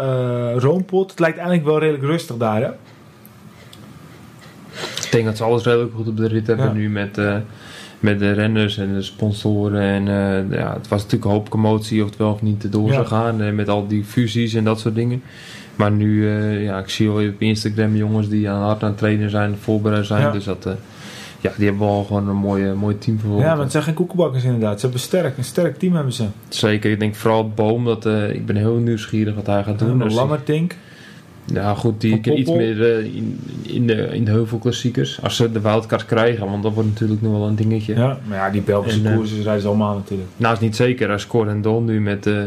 [0.59, 2.69] Roompot, het lijkt eigenlijk wel redelijk rustig daar, hè?
[5.05, 6.73] Ik denk dat ze alles redelijk goed op de rit hebben Ja.
[6.73, 7.21] nu met,
[8.01, 9.81] met de renners en de sponsoren.
[9.81, 10.05] En
[10.51, 12.93] ja, het was natuurlijk een hoop commotie of het wel of niet door Ja.
[12.95, 13.55] zou gaan.
[13.55, 15.23] met al die fusies en dat soort dingen.
[15.77, 16.31] Maar nu,
[16.63, 20.07] ja, ik zie wel op Instagram jongens die aan hard aan het trainen zijn, voorbereid
[20.07, 20.23] zijn.
[20.23, 20.31] Ja.
[20.31, 20.69] Dus dat,
[21.41, 23.41] ja, die hebben wel gewoon een mooie, mooi team voor.
[23.41, 24.75] Ja, maar het zijn geen koekenbakkers inderdaad.
[24.75, 26.25] Ze hebben sterk, een sterk team hebben ze.
[26.49, 30.01] Zeker, ik denk vooral Boom, dat, eh, ik ben heel nieuwsgierig wat hij gaat doen.
[30.01, 30.75] Hij- Lammertink.
[31.53, 35.23] Ja, goed, die kan iets meer eh, in, in, de, in de heuvelklassiekers.
[35.23, 37.95] Als ze de wildcard krijgen, want dat wordt natuurlijk nog wel een dingetje.
[37.95, 40.29] Ja, maar ja, die Belgische En, eh, koersen rijden ze allemaal natuurlijk.
[40.37, 41.11] Nou, is niet zeker.
[41.11, 42.43] Als Cor en Don nu met eh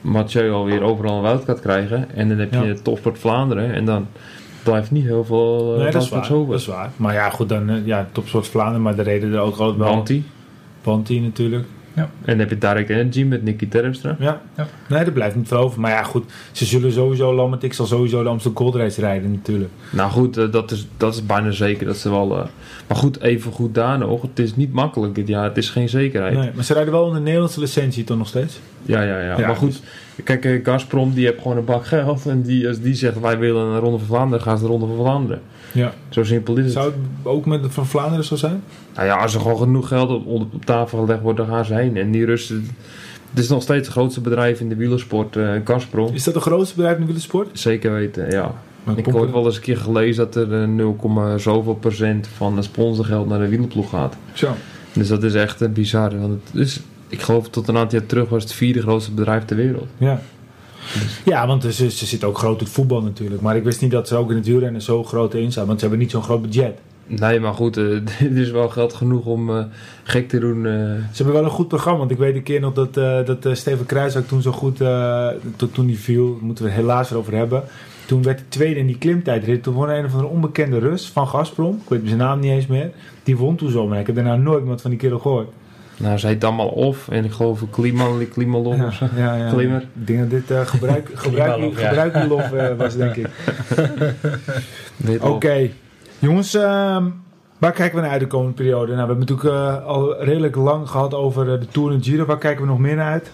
[0.00, 2.06] Mathieu alweer overal een wildcard krijgen.
[2.14, 2.74] En dan heb je Ja.
[2.82, 3.72] Topsport Vlaanderen.
[3.72, 4.06] En dan
[4.64, 6.90] blijft niet heel veel uh, nee, dat is, waar, dat is waar.
[6.96, 9.94] Maar ja, goed, dan eh, ja, topsoort Vlaanderen, maar de reden er ook altijd wel.
[9.94, 10.24] Wanti.
[10.82, 11.66] Wanti natuurlijk.
[11.94, 14.16] En dan heb je Direct Energy met Nicky Terpstra.
[14.18, 14.40] Ja.
[14.56, 14.66] Ja.
[14.88, 15.80] nee, er blijft niet veel over.
[15.80, 19.70] Maar ja, goed, ze zullen sowieso, Lammertik zal sowieso de Amsterdam Gold Race rijden natuurlijk.
[19.90, 22.38] Nou goed, eh, dat, is, dat is bijna zeker dat ze wel...
[22.38, 22.44] eh,
[22.86, 24.22] maar goed, even goed daar nog.
[24.22, 25.44] Het is niet makkelijk dit jaar.
[25.44, 26.34] Het is geen zekerheid.
[26.36, 28.60] Nee, maar ze rijden wel onder Nederlandse licentie toch nog steeds?
[28.82, 29.80] Ja, ja, ja, Ja, Maar goed,
[30.24, 32.26] kijk, eh, Gazprom die heeft gewoon een bak geld.
[32.26, 34.86] En die, als die zegt wij willen een Ronde van Vlaanderen, gaan ze de Ronde
[34.86, 35.40] van Vlaanderen.
[35.74, 35.92] Ja.
[36.08, 36.72] Zo simpel is het.
[36.72, 38.62] Zou het ook met de van Vlaanderen zo zijn?
[38.94, 41.64] Nou ja, als er gewoon genoeg geld op, op, op tafel gelegd wordt, dan gaan
[41.64, 41.96] ze heen.
[41.96, 42.68] En die Russen...
[43.30, 46.14] Het is nog steeds het grootste bedrijf in de wielersport, eh Gazprom.
[46.14, 47.58] Is dat de grootste bedrijf in de wielersport?
[47.58, 48.54] Zeker weten, ja.
[48.84, 50.96] Maar Ik heb ooit wel eens een keer gelezen dat er eh, 0,
[51.36, 54.16] zoveel procent van het sponsorgeld naar de wielerploeg gaat.
[54.32, 54.54] Zo.
[54.92, 56.20] Dus dat is echt eh, bizar.
[56.20, 59.44] Want het is, ik geloof tot een aantal jaar terug was het vierde grootste bedrijf
[59.44, 59.88] ter wereld.
[59.98, 60.20] Ja.
[61.24, 63.42] Ja, want ze, ze zitten ook groot in het voetbal natuurlijk.
[63.42, 65.66] Maar ik wist niet dat ze ook in het wielrennen zo groot in staan.
[65.66, 66.78] Want ze hebben niet zo'n groot budget.
[67.06, 67.84] Nee, maar goed, eh,
[68.30, 69.64] er is wel geld genoeg om eh,
[70.02, 70.66] gek te doen.
[70.66, 70.72] eh.
[71.12, 71.98] Ze hebben wel een goed programma.
[71.98, 72.94] Want ik weet een keer nog dat,
[73.26, 74.76] dat Steven Kruijswijk toen zo goed...
[75.56, 77.62] tot toen hij viel, moeten we het helaas erover hebben.
[78.06, 79.62] Toen werd hij tweede in die klimtijdrit.
[79.62, 81.74] Toen won een of andere onbekende Rus van Gazprom.
[81.82, 82.90] Ik weet zijn naam niet eens meer.
[83.22, 83.86] Die won toen zo.
[83.86, 85.48] Maar ik heb daarna nooit meer wat van die kerel gehoord.
[85.96, 87.08] Nou, ze heet allemaal of.
[87.08, 89.06] En ik geloof Kliman, Klimalov of zo.
[89.16, 89.50] ja, ja.
[89.50, 89.80] Klimmer.
[89.80, 92.68] Ik denk dat dit eh, gebruik, gebruik, Klimalov, ja.
[92.68, 93.26] eh, was, denk ik.
[95.20, 95.70] Oké.
[96.18, 97.04] Jongens, ehm,
[97.58, 98.92] waar kijken we naar uit de komende periode?
[98.92, 102.24] Nou, we hebben natuurlijk eh, al redelijk lang gehad over de Tour en Giro.
[102.24, 103.30] Waar kijken we nog meer naar uit?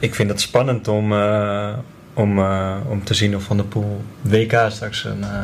[0.00, 1.72] Ik vind het spannend om, eh,
[2.14, 5.40] om, eh, om te zien of Van der Poel WK straks een, eh,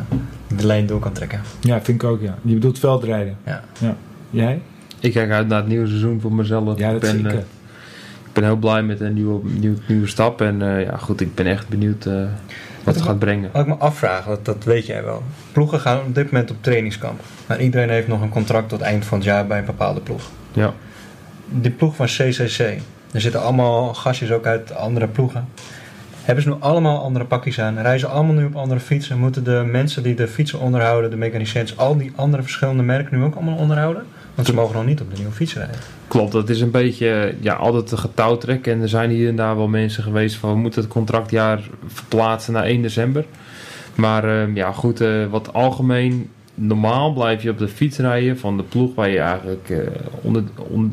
[0.57, 1.41] de lijn door kan trekken.
[1.59, 2.37] Ja, vind ik ook, ja.
[2.41, 3.37] Je bedoelt veldrijden.
[3.45, 3.63] Ja.
[4.29, 4.61] Jij?
[4.99, 6.77] Ik kijk uit naar het nieuwe seizoen voor mezelf.
[6.77, 7.37] Ja, ik, dat ben, eh,
[8.25, 10.41] ik ben heel blij met een nieuwe, nieuwe, nieuwe stap.
[10.41, 12.23] En eh, ja, goed, ik ben echt benieuwd eh,
[12.83, 13.49] wat het gaat brengen.
[13.53, 15.23] Wat ik me afvraag, dat, dat weet jij wel.
[15.51, 17.19] Ploegen gaan op dit moment op trainingskamp.
[17.45, 20.29] Maar iedereen heeft nog een contract tot eind van het jaar bij een bepaalde ploeg.
[20.53, 20.73] Ja.
[21.49, 22.59] Die ploeg van CCC,
[23.11, 25.47] er zitten allemaal gastjes ook uit andere ploegen.
[26.27, 27.79] Hebben ze nu allemaal andere pakjes aan?
[27.79, 29.17] Reizen allemaal nu op andere fietsen?
[29.17, 33.23] Moeten de mensen die de fietsen onderhouden, de mechaniciëns, al die andere verschillende merken nu
[33.23, 34.03] ook allemaal onderhouden?
[34.37, 35.75] Want ze mogen nog niet op de nieuwe fiets rijden.
[36.07, 38.67] Klopt, dat is een beetje ja, altijd een getouwtrek.
[38.67, 42.53] En er zijn hier en daar wel mensen geweest van we moeten het contractjaar verplaatsen
[42.53, 43.25] naar 1 december.
[43.95, 46.29] Maar eh, ja, goed, eh, wat algemeen.
[46.53, 49.79] Normaal blijf je op de fiets rijden van de ploeg waar je eigenlijk eh,
[50.21, 50.43] onder,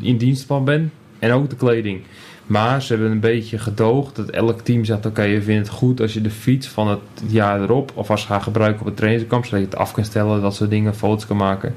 [0.01, 0.91] in dienst van bent.
[1.19, 2.01] En ook de kleding.
[2.45, 6.01] Maar ze hebben een beetje gedoogd dat elk team zegt: Oké, je vindt het goed
[6.01, 8.97] als je de fiets van het jaar erop, of als je gaat gebruiken op het
[8.97, 11.75] trainingskamp, zodat je het af kan stellen, dat soort dingen, foto's kan maken.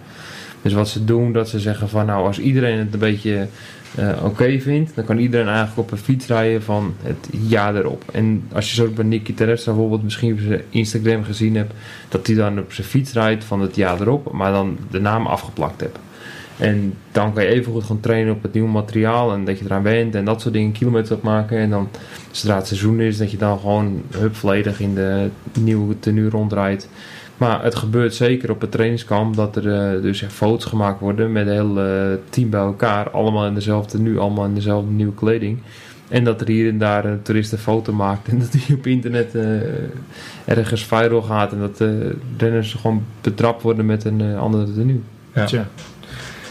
[0.63, 3.47] Dus wat ze doen, dat ze zeggen van nou, als iedereen het een beetje
[3.95, 8.05] eh, oké vindt, dan kan iedereen eigenlijk op een fiets rijden van het jaar erop.
[8.13, 11.73] En als je zo bij Nicky Terpstra bijvoorbeeld misschien op zijn Instagram gezien hebt,
[12.09, 15.27] dat hij dan op zijn fiets rijdt van het jaar erop, maar dan de naam
[15.27, 15.99] afgeplakt hebt.
[16.59, 19.65] En dan kan je even goed gaan trainen op het nieuwe materiaal en dat je
[19.65, 21.59] eraan bent en dat soort dingen, kilometers opmaken.
[21.59, 21.89] En dan,
[22.31, 25.29] zodra het seizoen is, dat je dan gewoon hup volledig in de
[25.61, 26.89] nieuwe tenue rondrijdt.
[27.39, 31.47] Maar het gebeurt zeker op het trainingskamp dat er eh, dus foto's gemaakt worden met
[31.47, 33.11] het hele eh, team bij elkaar.
[33.11, 35.59] Allemaal in dezelfde tenue, allemaal in dezelfde nieuwe kleding.
[36.09, 38.87] En dat er hier en daar een toerist een foto maakt en dat die op
[38.87, 39.45] internet eh,
[40.45, 41.53] ergens viral gaat.
[41.53, 45.01] En dat de renners gewoon betrapt worden met een eh, andere tenue.
[45.35, 45.45] Ja.
[45.45, 45.69] Tja.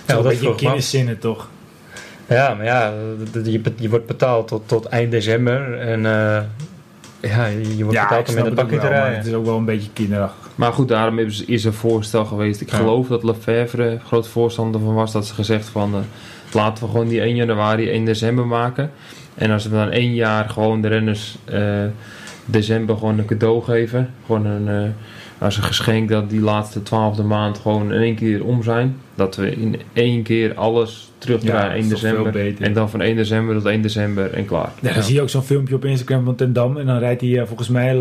[0.08, 0.56] Ja, dat me af.
[0.56, 1.50] kinderzinnen toch?
[2.28, 2.94] Ja, maar ja,
[3.44, 5.80] je, je wordt betaald tot, tot eind december.
[5.80, 6.42] En eh,
[7.28, 9.18] ja, je wordt om het het ook bakje te rijden.
[9.18, 10.50] Het is ook wel een beetje kinderachtig.
[10.56, 12.62] Maar goed, daarom is, is er voorstel geweest.
[12.62, 12.78] Ik Ja.
[12.78, 15.12] geloof dat Lefevre groot voorstander van was.
[15.12, 16.00] Dat ze gezegd van eh,
[16.54, 18.92] laten we gewoon die 1 januari, 1 december maken.
[19.36, 21.84] En als we dan één jaar gewoon de renners eh,
[22.46, 24.10] december gewoon een cadeau geven.
[24.26, 24.90] Gewoon een, eh,
[25.40, 28.98] als een geschenk dat die laatste twaalfde maand gewoon in één keer om zijn.
[29.16, 32.66] Dat we in één keer alles terugdraaien Ja, 1 dat is toch veel december.
[32.68, 34.72] En dan van 1 december tot 1 december en klaar.
[34.82, 36.78] Ja, dan zie je ook zo'n filmpje op Instagram van Ten Dam.
[36.78, 37.94] En dan rijdt hij eh, volgens mij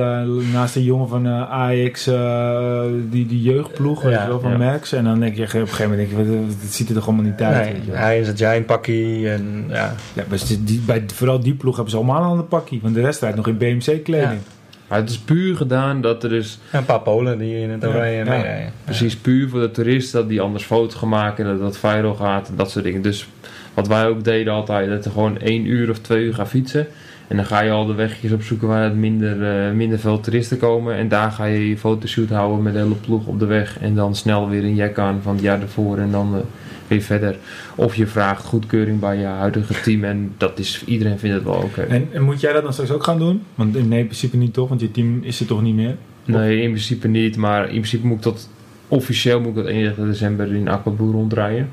[0.52, 4.50] naast een jongen van eh, Ajax, eh, die, die jeugdploeg, weet Ja, je wel, van
[4.50, 4.56] ja.
[4.56, 4.92] Merckx.
[4.92, 7.06] En dan denk je op een gegeven moment, denk je, wat, het ziet er toch
[7.06, 7.64] allemaal niet uit.
[7.64, 8.00] Nee, weet je wel.
[8.00, 9.94] hij is het giant pakkie en ja.
[10.12, 10.24] Ja,
[10.60, 12.78] die, bij, vooral die ploeg hebben ze allemaal een ander pakje.
[12.82, 14.40] Want de rest rijdt nog in BMC-kleding.
[14.88, 18.16] Maar het is puur gedaan dat er Ja, een paar Polen die in het oranje
[18.16, 18.24] ja.
[18.24, 18.72] meerijden.
[18.84, 22.14] precies puur voor de toeristen dat die anders foto's gaan maken en dat dat viral
[22.14, 23.02] gaat en dat soort dingen.
[23.02, 23.26] Dus
[23.74, 26.86] wat wij ook deden altijd, dat er gewoon één uur of twee uur gaan fietsen.
[27.28, 30.58] En dan ga je al de wegjes opzoeken waar het minder, eh, minder veel toeristen
[30.58, 30.94] komen.
[30.94, 33.78] En daar ga je je fotoshoot houden met de hele ploeg op de weg.
[33.80, 36.40] En dan snel weer een jack aan van het jaar ervoor en dan eh,
[36.88, 37.36] weer verder.
[37.74, 40.04] Of je vraagt goedkeuring bij je huidige team.
[40.04, 41.80] En dat is, iedereen vindt het wel oké.
[41.80, 43.42] En, en moet jij dat dan straks ook gaan doen?
[43.54, 45.96] Want in nee, in principe niet toch, want je team is er toch niet meer?
[46.24, 47.36] Nee, in principe niet.
[47.36, 48.48] Maar in principe moet ik dat
[48.88, 51.70] officieel moet ik dat 31 december in Aquaboer rondrijden.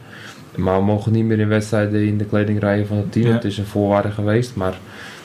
[0.55, 3.28] Maar we mogen niet meer in wedstrijden in de kleding rijden van het team.
[3.28, 3.34] Ja.
[3.34, 4.55] Het is een voorwaarde geweest.
[4.55, 4.78] Maar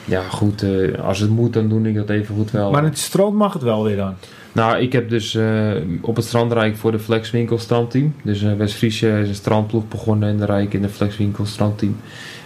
[0.05, 2.71] ja, goed, eh, als het moet, dan doe ik dat even goed wel.
[2.71, 4.15] Maar in het strand mag het wel weer dan.
[4.53, 5.71] Nou, ik heb dus eh,
[6.01, 8.15] op het strand rijd ik voor de Flexwinkel strandteam.
[8.23, 11.97] Dus eh West-Friesje is een strandploeg begonnen en dan rijd ik in de Flexwinkel strandteam.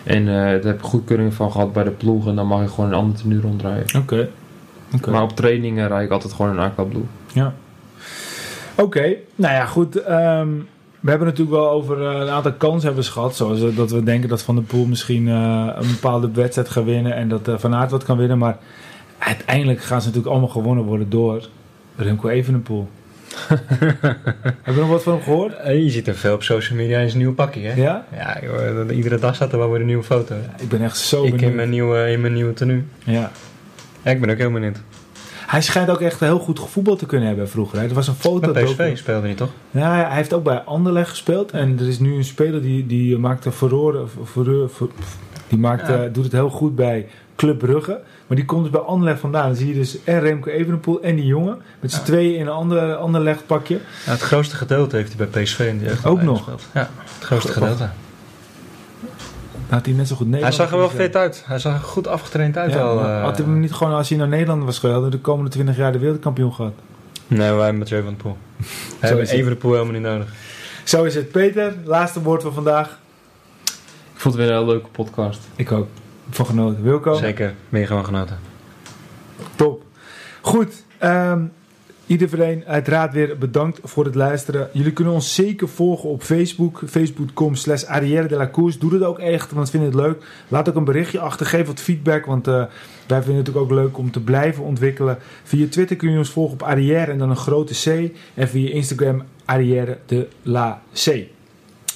[0.02, 2.68] En eh daar heb ik goedkeuring van gehad bij de ploeg en dan mag ik
[2.68, 4.00] gewoon een ander tenue rondrijden.
[4.00, 4.28] Oké.
[4.94, 5.10] Oké.
[5.10, 7.04] Maar op trainingen rijd ik altijd gewoon een Aqua Blue.
[7.32, 7.54] Ja.
[8.74, 9.96] Oké, nou ja, goed.
[9.96, 10.48] ehm,
[11.00, 13.36] we hebben natuurlijk wel over een aantal kansen hebben gehad.
[13.36, 17.14] Zoals dat we denken dat Van der Poel misschien een bepaalde wedstrijd gaat winnen.
[17.14, 18.38] En dat Van Aert wat kan winnen.
[18.38, 18.58] Maar
[19.18, 21.48] uiteindelijk gaan ze natuurlijk allemaal gewonnen worden door
[21.96, 22.88] Remco Evenepoel.
[23.48, 25.54] Hebben we nog wat van hem gehoord?
[25.56, 27.82] Eh, Je ziet er veel op social media in zijn nieuwe pakje, hè?
[27.82, 28.06] Ja?
[28.16, 30.34] Ja, joh, iedere dag staat er wel weer een nieuwe foto.
[30.60, 31.54] Ik ben echt zo ik in benieuwd.
[31.54, 32.82] mijn nieuwe, in mijn nieuwe tenue.
[33.04, 33.30] Ja.
[34.02, 34.76] Ja, ik ben ook heel benieuwd.
[35.46, 37.78] Hij schijnt ook echt heel goed voetbal te kunnen hebben vroeger.
[37.80, 37.84] hè.
[37.88, 38.52] Er was een foto.
[38.52, 39.50] Bij ook- PSV speelde hij toch?
[39.70, 41.50] Ja, hij heeft ook bij Anderlecht gespeeld.
[41.52, 44.08] En er is nu een speler die, die maakt een verroren,
[44.70, 44.86] ver-
[45.48, 46.06] die maakt, Ja.
[46.08, 47.06] doet het heel goed bij
[47.42, 48.00] Club Brugge.
[48.26, 49.46] Maar die komt dus bij Anderlecht vandaan.
[49.46, 51.62] Dan zie je dus en Remco Evenepoel en die jongen.
[51.80, 52.04] Met z'n Ja.
[52.04, 53.74] tweeën in een ander, Anderlecht pakje.
[53.74, 56.36] Ja, het grootste gedeelte heeft hij bij PSV in de jeugd Ook nog?
[56.38, 56.62] gespeeld.
[56.74, 57.88] Ja, het grootste gedeelte.
[59.68, 61.42] Had hij net zo goed Hij zag er wel fit uit.
[61.46, 62.94] Hij zag er goed afgetraind uit al.
[62.94, 63.22] maar eh.
[63.22, 65.92] had hij hem niet gewoon als hij naar Nederland was gegaan, de komende 20 jaar
[65.92, 66.72] de wereldkampioen gehad.
[67.26, 68.36] Nee, wij hebben Mathieu van der Poel.
[69.00, 69.38] We hebben is het.
[69.38, 70.28] even de Poel helemaal niet nodig.
[70.84, 71.30] Zo is het.
[71.30, 72.98] Peter, laatste woord van vandaag.
[74.14, 75.40] Ik vond het weer een hele leuke podcast.
[75.56, 75.86] Ik ook.
[76.34, 76.82] Van genoten.
[76.82, 77.14] Wilco?
[77.14, 78.38] Zeker, meer gewoon genoten.
[79.56, 79.84] Top.
[80.40, 80.84] Goed.
[80.98, 81.44] ehm
[82.06, 84.68] iedereen uiteraard weer bedankt voor het luisteren.
[84.72, 86.82] Jullie kunnen ons zeker volgen op Facebook.
[86.86, 88.78] Facebook.com slash Arrière de la Course.
[88.78, 90.24] Doe dat ook echt, want vinden het leuk.
[90.48, 91.46] Laat ook een berichtje achter.
[91.46, 92.64] Geef wat feedback, want eh,
[93.06, 95.18] wij vinden het ook leuk om te blijven ontwikkelen.
[95.42, 98.16] Via Twitter kun je ons volgen op Arrière en dan een grote C.
[98.34, 101.26] En via Instagram Arrière de la C.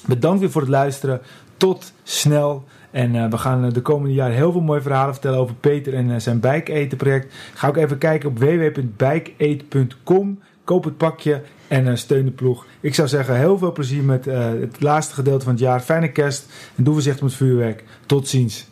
[0.07, 1.21] Bedankt weer voor het luisteren.
[1.57, 2.65] Tot snel.
[2.97, 5.95] En eh, we gaan eh, de komende jaren heel veel mooie verhalen vertellen over Peter
[5.95, 7.35] en eh, zijn Bike Eten project.
[7.55, 10.39] Ga ook even kijken op www.bikeeat.com.
[10.65, 12.67] Koop het pakje en steun de ploeg.
[12.81, 15.81] Ik zou zeggen, heel veel plezier met het laatste gedeelte van het jaar.
[15.81, 17.85] Fijne kerst en doe voorzichtig met vuurwerk.
[18.07, 18.65] Tot ziens.